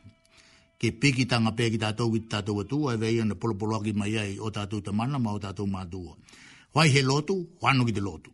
[0.80, 4.14] Ke piki tanga pia ki tatou ki tatou atua, e vei ane polopolo aki mai
[4.22, 6.12] ai o tatou te mana ma o tatou mātua.
[6.76, 7.34] Wai he lotu,
[7.64, 8.30] wano ki te lotu.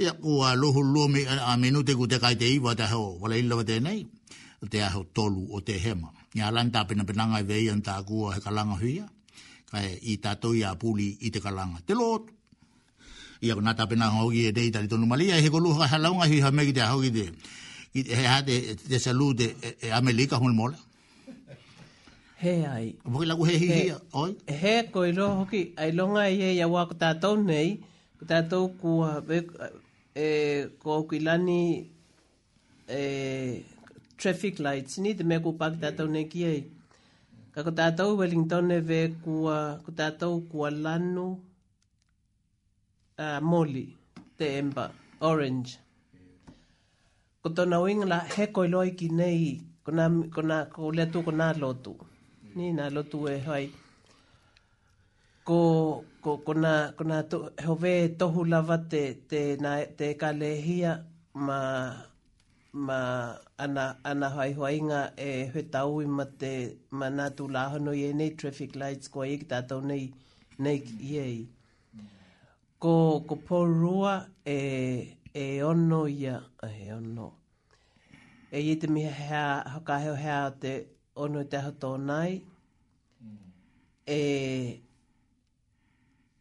[0.00, 3.02] Ia ku a loho lome a menu te ku te kai te iwa te ho,
[3.20, 4.00] wala illa wa te nei,
[4.72, 6.08] te aho tolu o te hema.
[6.34, 9.04] Nga alan ta pina penanga i vei an ta kua he kalanga huia,
[9.70, 11.78] kai i tato i a puli i te kalanga.
[11.86, 12.32] Te lotu.
[13.44, 15.90] Ia ku nata pina hau ki e dei tali tonu malia, he ku luha ka
[15.92, 17.24] halaunga hui ha me te aho te,
[18.18, 20.80] he ha te salute e, e Amelika hul mola.
[22.38, 22.92] He ai.
[23.04, 23.84] A mokai lagu he hi hi
[24.20, 24.30] oi?
[24.60, 27.68] He koi ro hoki, ai longa i e iawa ko tātou nei,
[28.20, 29.38] ko tātou kua, e,
[30.22, 30.26] e,
[30.82, 31.62] ko hoki lani,
[32.92, 32.98] e,
[34.20, 36.60] traffic lights ni te me ko pak ta tau ne ki ai
[37.54, 41.26] ka ko ta tau Wellington e ve kua ko ta tau ku lanu
[43.24, 43.84] a moli
[44.36, 44.90] te emba
[45.28, 45.78] orange
[47.42, 49.44] ko to na wing la he ko loi ki nei
[49.84, 50.04] ko na
[50.34, 51.92] ko na ko le tu ko na lotu
[52.56, 53.66] ni na lotu e hai.
[55.44, 55.60] Ko,
[56.24, 61.04] ko, kona kona to, hove to lava te, te, na, te kalehia
[61.34, 61.60] ma,
[62.72, 62.98] ma
[63.64, 66.52] ana, ana hai hoainga e hoi taui ma te
[66.98, 69.20] manatu lahono i e nei traffic lights ko
[69.50, 70.04] ta to nei,
[70.64, 70.80] nei
[71.12, 71.36] iei.
[72.82, 72.94] Ko,
[73.28, 74.14] ko porua
[74.58, 74.60] e,
[75.42, 76.36] e ono ia,
[76.80, 77.26] e ono,
[78.50, 79.44] e i mi ha
[79.86, 80.74] ka heo ha te,
[81.16, 82.44] ono te hato nei.
[83.22, 83.52] Mm.
[84.04, 84.82] E,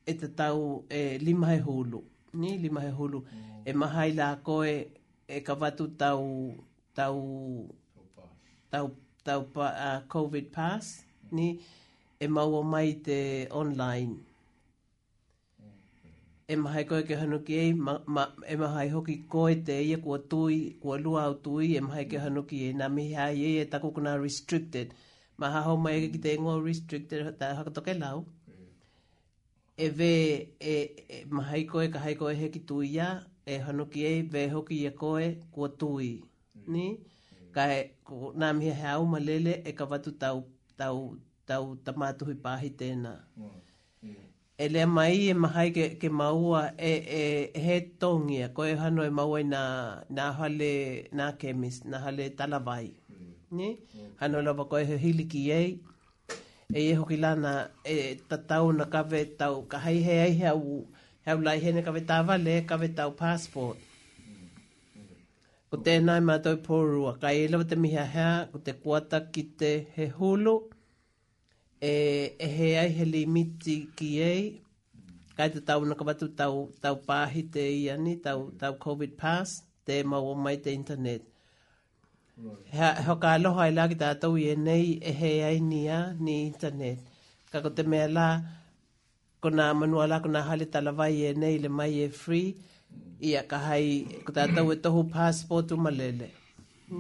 [0.03, 1.99] e te tau e lima he hulu.
[2.33, 3.19] Ni lima he hulu.
[3.21, 3.61] Mm.
[3.65, 4.73] E mahai la koe
[5.27, 6.23] e ka watu tau,
[6.97, 7.21] tau,
[8.71, 8.87] tau,
[9.25, 10.85] tau, tau uh, COVID pass.
[11.05, 11.35] Mm.
[11.35, 11.47] Ni
[12.19, 13.17] e maua mai te
[13.61, 14.15] online
[16.53, 17.17] e e koe ke
[17.47, 18.23] ki e, ma, ma,
[18.53, 22.05] e mahai hoki koe te ia e kua tui, kua lua au tui, e mahai
[22.11, 22.17] ke
[22.49, 24.87] ki e, nā mihi hai e, e tako kuna restricted,
[25.39, 28.67] ma ha haho mai e ki te ingoa restricted, ta tā toke lau, mm.
[29.87, 30.13] e ve,
[30.59, 30.75] e,
[31.17, 31.23] e
[31.61, 33.09] e koe, ka hai koe he ki tui ia,
[33.45, 36.67] e hanuki e, ve hoki e koe, kua tui, mm.
[36.71, 37.53] ni, mm.
[37.55, 40.45] ka e, ku, nā mihi hai au ma lele, e ka watu tau,
[40.77, 41.11] tau, tau,
[41.47, 43.17] tau tamātuhi pāhi tēnā.
[44.03, 47.23] Yeah e le mai e mahai ke, ke maua e, e
[47.65, 50.69] he tongia, koe hano e maua i nā, hale
[51.11, 52.87] nā kemis, nā hale talawai.
[53.11, 53.33] Mm.
[53.51, 53.67] Ni?
[53.75, 54.13] Mm.
[54.21, 55.71] Hano lawa koe he hili ki ei,
[56.73, 57.97] e e hoki lana e
[58.29, 60.85] tatau na kawe tau, ka hai he ai hea u,
[61.27, 63.75] hea u lai hene kawe vale, kawe tau passport.
[65.69, 69.19] Ko tēnā i mātou pōrua, ka e lawa te mihi a hea, ko te kuata
[69.33, 70.74] ki te he hulu, mm
[71.85, 71.91] e,
[72.45, 74.43] e he ai he limiti ki ei,
[75.37, 76.03] kai te tau naka
[76.41, 79.49] tau, tau pāhi te iani, tau, tau COVID pass,
[79.85, 81.21] te mau mai te internet.
[82.45, 82.75] Right.
[82.77, 85.99] Ha, hoka aloha i laki tā tau i e nei e he ai ni a,
[86.25, 86.97] ni internet.
[87.51, 88.27] Ka ko te mea la,
[89.41, 92.49] ko nā manua la, ko nā hale tala vai e nei le mai e free,
[93.27, 93.85] i a ka hai,
[94.25, 96.27] ko tā tau e tohu passport u malele.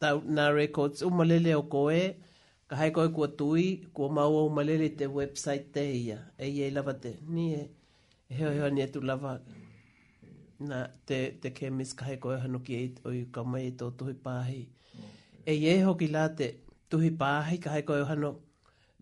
[0.02, 2.02] tau na records u malele o koe,
[2.68, 3.66] ka hai koe kua tui,
[3.96, 7.68] kua maua u malele te website te ia, e iei lava te ni e,
[8.30, 9.32] e heo heo ni e tu lava
[10.68, 14.14] na te, te kemis ka hai koe hanuki e o i kamai e tō tuhi
[14.26, 14.60] pāhi.
[15.44, 16.46] E iei hoki la te
[16.90, 18.42] tuhi pāhi ka hai koe hanuki,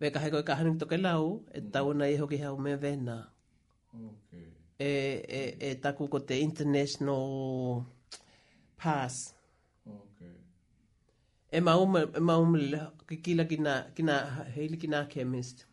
[0.03, 1.23] pe ka heko e ka hanu toke lau
[1.57, 1.69] e mm.
[1.73, 3.17] tau na iho ki hau me vena
[4.09, 4.47] okay.
[4.87, 4.89] e,
[5.39, 7.27] e, e taku ko te international
[8.79, 9.15] pass
[9.99, 10.35] okay.
[11.57, 12.57] e mauma e mauma
[13.07, 14.15] ki kila ki na ki na
[14.55, 15.65] heili ki na chemist e,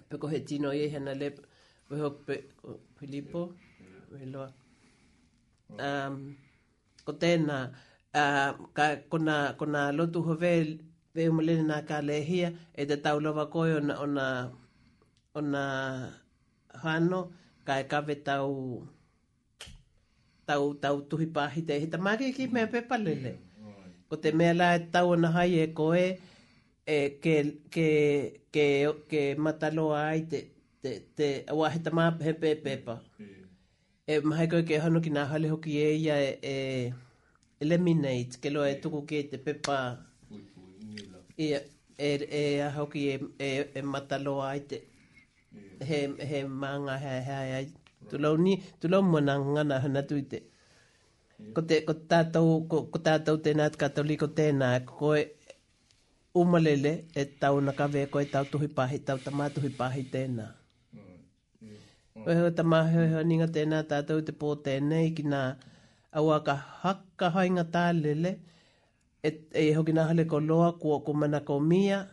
[0.00, 1.28] e pe ko he tino i hana le
[1.88, 2.34] we ho pe
[2.98, 3.56] Filippo yeah.
[3.96, 4.12] yeah.
[4.12, 4.42] we lo
[5.88, 6.16] um,
[7.06, 7.58] ko tena
[8.20, 10.68] uh, ka, kona, kona lotu hovel
[11.16, 14.26] veu malene nā ka lehia e te tau lova koe ona, ona,
[15.38, 15.64] ona
[16.84, 17.20] hano
[17.66, 18.50] ka e kawe tau
[20.48, 23.32] tau, tau tuhi pāhi te hita māke ki mea pepa lele
[24.08, 27.36] ko te mea lai e tau ana hai e koe e ke,
[27.74, 27.88] ke,
[28.54, 28.66] ke,
[29.12, 30.38] ke matalo ai te,
[30.82, 32.94] te, te awa hita mā he pe pepa
[34.12, 38.52] e mahae koe ke hano ki nā hale hoki e ia e, e eliminate ke
[38.54, 39.78] loa e tuku ke te pepa
[41.38, 41.60] Ia,
[42.00, 44.78] e, e hoki e, e, e mataloa ai te,
[45.88, 45.98] he,
[46.28, 47.64] he maanga he he ai.
[47.64, 47.72] Right.
[48.10, 50.38] Tulau ni, tulau mwana ngana hana tui te.
[51.54, 55.24] Ko te, ko tātou, ko, ko tātou tēnā te katoliko tēnā, ko e
[56.40, 60.46] umalele e tau na kawe ko e tau tuhi pahi, tau tamā tuhi pahi tēnā.
[60.96, 61.22] Mm.
[61.60, 61.80] Yeah.
[62.24, 62.34] Oh.
[62.46, 64.54] Oe tamā heo heo ninga tēnā tātou te pō
[64.88, 65.42] nei ki nā
[66.48, 68.55] ka hakka hainga tālele, mm
[69.22, 72.08] e, e hoki hale ko loa kua ko mana ko mia,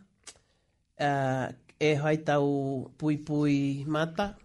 [1.00, 4.36] uh, e hai tau pui pui mata,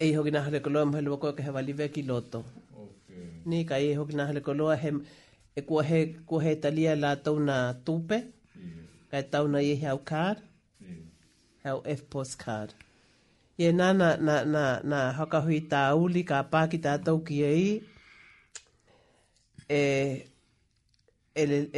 [0.00, 2.44] e hoki nahale ko loa mahalua koe ke hewa live ki loto.
[2.74, 3.42] Okay.
[3.46, 4.90] Ni ka e hoki hale ko loa he,
[5.56, 8.18] e kua he, kua he talia la tau na tupe,
[9.10, 10.36] ka e tau na i hau kār,
[11.64, 12.74] hau F postcard.
[13.60, 17.56] Ie nā na, na, na, na hakahui tā uli, ka pāki tā tau ki e
[19.68, 19.82] e
[21.34, 21.70] ele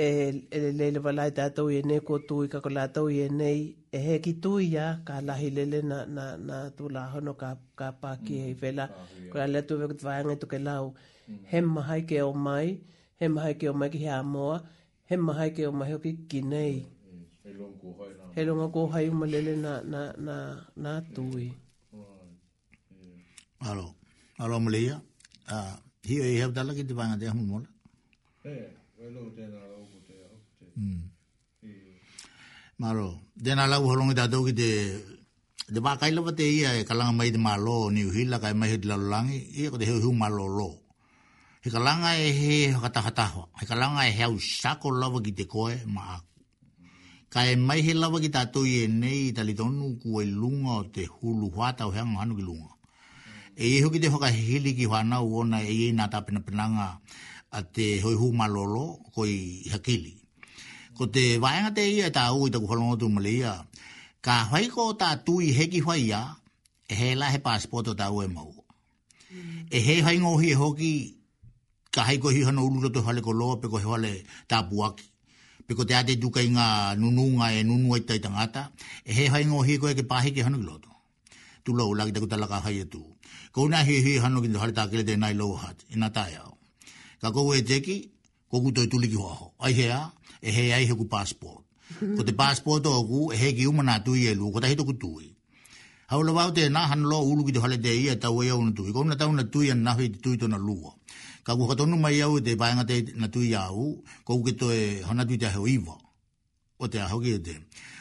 [0.72, 3.50] le le vala ta to ye ne ko tu ka la to ye ne
[3.92, 7.32] e he ki tu ya ka la hi na na na tu la ho no
[7.42, 10.56] ka ka pa ki e vela mm, ko la tu ve va ngai tu ke
[10.66, 10.88] la o
[11.28, 11.44] mm.
[11.52, 12.68] he ma hai ke o mai
[13.20, 14.48] he ma hai ke o mai ki ha mo
[15.08, 17.50] he ma hai ke o mai ki ki nei mm, he
[18.48, 20.36] lo ko hai ma le le na na na
[20.82, 21.48] na tu i
[23.68, 23.86] alo
[24.42, 24.94] alo mleya
[25.52, 25.76] ah
[26.08, 26.82] ya a hi e he da la ki
[27.28, 27.68] ha mo la
[29.02, 29.34] Oh,
[30.78, 31.02] hmm.
[32.78, 34.70] Maro, den ala u holong da dogi de
[35.72, 38.70] de ba kai lo bate ia e kalang mai de malo ni hilla kai mai
[38.78, 40.70] hilla lo langi ia ko de hu malo lo.
[41.66, 42.54] He kalanga e he
[42.84, 43.42] kata kata ho.
[43.58, 46.04] He kalanga e hau sako lava ki te koe ma
[47.32, 50.84] Kai mai he lava ki tato i e nei i talitonu ku e lunga o
[50.94, 52.70] te hulu huata o heanga hanu ki lunga.
[53.62, 56.88] E iho ki te hoka hili ki hoana uona e i nga tapena penanga
[57.58, 58.84] a te hoihu malolo
[59.14, 59.34] koi
[59.72, 60.14] hakili.
[60.96, 63.52] Ko te waenga te ia e tāu i taku whalongo tu malia,
[64.26, 66.20] ka ko tā tui heki ia,
[66.88, 68.52] e he lahe passport o tāu e mau.
[69.70, 70.94] E he whaingo hi e hoki,
[71.92, 75.06] ka haiko hi hana ulu roto hale ko loa, peko he hale tā buaki.
[75.72, 78.62] ko te ate duka inga nunu nga e nunu ai tai tangata,
[79.08, 80.88] e he whaingo hi koe ke pahi ke hana ki loto.
[81.64, 83.00] Tu lau laki taku ka hai e tu.
[83.54, 86.52] Kouna hi hi hano ki te hale kele te nai lau hat, ina e tāiau
[87.22, 87.96] ka kou e teki,
[88.50, 89.46] kou kuto e tuliki hoaho.
[89.64, 89.98] Ai hea,
[90.40, 91.62] e hei ai heku passport.
[92.16, 94.84] ko te passport o ku, e hei ki umana tui e lu, ko ta hito
[94.84, 95.28] kutui.
[96.10, 98.60] Hau la te nā hana lo ulu ki te hale te ia tau e au
[98.64, 98.92] na tui.
[98.92, 100.90] Ko una tau na tui an nawe te tui tona lua.
[101.46, 105.24] Ka ku katonu mai au te paenga te na tui au, ko ku e hana
[105.24, 105.96] tui te aho iwa.
[106.82, 107.54] O te aho ki e te,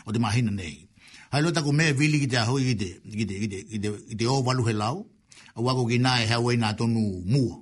[0.05, 0.87] o te mahina nei.
[1.31, 2.89] Hai lota ku mea vili ki te aho i te,
[3.21, 5.05] i te, i te, i te, i te o walu he lau.
[5.55, 7.55] A wako ki nā e hau e nā tonu mua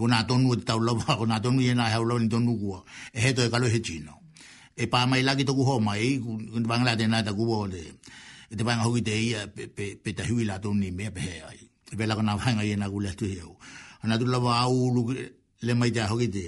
[0.00, 2.52] ko na tonu te tau lava, ko na tonu e nai hau lava ni tonu
[2.62, 2.78] kua,
[3.12, 4.14] e he to e kalo he chino.
[4.72, 7.82] E pā mai laki toku ho mai, kun wangala te nai ta kubo te,
[8.50, 9.40] e te wanga hoki te ia,
[10.04, 11.60] pe ta hui la tonu ni mea pe hea ai.
[11.92, 13.52] E pela ko na wanga e nai kulea tu heu.
[14.02, 15.00] Ana tu lava au lu
[15.66, 16.44] le mai te hoki te,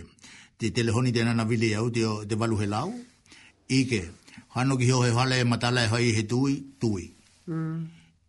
[0.58, 2.90] te telehoni te nana vile au, te, te valu he lau,
[3.78, 4.02] ike,
[4.56, 7.04] hano ki he hale e matala e hai he tui, tui.
[7.50, 7.80] Mm.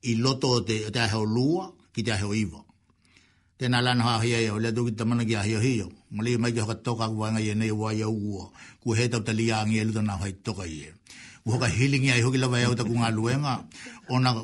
[0.03, 1.63] I loto te, te aheo lua,
[1.95, 2.62] ki te aheo iwa
[3.63, 5.85] tēnā lana no hia iau, lea tūki tamana ki a hio hio.
[6.11, 8.03] Mā lia mai ki hoka tōka ku wānga i e nei wā i
[8.83, 10.91] ku he tau tali a ngi e luta nā hai tōka i e.
[11.43, 13.55] Ku hoka hilingi ai hoki lawa iau ta ku ngā luenga,
[14.11, 14.35] ona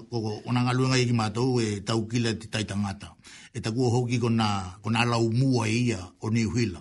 [0.63, 3.11] ngā luenga i ki mātou e tau kila te tai tangata.
[3.51, 6.79] E ta ku hoki ko nā lau mua i ia o ni huila,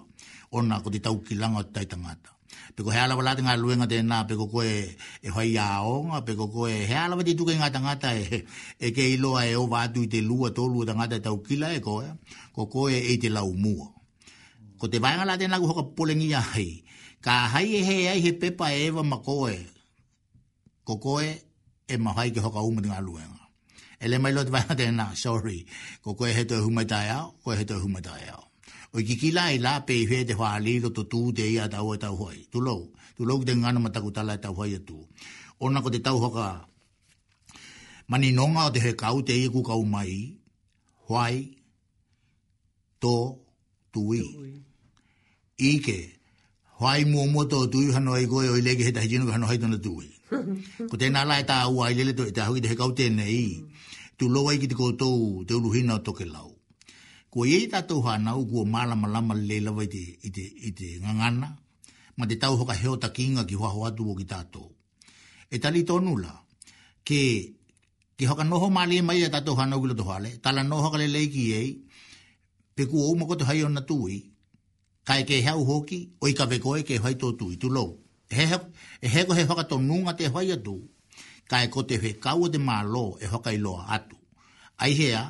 [0.55, 2.38] ona ko te tau kilanga te tai tangata
[2.79, 5.83] pe ko hala wala tinga luenga de na pe ko ko e e hoi a
[5.83, 8.47] onga pe ko ko e hala wati tu kenga tanga ta e
[8.79, 11.19] e ke ilo a e o va tu te a to lu tanga ta e
[11.27, 12.11] tau kila e ko e
[12.55, 13.87] ko ko e e te lau mua
[14.79, 16.71] ko te vai ngala tena ku hoka polengi a hei
[17.27, 19.59] ka hai e he ai he pepa e eva ma ko e
[20.87, 21.33] ko ko e
[21.83, 23.43] e ma hai ke hoka umu tinga luenga
[24.03, 25.59] e le mai lo te vai tena sorry
[26.05, 28.47] ko ko e he to e humetai au ko e he to e humetai au
[28.97, 31.65] o ki ki la e la pe he te wha lido to tu de ya
[31.75, 32.39] tau e tau hoi.
[32.53, 32.81] Tu lou,
[33.17, 34.99] tu lou te ngana mataku ta la e ta hoi tu
[35.65, 36.47] Ona ko te tau hoka
[38.11, 40.13] mani nonga o te he kau te ia ku kau mai,
[41.09, 41.35] hoi,
[43.03, 43.17] to,
[43.93, 44.23] tui.
[45.71, 45.99] Ike,
[46.81, 49.25] hoi mua mua to tui hano ai e go o i ke he tahi jino
[49.37, 50.07] hano hai tona tui.
[50.91, 52.91] Ko tēnā lai tā ua i le to i te hau i te he kau
[52.99, 53.41] tēnei,
[54.19, 55.17] tu loa i ki te ko koutou
[55.47, 56.51] te uluhina to ke lau
[57.31, 60.41] ko ye ta to ha na ugo mala mala mala le la vai de ite
[60.69, 61.49] ite ngangana
[62.19, 64.63] ma de tau hoka heo kinga ki hoa hoa tuwo ki tato.
[65.49, 66.33] E tali tonu la,
[67.09, 67.23] ke,
[68.19, 70.99] ke hoka no ho mali mai a tato hana ugilo to hale, tala noho ka
[71.03, 71.71] le leiki ei,
[72.75, 74.17] pe ku ouma koto hai ona tui,
[75.07, 77.87] ka e ke heau hoki, o i ka vekoe ke hai tō tui, tu lo.
[78.27, 80.77] E he ko e he hoka to nunga te hai tu
[81.51, 84.17] ka e ko te he kau de maa lo, e hoka i loa atu.
[84.83, 85.23] Ai hea,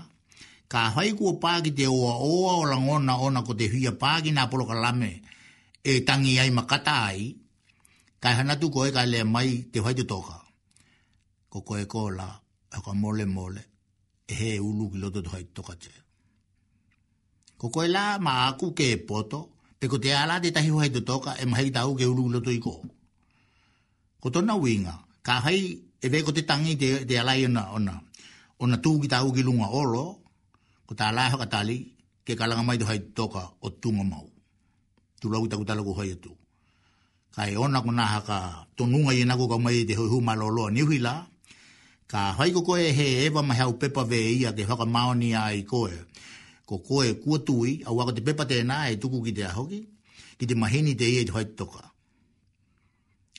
[0.72, 1.96] ka hai ku pa ki te o
[2.28, 5.12] o o la ngona ona ko te hia pa ki na polo kalame
[5.80, 7.20] e tangi ai makata ai
[8.22, 10.36] ka hana tu ko e ka le mai te hai te toka
[11.50, 12.28] ko ko e ko la
[12.76, 13.62] e ka mole mole
[14.28, 15.92] e he ulu ki loto te hai toka te
[17.60, 19.40] ko ko e la ma aku ke poto
[19.80, 22.32] te ko te ala te tahi hai te toka e mahi tau ke ulu ki
[22.36, 22.74] loto i ko
[24.20, 24.94] ko tona winga
[25.26, 25.60] ka hai
[26.04, 27.94] e ve ko te tangi te, te ala i ona ona
[28.62, 30.06] ona tu ki tau ki lunga olo
[30.88, 31.92] ko ta la ka tali
[32.24, 34.24] ke kala nga mai do hai toka o tunga mau
[35.20, 36.32] tu lau ta ku tala ko hai tu
[37.36, 38.38] kai ona ko na ha ka
[38.76, 41.14] tonu nga yena ko ka mai de ho hu ma lo ni hu la
[42.12, 44.86] ka hai ko e he e ma ha hau pa ve ia de ha ka
[44.94, 45.96] mau ni ai ko e
[46.68, 49.06] ko ko e ku tu i a wa ko te pepa te na e tu
[49.12, 49.80] ku ki te ho ki
[50.40, 51.84] ki te maheni te ia de hai toka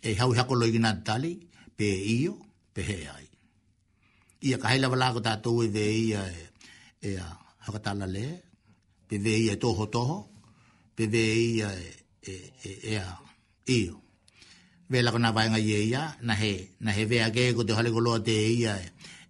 [0.06, 1.34] e hau ha ko lo i na tali
[1.78, 2.34] pe io
[2.78, 3.26] pe he ai
[4.48, 6.38] ia ka hai la wala ko ta tu ve ia e,
[7.10, 7.39] e a
[7.70, 8.28] whakatala le,
[9.08, 10.18] pe vei e toho toho,
[10.96, 11.72] pe vei e,
[12.64, 13.18] e, e a
[13.70, 14.02] iyo.
[14.90, 18.20] Vela kona vaenga ye ia, na he, na he vea ke ko te hale koloa
[18.26, 18.88] te e ia e,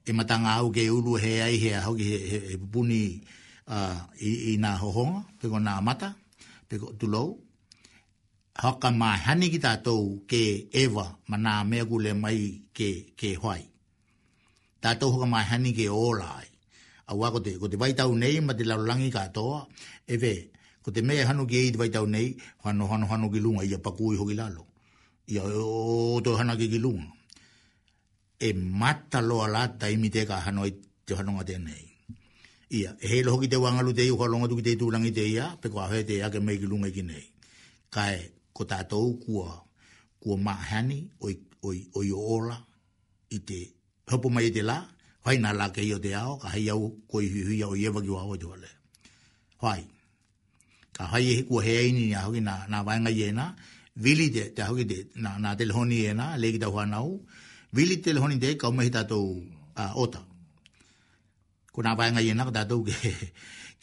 [0.07, 3.03] e matanga au ke ulu he ai he a hoki he, he, he pupuni
[3.67, 6.13] uh, i, i nā hohonga, pe ko nā mata,
[6.67, 7.35] pe ko tulou,
[8.63, 10.41] haka mai hani ki tātou ke
[10.71, 12.39] ewa mana mea kule mai
[12.73, 12.89] ke,
[13.19, 13.65] ke hoai.
[14.79, 16.48] Tātou haka mai hani ke ola ai.
[17.09, 19.59] aua ko te, ko te waitau nei ma te larolangi katoa,
[20.05, 20.33] e ve,
[20.85, 22.27] ko te mea hanu ki e i te waitau nei,
[22.65, 24.63] hano hano hano ki lunga, ia paku i hoki lalo.
[25.31, 27.09] Ia o to hana ki ki lunga.
[28.39, 28.49] E
[28.81, 30.71] mata loa lata imi te ka hano i
[31.05, 31.83] te hano ngate nei.
[32.77, 35.45] Ia, he loho ki te wangalu te i hua longa tuki te tūlangi te ia,
[35.61, 37.25] pe kua hoi te ia ke mei ki lunga ki nei.
[37.93, 38.17] Kae,
[38.55, 39.49] ko tātou kua,
[40.21, 41.33] kua mahani, oi,
[41.67, 42.57] oi, oi ola,
[43.35, 43.57] i te,
[44.13, 44.85] hapo mai i te laa,
[45.29, 48.35] faina la ke te ao, ka hei au koi hui hui au iewa ki wawo
[48.41, 48.67] jole.
[49.61, 49.83] Hoai.
[50.97, 53.43] Ka hai e kua hea ini ni ahoki na, na vainga iena,
[53.95, 57.21] vili te, te ahoki te, na, na telehoni iena, leki tau hanau,
[57.75, 59.25] vili telehoni te kau mehi tatou
[60.01, 60.23] ota.
[61.73, 62.95] Ko nā vainga iena ka tatou ke,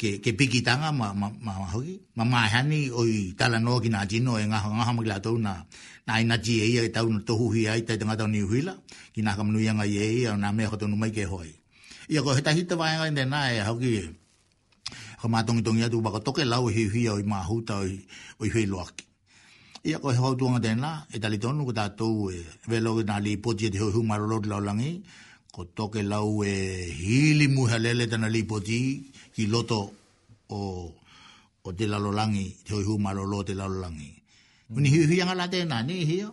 [0.00, 4.34] ke, ke pikitanga ma, ma, ma, hoki, ma maahani oi tala noa ki nā jino
[4.42, 5.60] e ngaha, ngaha maki latou na,
[6.06, 8.74] na ina ti e ia tau no tohu hi ai tai tangata ni huila
[9.14, 11.50] ki na kamnu ia ngai e ia na me ho tonu mai ke hoi
[12.12, 14.00] ia ko hita hita vai ngai na e ha ki
[15.20, 17.94] ko ma tongi tongi atu baka toke lau hi e hi oi ma huta oi
[18.42, 19.02] oi hui loaki
[19.90, 22.38] ia ko ho tonga de na e tali tonu ko tatou e
[22.70, 24.92] velo na li poti de e ho humaro lot lau langi
[25.50, 26.54] ko toke lau e
[27.02, 29.82] hili muhalele tana li poti ki to
[30.54, 30.58] o
[31.66, 34.15] o te lalolangi, te hoi hu malolo te lalolangi.
[34.70, 34.92] Uni mm.
[34.92, 36.30] hui hui anga la te nani hio.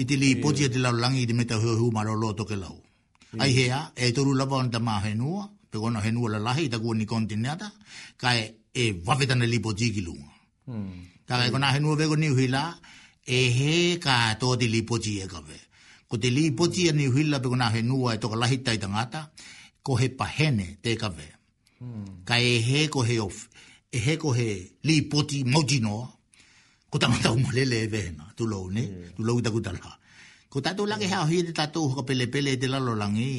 [0.00, 2.76] I te li poti te lau langi te meta hui hui maro loto ke lau.
[3.40, 6.94] Ai hea, e toru lava on tamā henua, pe kono henua la lahi, ta kua
[6.98, 7.66] ni kontinata,
[8.20, 8.44] ka e,
[8.82, 10.32] e wafetana li poti ki lunga.
[10.68, 11.06] Hmm.
[11.26, 12.74] Ta kai kona henua veko ni hui la,
[13.24, 13.70] e he
[14.04, 15.56] ka to te li poti e kawe.
[16.12, 18.76] Ko te li poti e ni hui la pe kona henua e toka lahi tai
[18.82, 19.30] tangata,
[19.82, 21.26] ko he pahene te kawe.
[21.80, 22.04] Hmm.
[22.28, 23.46] Ka e he ko he of,
[23.88, 24.48] e he ko he
[24.90, 26.04] li poti mauti noa,
[26.92, 29.16] ko ta mata mo le le ve na tu lo ne mm.
[29.16, 29.32] tu lo
[29.64, 29.90] ta la
[30.52, 31.52] ko ta tu la ke ha hi de
[32.06, 33.34] pele pele de la lo lang i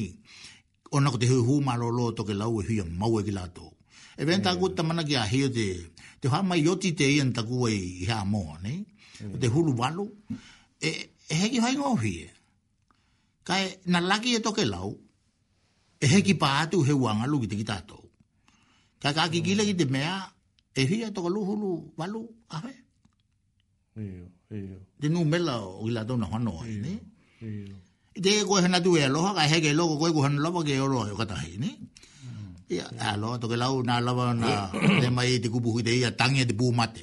[0.96, 3.22] ona ko te hu hu ma lo lo to ke la u hi ma u
[3.22, 3.66] ke la to
[4.18, 5.68] e ven ta ku mana ke ha hi de
[6.18, 7.78] te ha mai yoti te i ta ku i
[8.10, 8.74] ha mo ne
[9.32, 9.38] ko mm.
[9.40, 10.04] te hulu walu, va lo
[10.82, 12.16] e e he ki ha ngo hi
[13.46, 13.54] ka
[13.92, 14.92] na la ki to ke la u
[16.02, 17.76] e he ki pa tu he wa lu ki te ki ta
[19.02, 20.14] ka ka ki ki le ki te mea
[20.74, 22.06] e hi to ko lu hu lu va
[22.58, 22.58] a
[23.94, 26.82] Te nu mela o la dona hano ai,
[27.40, 27.70] De
[28.14, 30.74] I te koe hana tu e aloha, kai go e loko koe kuhana lava ke
[30.84, 31.70] oro ai o katahi, ne?
[32.74, 32.98] Ia, mm.
[33.14, 34.50] aloha, toke lau nā lava na
[35.02, 37.02] de mai te kupu hui de ia tangi e te pū mate.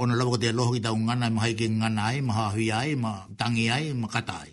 [0.00, 2.90] Ona lava ko te aloha ki tau ngana, ma haike ngana ai, ma hahui ai,
[3.02, 4.50] ma tangi ai, ma kata ai.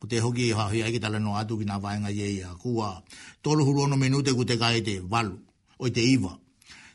[0.00, 2.50] Ko te ha e hahui ai ki tala no atu ki nā vāinga iei a
[2.62, 3.00] kua.
[3.42, 5.36] Tolo huru ono minute ku te kai te valu,
[5.82, 6.32] oi te iwa.
[6.36, 6.41] Ia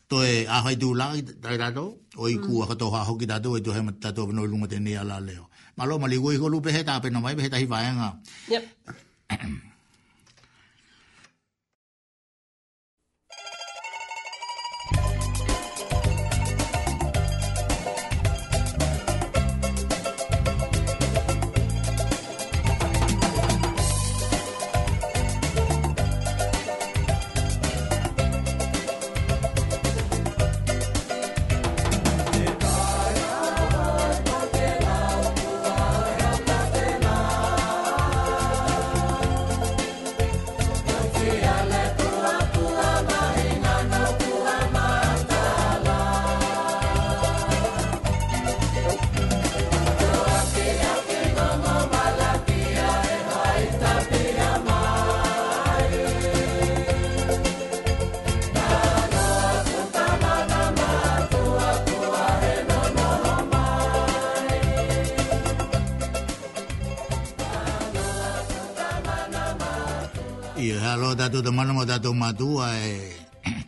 [0.10, 1.08] to e a hai du la
[1.44, 1.86] da da do
[2.18, 4.00] o i ku a ko to ha ho ki da do e to he mat
[4.02, 5.46] ta to no lu ma te ni ala leo
[5.78, 7.42] ma lo ma li go i go lu pe he ta pe no mai pe
[7.46, 8.08] he ta hi va nga
[8.54, 8.64] yep
[72.28, 72.95] matua e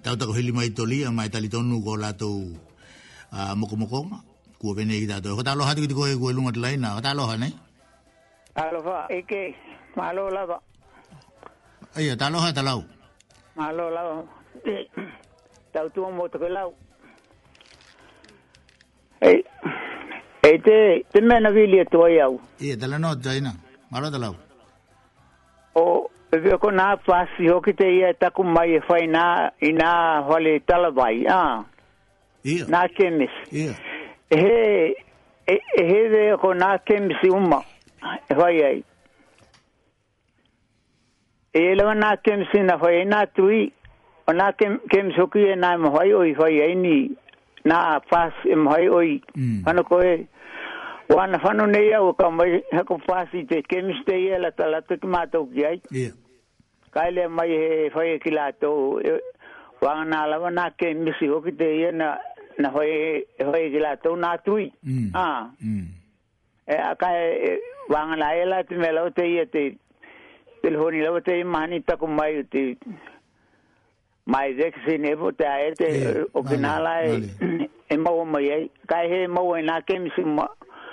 [0.04, 2.28] tau tako hili mai tolia mai talitonu ko lato
[3.36, 4.18] uh, mokomokonga
[4.60, 5.32] kua vene i tato.
[5.38, 6.96] Kata aloha tiki tiko e kua lunga tila ina.
[7.00, 7.50] Kata aloha ne?
[8.56, 9.56] Aloha, eke,
[9.96, 10.58] malo lava.
[11.96, 12.84] Aia, ta aloha ta lau.
[13.56, 14.16] Malo lava.
[15.74, 16.70] Tau tuo mo toke lau.
[19.24, 19.40] E ei,
[20.48, 20.76] ei te,
[21.14, 22.42] te mena vili e tua iau.
[22.60, 23.54] Ia, tala no, tila ina.
[23.92, 24.36] Malo ta lau.
[25.76, 26.10] O, oh.
[26.30, 29.28] Pepe ko nā pāsi ho te ia e taku mai e whai nā
[29.62, 29.94] i nā
[30.28, 31.16] hale talabai.
[31.26, 32.66] Ia.
[32.74, 33.34] Nā kemis.
[33.62, 33.74] Ia.
[34.30, 34.60] E he,
[35.48, 37.64] e, e he ve ko nā kemis i uma
[38.30, 38.78] e whai ai.
[41.58, 43.66] E e lewa nā kemis i nā whai e nā tui.
[44.30, 46.98] O nā kemis ho ki e nā e mawhai o whai ai ni
[47.68, 47.82] nā
[48.14, 49.18] pāsi e mawhai o i.
[49.18, 49.64] e...
[49.66, 50.28] Mm
[51.16, 54.96] wana fano ne ia ka mai ha ko fasi te kemiste ia la tala te
[55.08, 55.78] mato ki ai
[56.94, 58.72] kaile mai he foi kila to
[59.82, 62.18] wana na la wana ke misi ho ki e, te ia na
[62.62, 65.10] na foi foi ki to na tui mm.
[65.16, 65.50] Ah.
[65.66, 65.86] Mm.
[66.68, 67.08] E, a e aka
[67.90, 69.72] wana e la ela te me la te ia te
[70.62, 72.76] te honi la te mani ta ko mai te
[74.28, 75.90] mai de ki sine vo te ai te
[76.34, 77.00] o ki na la
[77.94, 80.22] e mau mai ai kai he mau na ke misi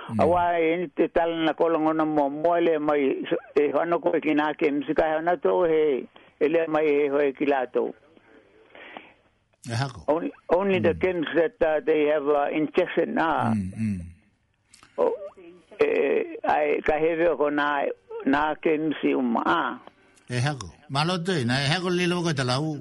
[0.08, 0.20] Mm.
[0.22, 3.04] awa ini te tal na kolong ona mo mole e mai
[3.60, 5.84] e hono ko kina ke msika hono to he
[6.44, 7.82] ele e mai e ho kilato
[9.66, 10.00] Hako.
[10.06, 10.82] Only, only mm.
[10.86, 13.50] the kids that uh, they have uh, injection na.
[13.50, 14.00] Uh, mm, mm.
[15.02, 15.10] Oh,
[15.82, 17.82] eh, ai, ka hewe ko na,
[18.24, 19.42] na kids i umma.
[19.44, 19.80] Ah.
[20.30, 20.70] E hako.
[20.88, 22.78] Malo tui, e, na e hako lilo ko tala u.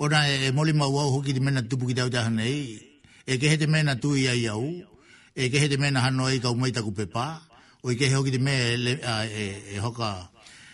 [0.00, 2.80] O na e, e moli mau au hoki di mena tupu ki tau tahanei.
[3.28, 4.64] E ke hete mena tui ai au.
[4.64, 4.97] Mm
[5.38, 7.38] e ke hete mena hano e ka umaita ku pepa,
[7.86, 9.44] o e ke hoki te me e, e,
[9.76, 10.08] e hoka,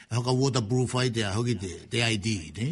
[0.08, 2.26] e hoka waterproof ai te a hoki te, te ID,
[2.56, 2.68] ne?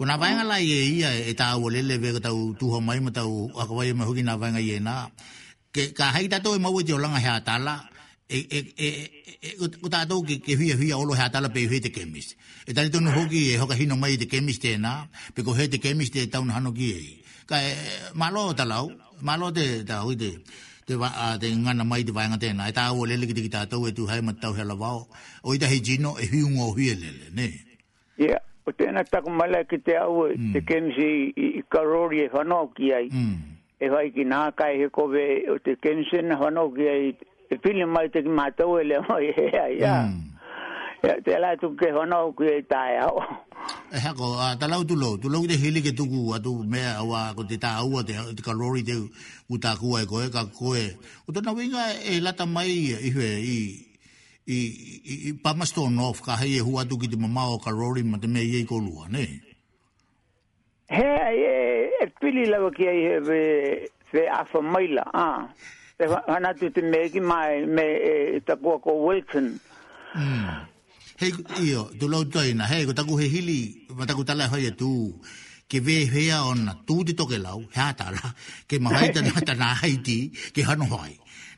[0.00, 3.12] Ko nga vainga lai e ia e tā ua lele vega tau tuha mai ma
[3.12, 4.96] tau akawai e me hoki nga vainga ie nā.
[5.96, 7.76] ka hei tato e mawe te olanga hea tala,
[8.24, 8.88] e, e, e,
[9.36, 12.32] e, ko tato ke, ke huia huia olo hea tala pe hui te kemis.
[12.64, 14.94] E tani tonu hoki e hoka hino mai te kemis te nā,
[15.36, 17.00] pe ko hei te kemis te taun hano ki e.
[17.46, 17.72] Ka e,
[18.16, 18.88] malo o talau,
[19.20, 20.32] malo te hui te
[20.86, 22.68] te va a te ngana mai te wainga tēnā.
[22.70, 25.06] E tā lele ki te ki tātou e tu hai mat tau hela wau.
[25.44, 27.48] O i tahi jino e hui ungo hui e lele, ne?
[28.26, 30.52] Ia, o tēnā taku mala ki te au e mm.
[30.54, 33.08] te kensi i karori e whanau ki ai.
[33.12, 33.38] Mm.
[33.82, 37.06] E vai ki nā kai he kove o te kensi na whanau ki ai.
[37.52, 39.96] E pili mai te ki mātou e le mai e ai, ia.
[40.10, 40.31] Mm
[41.02, 43.18] te la tu ke hono ku e tai au.
[43.94, 46.78] E hako, a ta lau tu lau, tu lau te hili ke tuku atu me
[47.02, 48.02] awa ko te tau a
[48.36, 48.94] te kalori te
[49.52, 50.84] uta kua e koe, ka koe.
[51.26, 52.72] O tona winga e lata mai
[53.06, 53.58] i hue i
[54.46, 58.02] i i, i pamasto nof ka hei e hua tu ki te mama o kalori
[58.10, 59.24] ma te mea i e kolua, ne?
[60.96, 61.52] He, e,
[62.02, 63.40] e pili lau ki ai hewe
[64.12, 65.26] se afa maila, a.
[65.26, 65.42] Ah.
[65.98, 67.86] Te hanatu te mea ki mai me
[68.46, 69.56] ta e, e ko Wilton.
[70.14, 70.70] Hmm
[71.22, 71.32] hei
[71.68, 73.58] io do lo toi na hei ko taku he hili
[73.98, 74.90] ma taku tala hoia tu
[75.70, 78.24] ke ve vea on tu ti toke lau hea tala
[78.68, 80.18] ke ma hai tana tana hai ti
[80.54, 81.12] ke hano hoi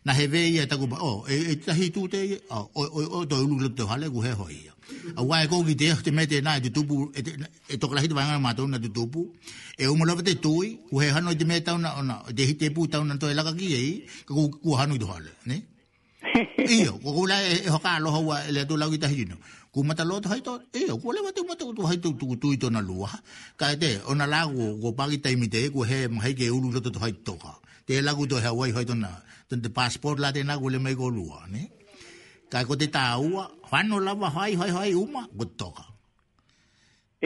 [0.07, 2.21] na he ve ia taku o oh, e e tahi tu te
[2.57, 4.73] oh, o o o do unu lu te hale ku he hoi ia
[5.21, 6.95] a wai e ko ki te te me te nai te tupu
[7.75, 9.21] e toke lahi te wanga ma tau na te tupu
[9.83, 12.53] e umu lava te tui ku he hano te me tau na ona te hi
[12.61, 13.91] te pu tau na to e laka ki ei
[14.65, 15.57] ku hano i do hale ne
[16.75, 19.37] Iyo, kukula e, e hoka aloha ua e le atu lau itahi ino.
[19.75, 23.11] Kumata loa tu haito, iyo, kukula wate umata utu haito tu ito na lua.
[23.59, 24.41] Ka e te, ona la
[24.83, 27.53] ku pagi taimite e ku he mahi ke ulu loto tu haito ka.
[27.87, 29.13] Te lagu tu hea wai haito na,
[29.51, 31.63] tu te passport la te na kule mai ko lua, ne?
[32.51, 35.85] Ka e kote taa ua, whano lava hai hai hai uma, kuto ka.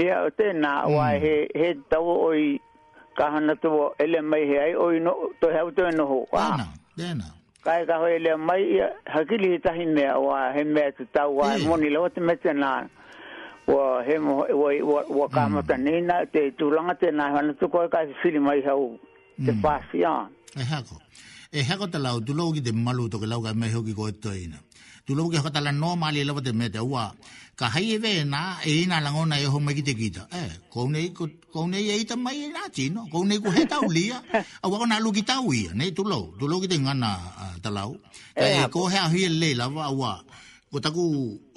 [0.02, 1.22] Ia, o te na, ua hmm.
[1.24, 2.60] he, he tau oi
[3.18, 6.04] kahana tu o ele mai he ai oi no, to hea utu e na.
[6.04, 6.68] Tēnā,
[6.98, 7.28] tēnā
[7.64, 8.62] kai ka hoile mai
[9.14, 10.62] hakili tahin me wa he
[10.98, 11.66] tu ta wa hmm.
[11.68, 12.70] moni lo te mete na
[13.74, 14.68] wa he mo wa
[15.18, 15.66] wa ka mo hmm.
[15.68, 18.82] ta ni na te tu langa te na han tu ko ka fili mai hau
[19.44, 20.30] te pasi hmm.
[20.54, 20.94] ya e ha ko
[21.52, 23.66] e ha ko te lau tu lo ki te malu to ke lau ka me
[23.74, 24.58] ho e ki ko to ina
[25.06, 27.10] tu lo ki ho ta la no mali e lo te mete wa
[27.60, 28.40] ka hai ve na
[28.70, 31.06] e ina lango na e ho me kite kita e eh, ko nei
[31.54, 34.18] ko nei e ita mai na ti no ko nei ko heta ulia
[34.64, 37.10] a wa na lu kita ui ne tu lo tu lo kite ngana
[37.64, 37.90] ta lau
[38.44, 40.10] e eh, ko he a hi le la wa wa
[40.72, 41.04] ko taku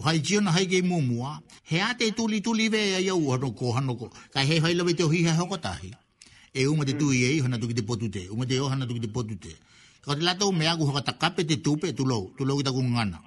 [0.06, 3.14] hai ji na hai ge mu mu a te tu li tu ve e ya
[3.24, 5.58] u no ko han no ko ka he hai lo te hi ha ho ko
[5.66, 8.56] ta e u te tu i e ho na tu kite potu te u te
[8.64, 9.52] o hana na tu kite potu te
[10.06, 12.42] ko te lato me ku ho ka ta kape te tu pe tu lo tu
[12.48, 13.18] lo kita ku ngana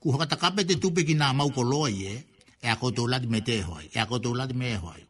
[0.00, 2.22] ku hakata kape te tupe ki nā mau ko loa ie,
[2.62, 5.00] e a koutou lati me te hoi, e a koutou lati me e hoi.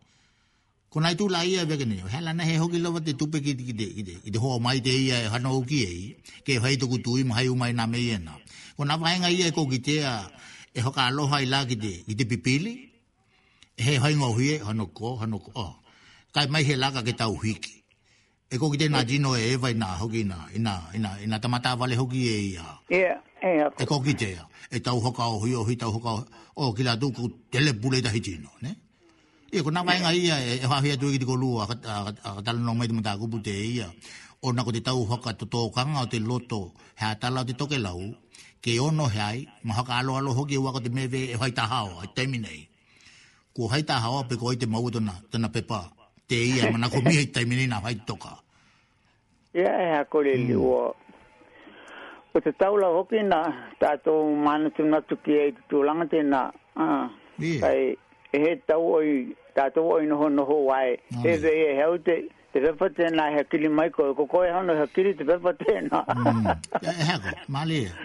[0.88, 3.40] Ko nai tū la ia veke e nio, he lana he hoki lawa te tupe
[3.44, 3.86] ki te, ki te,
[4.24, 6.04] ki te hoa mai te ia e hana uki e i,
[6.44, 8.34] ke hei tuku tui ma hei umai nā me iena.
[8.76, 11.92] Ko nā whaenga ia e kou ki te e hoka aloha i la ki te,
[12.08, 12.74] ki te pipili,
[13.76, 15.74] e he hei ngā hui e, hana ko, hana ko, oh.
[16.32, 17.76] kai mai he laka ke tau hiki.
[18.48, 21.36] E kou ki te nā jino e e vai nā hoki nā, ina, ina, ina,
[21.38, 22.64] tamata vale hoki e ia.
[22.88, 23.20] Yeah.
[23.40, 24.42] E ko ki tea.
[24.70, 28.02] E tau hoka o hui o hui tau hoka o ki la tuku tele pule
[28.02, 28.74] ta hiti no, ne?
[29.52, 32.58] E ko nama inga ia e, e hua hia tui ki tiko lua a katala
[32.58, 33.86] nong mei tumata kupu te ia.
[34.42, 37.52] O nako te tau hoka to tō kanga o te loto hea tala o te
[37.54, 38.00] toke lau,
[38.62, 41.52] ke ono he ai, ma haka alo alo hoki e wako te mewe e hoi
[41.52, 42.66] tahao, e taiminei.
[43.54, 45.80] Ko hoi tahao pe ko hoi te mau tona, tona pepa,
[46.28, 48.34] te ia, ma nako mihe taiminei na hoi toka.
[49.54, 50.94] Ia e hako le liua,
[52.34, 53.38] o te tau la hoki na
[53.82, 56.40] tātou mana tu natu ki e tu tūlanga tēnā.
[56.84, 57.94] Ah, kai
[58.36, 59.08] e he tau oi,
[59.56, 62.18] tātou oi noho noho wai, e vei e heu te,
[62.52, 66.02] te pepa tēnā he kili mai koe, ko koe hano he kili te pepa tēnā.
[66.82, 67.48] Heko, mm.
[67.56, 67.96] mali e.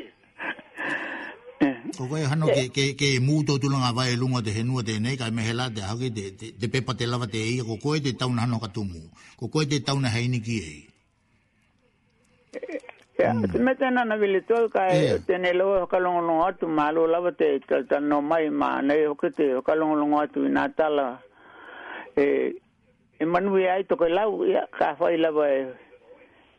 [1.67, 4.85] e ko koe hano ke, ke, ke mū tō tūlanga wai e lunga te henua
[4.87, 7.59] te nei, kai mehe la te hake te, te, te pepa te lava te e,
[7.67, 9.03] ko koe te tau na hano katumu,
[9.41, 10.73] ko koe te tau na heini ki e.
[13.19, 13.51] Ya, mm.
[13.51, 15.17] te mete na na vile to ka e eh.
[15.27, 18.49] te ne lo ka lo no atu ma lo la te ka ta no mai
[18.49, 20.87] ma ne o ke te ka lo lo atu na ta
[22.17, 22.55] e
[23.21, 25.65] e manu ye ai to ka la ya ka fa la ba e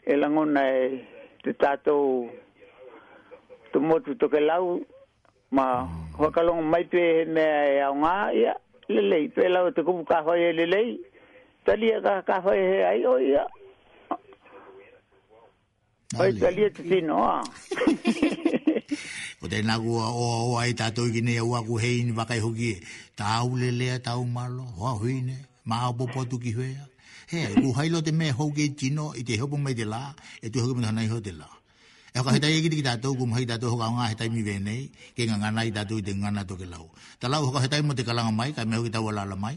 [0.07, 1.03] e la ngon e
[1.43, 1.97] te ta to
[3.73, 4.57] to to ka la
[5.51, 5.65] ma
[6.19, 7.43] ho ka lo mai te ne
[7.75, 8.53] e a nga ya
[8.95, 10.85] le le te la te ku ka fa ye le le
[11.67, 11.73] ta
[12.03, 13.43] ka ka fa ye ai o ya
[16.13, 16.53] Oi, te ah.
[16.53, 17.17] lia te fino,
[19.41, 22.05] Ko te nagu a o a o a i tātou ki nei a uaku hei
[22.05, 22.77] ni wakai hoki e.
[23.17, 26.87] Ta au le lea ta malo, hoa hui ne, ma au popo ki huea.
[27.33, 30.15] He, u hailo te me hoki e chino i te hopo mai te la,
[30.45, 31.49] e tu hoki mai i ho te la.
[32.13, 34.89] E hoka hetai eki te ki tātou, kum hei tātou hoka ngā hetai mi venei,
[35.17, 36.89] ke ngā ngā nai tātou i te ngā nā toke lau.
[37.19, 39.57] Ta lau hoka hetai mo te kalanga mai, ka me hoki tau ala mai.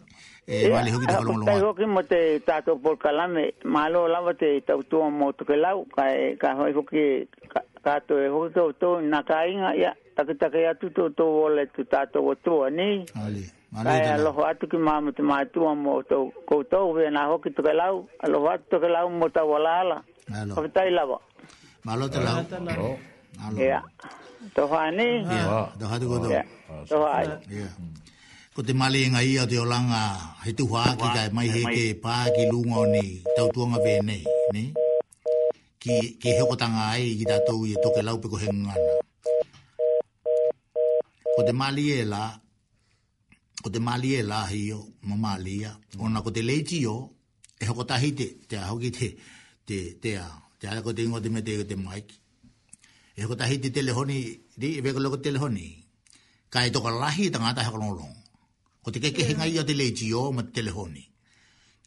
[0.49, 1.73] Eh, eh vale hoki te ah, lo lua.
[1.75, 6.37] Tai mo te tato por kalame, malo lava te tautua mo toke lau, ka, eh,
[6.39, 10.61] ka hoi hoki, ka, ka e hoki ka uto, na ka inga, ya, take take
[10.63, 13.03] ya tuto to wole tu tato o tua, ni?
[13.15, 14.31] Ali, malo i tala.
[14.47, 18.63] atu ki mamu te matua mo to kouto, we na hoki toke lau, aloho atu
[18.71, 20.03] toke lau mo ta wala ala.
[20.29, 20.55] Malo.
[20.55, 21.19] Hoki tai lava.
[21.83, 22.39] Malo te lau.
[22.63, 22.95] Malo.
[23.37, 23.57] Malo.
[23.59, 23.83] Ya.
[24.55, 25.27] Toha ni?
[25.27, 25.67] Ya.
[25.79, 26.43] Toha tu Ya.
[26.87, 27.27] Toha ai.
[27.51, 27.67] Ya
[28.57, 31.83] ko te male nga ia te olanga he tu hua ki kai mai he ke
[32.03, 33.05] pā ki lunga ni
[33.37, 34.21] tau tuanga vē nei,
[34.55, 34.63] ni?
[35.81, 38.89] Ki, ki heo tanga ai ki tātou i toke laupe ko hengu ngana.
[41.37, 42.23] Ko te mali e la,
[43.61, 46.95] ko te mali e la hi o, mo mali ia, ona ko te leiti o,
[47.61, 49.11] e hoko tahi te, te a hoki te,
[49.69, 50.25] te, te a,
[50.57, 52.17] te a ko te ingo te me te e te maiki.
[53.13, 54.19] E hoko tahi te telehoni,
[54.57, 55.69] di, e veko loko telehoni,
[56.49, 58.16] ka e toka lahi tangata heo longolongo.
[58.87, 58.87] Mm.
[58.89, 59.87] O te keke henga ia te le
[60.17, 61.03] o ma te telehoni.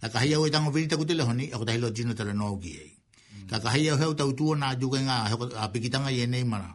[0.01, 2.93] Ka kahia o e tango virita ku telehoni, ako tahilo jino tala nao ki ei.
[2.97, 3.49] Mm.
[3.51, 6.71] Ka kahia o heo tau tua nga juke nga a pikitanga ye nei mana,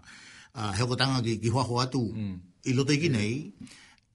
[0.59, 2.35] a heo kotanga ki ki huaho atu, mm.
[2.65, 3.31] i loto iki nei,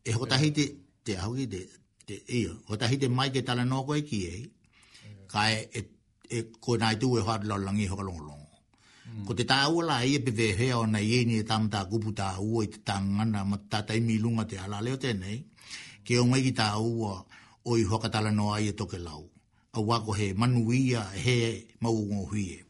[0.03, 0.65] e ho tahi te,
[1.05, 1.61] te ahu ki te,
[2.07, 4.43] te ia, ho tahi te mai ke tala nao koe ki ei,
[5.33, 5.83] ka e, e,
[6.27, 8.39] e ko nai tu e hoa lalangi e hoa longolongo.
[9.27, 12.69] Ko te tau la e pe vehea o na ieni e tamta kupu tāua i
[12.73, 15.39] te tangana ma tātai milunga te alaleo tēnei,
[16.05, 19.29] ke o mai ki tā o i whakatala no ai e toke lau.
[19.73, 22.63] A wako he manuia he mau ngō huie.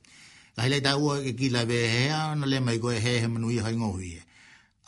[0.56, 3.62] Ka hele tā ua ke kila be he ana le mai koe he he manuia
[3.62, 4.20] hai ngō huie.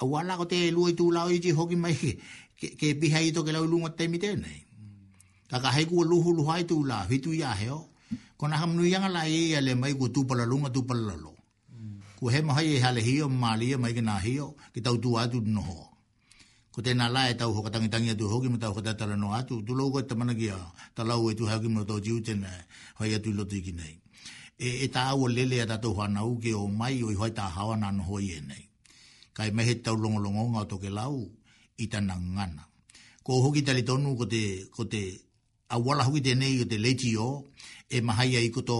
[0.02, 1.94] A wala ko te lua i tū lau i ji hoki mai
[2.58, 4.60] ke, ke piha i toke lau lunga te mite nei.
[5.48, 7.88] Ka ka hei kua luhu luha i tū la hitu ia he o.
[8.36, 11.32] Ko na hamnu ianga la e ia le mai kua tūpala lunga tūpala lalo.
[11.70, 12.00] Mm.
[12.18, 15.16] Ko he mahai e hale hio, mali e mai ke nā hio, ki tau tū
[15.22, 15.88] atu noho
[16.72, 19.28] ko te na lae tau hoka tangi tangi atu hoki ma tau hoka tatara no
[19.38, 20.58] atu tu lau koe tamana ki a
[20.96, 22.48] ta lau e tu haki mo tau jiu tena
[22.98, 23.94] hoi atu loti ki nei
[24.66, 27.44] e, e au awa lele a tatu hana uke o mai o i hoi ta
[27.54, 28.64] hawa na no hoi e nei
[29.36, 31.16] kai mehe tau longo longo ngau toke lau
[31.76, 32.62] i tana ngana
[33.24, 34.42] ko hoki tali tonu ko te
[34.74, 35.02] ko te
[35.74, 37.52] awala hoki te nei o te leiti o
[37.92, 38.74] e mahaia i kuto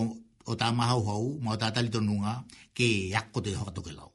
[0.49, 2.33] o ta maha uhau ma o ta tali tonu nga
[2.77, 4.09] ke yako te hoka toke lau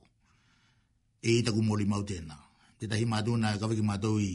[1.22, 2.36] e i taku moli mau tena
[2.80, 4.32] te tahi maduna ka veki matou i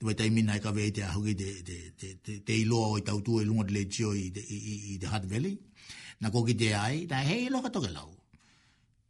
[0.00, 2.96] te wai taimina i ka vei te ahuki te, te, te, te, te iloa o
[2.98, 4.98] i tautu e lunga te lejio i, de i,
[5.32, 5.56] Valley.
[6.22, 8.08] Na koki te ai, ta hei loka toke lau.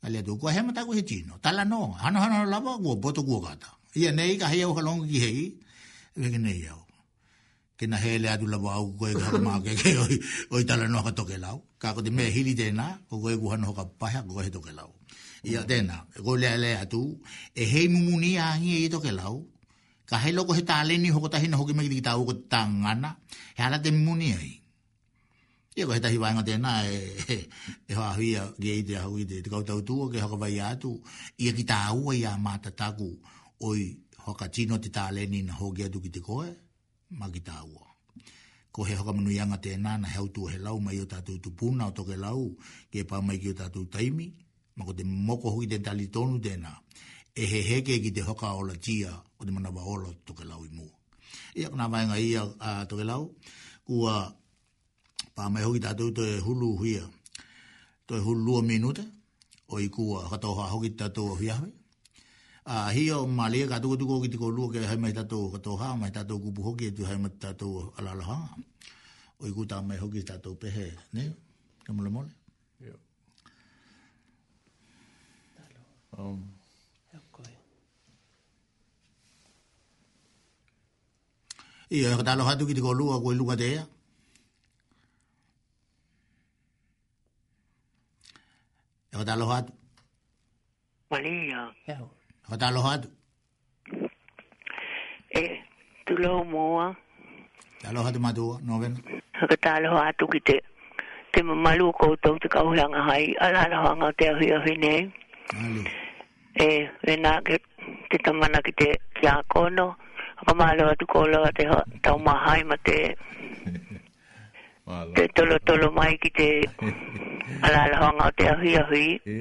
[0.03, 3.23] Ka lea tu, kua hema taku he tino, tala no, hano hano lava, kua boto
[3.29, 3.71] kua kata.
[4.01, 5.41] Ia nei, ka hei au halongi ki hei,
[6.21, 6.81] veki nei au.
[7.79, 9.93] Ke na hei lea tu lava au koe ka hama ke ke
[10.55, 11.63] oi, tala no ka toke lau.
[11.79, 14.91] Ka ko te mea hili na koko e kuhano ka paha, koko he toke lau
[15.43, 17.03] ia tēnā, ko lea lea atu,
[17.55, 19.43] e hei mumuni a angi e ito ke lau,
[20.07, 23.11] ka hei loko he tāleni hoko tahi na hoki mekiti ki tāu ko tāngana,
[23.57, 24.51] he ala te mumuni ai.
[25.77, 26.97] Ia ko he tahi wāinga tēnā e,
[27.35, 27.39] e,
[27.89, 30.55] e hoa hui a ki eite a hui te, te kautau tūa ke hoka vai
[30.67, 30.95] atu,
[31.43, 33.11] ia ki tāu a ia mata taku,
[33.67, 33.89] oi
[34.29, 36.53] hoka tino te tāleni na hoki atu ki te koe,
[37.19, 37.89] ma ki tāu
[38.73, 41.93] ko he hoka manu yanga tēnā na heo he lau mai o tātou tupuna o
[41.93, 42.55] toke lau
[42.93, 44.31] ke pā mai ki o tātou taimi
[44.77, 46.71] ma ko te moko hui te tali tonu tēnā,
[47.37, 50.69] e he heke ki te hoka ola tia o te manawa ola toke lau i
[50.71, 50.91] mua.
[51.55, 52.47] Ia kuna vainga ia
[52.89, 53.33] toke lau,
[53.85, 54.33] kua
[55.37, 57.05] pā mai hoki tātou to e hulu huia,
[58.07, 59.05] to e hulu lua minuta,
[59.69, 61.71] o i kua katoha hoki tātou o huiahwe.
[62.65, 65.49] A uh, hia o mā lia kātuko tuko ki ko lua ke hai mai tātou
[65.51, 68.39] katoha, mai tātou kupu hoki e tu hai mai tātou alalaha.
[69.43, 71.27] O i kua tā mai hoki tātou pehe, ne?
[71.83, 72.31] Kamula mole.
[76.19, 76.45] Um,
[81.93, 83.85] Ia, ka talo hatu ki tiko lua koe lunga te ea.
[89.13, 89.73] E ka talo hatu.
[91.13, 91.61] Wale ia.
[91.93, 92.07] Eo.
[92.49, 93.09] Ka talo hatu.
[95.41, 95.61] E,
[96.09, 96.97] tu lau moa.
[97.85, 98.97] Talo hatu matua, no vena.
[99.37, 100.57] Ka talo hatu ki te,
[101.33, 105.03] te mamalu koutou te kauheanga hai, alala hanga te ahuia hui nei.
[105.53, 105.83] Ale.
[106.61, 107.59] e vena ke
[108.09, 109.87] te tamana ki te ki a kono
[110.47, 111.65] ka malo atu kolo a te
[112.05, 112.97] tau mahai ma te
[115.17, 116.49] te tolo tolo mai ki te
[117.69, 119.35] alala hanga o te ahi ahi e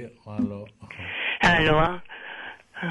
[1.47, 1.99] alo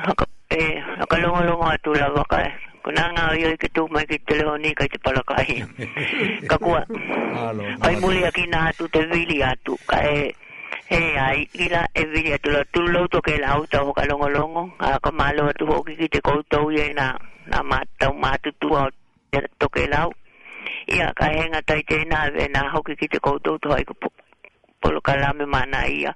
[0.07, 0.25] haka
[0.63, 2.51] e haka longa longa atu la waka e
[2.83, 5.57] kuna nga o yoi ki tu mai ki te leho ni kai te palakahi
[6.51, 6.81] kakua
[7.85, 10.23] hai muli aki na atu te vili atu ka e
[10.91, 14.63] Hei ai, ila e vini atu la tulau toke la auta ho ka longo longo,
[14.95, 17.07] a ka malo atu ho ki te koutou ye na,
[17.53, 18.89] na matau matutu au
[19.61, 20.11] toke la au.
[20.95, 23.95] Ia ka henga tai te na ave na ho ki te koutou to hai ku
[24.83, 26.11] polo ka lame mana ia.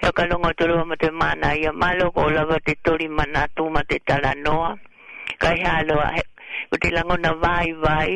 [0.00, 3.64] E ka longo atu lua mate mana ia, malo ko lava te tori mana tu
[3.76, 4.70] mate tala noa,
[5.42, 6.22] ka hea loa he,
[6.70, 8.10] ku te langona vai vai,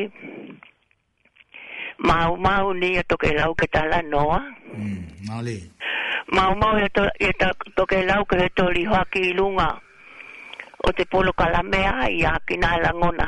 [1.97, 4.39] mau mau ni to ke lau ke tala noa
[4.77, 5.59] mm mali
[6.35, 9.69] mau mau ya to ya to to ke lau ke to li ho ki lunga
[10.87, 13.27] o te polo kala mea i a kina langona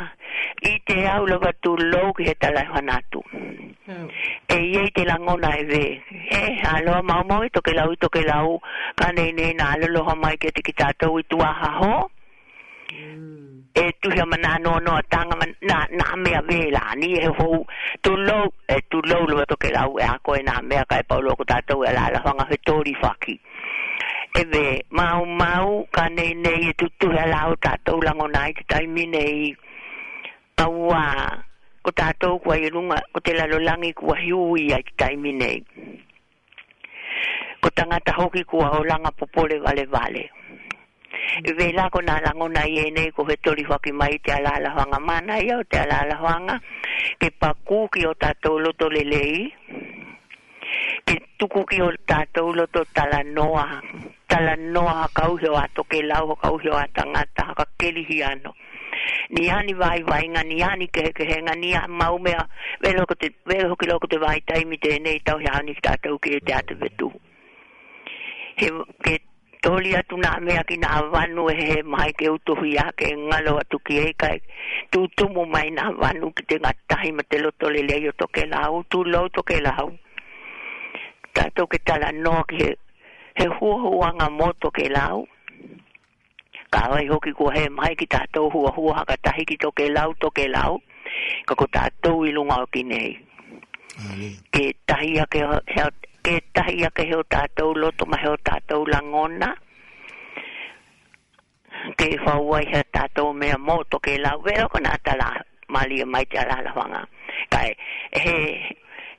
[0.62, 4.08] i te au lava tu lou ki he tala hanatu mm.
[4.48, 5.84] e iei te langona e ve
[6.32, 6.42] e
[6.76, 8.60] aloa mau mau i toke lau i toke lau
[9.00, 11.94] ka nei nei na alo loha mai ke te ki tātou i tu aha ho
[12.94, 17.48] mm e tu he mana no no tanga na na me avela ni e ho
[18.04, 20.96] tu lo e tu lo lo to ke lau e a ko na me ka
[21.02, 23.36] e paulo ko ta to ela la hanga he tori faki
[24.40, 24.66] e de
[25.00, 28.50] mau mau ka nei nei e tu tu he lau ta to la ngo nai
[28.58, 29.36] ki tai mi nei
[30.60, 31.04] kaua
[31.84, 34.84] ko ta to ko e lunga ko te la lo langi ku a hiui ai
[34.88, 35.58] ki tai mi nei
[37.62, 40.24] ko tangata ta hoki ku a holanga popole vale vale
[41.16, 41.58] Mm-hmm.
[41.58, 42.48] ve la ko na la ngo
[43.16, 46.16] ko he tori hoki mai te ala la hanga mana ia o te ala la
[46.26, 46.56] hanga
[47.20, 47.50] ke pa
[47.94, 49.38] ki o ta to lo lelei
[51.08, 53.68] ke tuku ki o ta to lo to tala noa
[54.30, 55.48] tala noa kau he
[55.92, 58.52] ke lau kau he wa tanga ta ka keli ano
[59.36, 62.34] ni ani vai vai nga ni ani ke ke he nga ni a mau me
[62.82, 65.48] ve ko te ve lo lo ko te vai tai mi te nei tau he
[65.60, 67.08] ani ta to ke te atu vetu
[68.60, 68.68] he
[69.06, 69.14] ke
[69.66, 73.54] toli atu na mea ki na vanu e he mai ke utuhi a ke ngalo
[73.62, 74.40] atu ki eika e
[74.92, 79.00] tutumu mai na vanu ki te ngatahi ma te loto le leo toke lau, tu
[79.14, 79.88] lau toke lau.
[81.36, 82.70] Tato ke tala noa ki he,
[83.40, 85.18] he hua hua nga mo toke lau.
[86.74, 90.10] Ka wai hoki kua he mai ki tato hua hua haka tahi ki toke lau
[90.24, 90.74] toke lau.
[91.50, 93.12] Kako tato ilunga o ki nei.
[94.54, 95.42] Ke tahi ke
[96.32, 99.50] e tahi a ke heo tātou loto ma heo tātou langona.
[102.00, 105.28] Ke e whaua i heo tātou mea mōto ke la wero kona ata la
[105.76, 107.02] mali e mai te ala la whanga.
[107.50, 107.76] Kai,
[108.24, 108.34] he,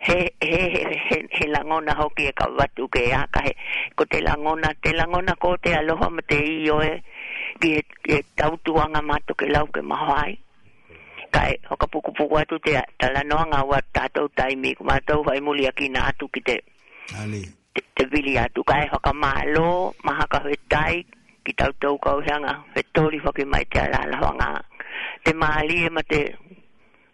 [0.01, 3.53] he, he, he, he, he langona hoki e ka watu ke a kai,
[3.97, 6.93] ko te langona, te langona ko te aloha ma te iyo e,
[7.62, 7.87] ki e,
[8.19, 10.35] e tautuanga mato ke lau ke mahoai
[11.33, 15.23] kai o ka puku puku atu te tala noa ngā wat tātou taimi ku mātou
[15.31, 16.57] hai muli aki atu ki te
[17.15, 17.43] Ale.
[17.74, 19.69] Te, te vili atu kai haka malo,
[20.07, 20.95] maha ka hui tai,
[21.45, 24.51] ki tau tau kau hanga, he tori whaki mai te alala hanga.
[25.24, 26.20] Te maali e ma te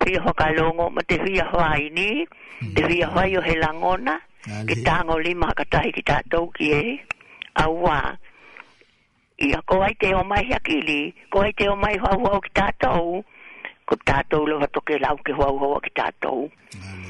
[0.00, 2.10] hui haka longo, ma te hui ahoa ini,
[2.74, 3.08] te hui hmm.
[3.08, 4.14] ahoa yo he langona,
[4.52, 4.68] Ale.
[4.68, 6.84] ki tango lima ka tai ki tau tau ki e,
[7.64, 8.00] aua.
[9.48, 11.00] Ia ko ai te o mai hakili,
[11.32, 12.52] ko ai te o mai hua hua o ki
[12.84, 13.22] tau
[13.88, 15.90] ko tau lo hatoke lau ki hua hua o ki
[16.22, 16.40] tau.
[16.80, 17.01] Ale.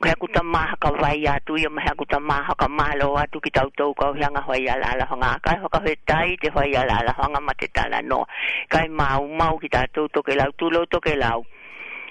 [0.00, 3.36] Kaya ku ta maha ka vai atu ya maha ku ta maha ka malo atu
[3.36, 6.72] ki tau tau kau hianga hoi ala ala honga kai hoka hoi tai te hoi
[6.72, 8.24] ala ala honga mate tala no.
[8.72, 11.44] Kai mau mau ki tau toke lau tu toke lau.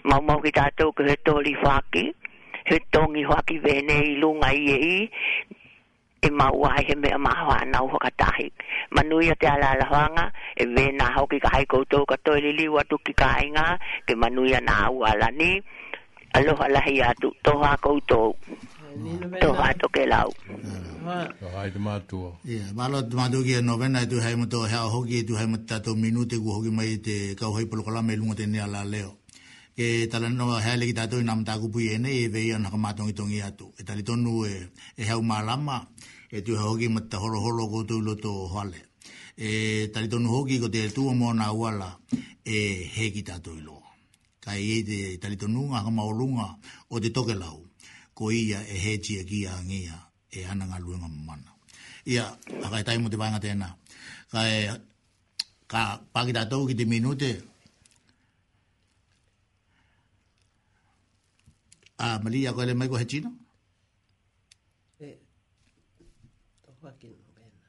[0.09, 2.03] Mau mau ki tau ke he toli whaki,
[2.69, 4.95] he tongi whaki vene i lunga i e i,
[6.21, 8.45] e mau ai he mea maha anau hoka tahi.
[8.95, 10.25] Manui a te ala ala honga,
[10.61, 13.65] e vena hoki ka hai koutou ka toili liwa tu ki kainga,
[14.07, 15.57] ke manui a na au ala ni,
[16.33, 18.35] aloha lahi atu, toha koutou.
[19.41, 20.31] Toha toke lau.
[21.39, 22.33] Toha i te mātua.
[22.45, 25.65] Ia, malo te mātua ki a novena, tu hei mato hea hoki, tu hei mato
[25.65, 29.15] tato minute, ku hoki mai te kauhei polokalame, lungo te nea la leo.
[29.77, 33.13] Ke tala no hea leki tato i nam tākupu i ene, e vei anaka mātongi
[33.15, 33.71] tongi atu.
[33.77, 35.81] E tali tonu e, e heu mālama,
[36.31, 38.87] e tu hei hoki mato horo horo koutou loto hale.
[39.37, 41.99] E tali tonu hoki ko te tuu uala,
[42.43, 43.78] e he tato i loa
[44.49, 46.47] ai e te talitonunga ha maolunga
[46.93, 47.57] o te tokelau
[48.17, 49.97] ko ia e heji e kia angia
[50.29, 51.51] e ananga ngā luenga mamana.
[52.13, 52.25] Ia,
[52.65, 53.67] a kai taimu te wainga tēnā.
[54.31, 54.51] Kai,
[55.71, 55.81] ka
[56.13, 57.31] pakita tau ki te minute,
[61.99, 63.29] a mali a koele mai ko hechino?
[64.99, 65.09] E,
[66.65, 67.67] to haki novena.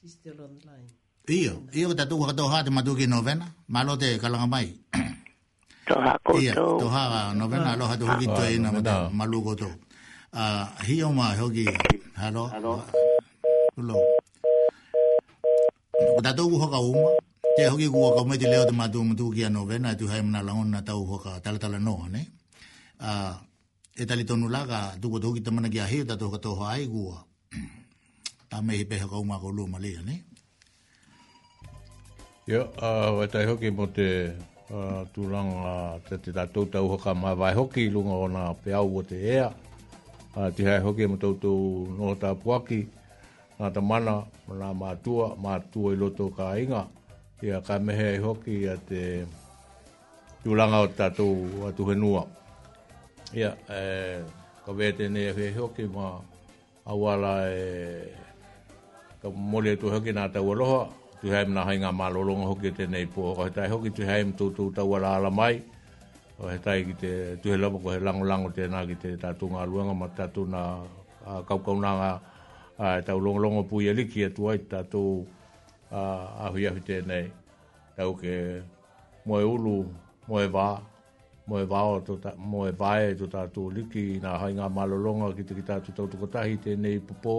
[0.00, 0.88] She's still online.
[1.30, 4.66] Ia, ia ko tatu kato hati matu ki novena, malo te kalanga mai.
[4.94, 5.14] Ia.
[5.86, 6.40] toha ko to.
[6.42, 7.04] Ia, toha,
[7.38, 7.76] no vena ah.
[7.78, 9.70] aloha to hiki to ah, ina ma maluko to.
[10.34, 11.64] Ah, hi o ma, hoki,
[12.18, 12.50] halo.
[12.50, 12.72] Halo.
[13.78, 13.94] Hulo.
[15.96, 17.14] Ko ta tau kuhoka uma,
[17.56, 20.42] te hoki kuhoka ume te leo te matu umutu ki a novena, tu hae mna
[20.42, 22.22] langon na tau kuhoka talatala noha, ne?
[23.96, 26.74] E tali tonu laka, tu kuhoka tuki tamana ki a hiu, ta tau kato hoa
[26.74, 27.22] ai kuhoka.
[28.46, 30.22] Ta mehi peha ka uma ko lua malia, ne?
[32.46, 32.70] Yo,
[33.18, 34.06] wa tai hoki mo te
[34.72, 39.02] uh, tūranga te te tātou tau hoka mai vai hoki lunga o nga peau o
[39.02, 39.50] te ea.
[40.36, 42.86] Uh, hai hoki e ma tautou noho tā puaki,
[43.56, 46.84] nga ta mana, nga mātua, mātua i loto ka inga.
[47.42, 49.24] Ia ka mehe ai hoki a te
[50.44, 52.26] tūranga o tātou atu henua.
[53.32, 54.20] Ia, eh,
[54.64, 56.18] ka vea tēnei e hei hoki ma
[56.84, 57.64] awala e
[59.22, 60.84] ka mole tu hoki nga tau aloha,
[61.22, 64.20] tu hai mna hai ngā malolonga hoki tēnei pō, ko he tai hoki tu hai
[64.28, 65.54] mtou tū tau ala ala mai,
[66.36, 67.12] ko he tai ki te
[67.42, 70.44] tu he lama ko he lango lango tēnā ki te tātou ngā luanga, ma tātou
[70.52, 70.62] ngā
[71.48, 72.10] kaukau nā ngā
[72.98, 75.24] e tau longa longa pū i aliki e tuai tātou
[75.92, 77.30] ahui ahui tēnei,
[77.96, 78.36] tau ke
[79.26, 79.76] moe ulu,
[80.28, 80.68] moe vā,
[81.48, 85.32] moe ba o ta tātou, moe vā e ta tu liki, na hai ngā malolonga
[85.36, 86.60] ki te ki tātou tau tukotahi
[87.06, 87.36] po pō,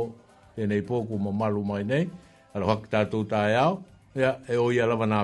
[0.58, 2.08] tēnei pō ku ma malu mai nei,
[2.54, 3.80] ala hoki tātou tāi au,
[4.16, 5.22] ia, e o ia lawa nā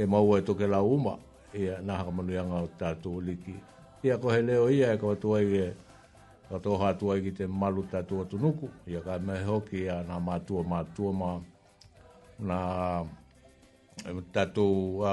[0.00, 1.18] e maua e toke la uma,
[1.52, 3.54] ia, nā haka manu ianga o tātou liki.
[4.02, 5.70] Ia ko he leo ia, e ko tuai i e,
[6.48, 10.64] ka tuai atua te malu tātou atu nuku, ia ka me hoki, ia nā mātua
[10.64, 11.30] mātua mā,
[12.40, 13.04] nā
[14.32, 15.04] tātou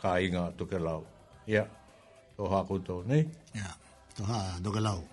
[0.00, 1.04] kāinga toke lau.
[1.46, 1.66] Ia,
[2.36, 3.26] toha koutou, nei?
[3.54, 3.74] Ia,
[4.16, 5.02] toha toke lau.
[5.02, 5.10] Ia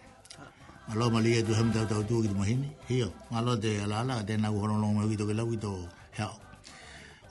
[0.91, 4.35] alo ma lia tu hamta tau tu gitu mahini hiyo alo te ala ala te
[4.37, 5.87] na uhono long me gitu ke lau gitu
[6.19, 6.31] heo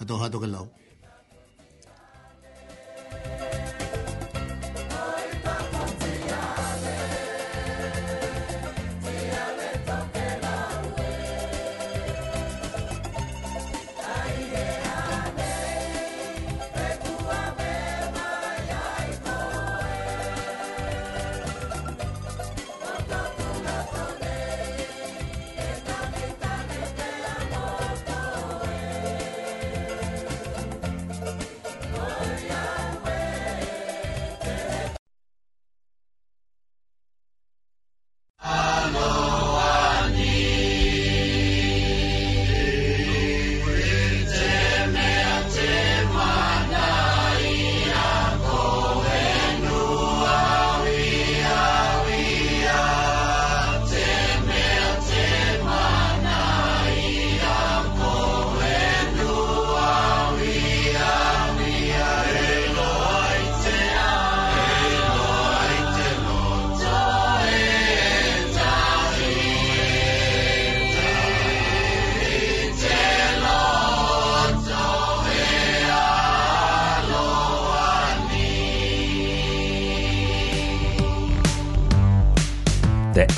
[0.01, 0.65] ato hato ke lau
[3.41, 3.60] Thank you.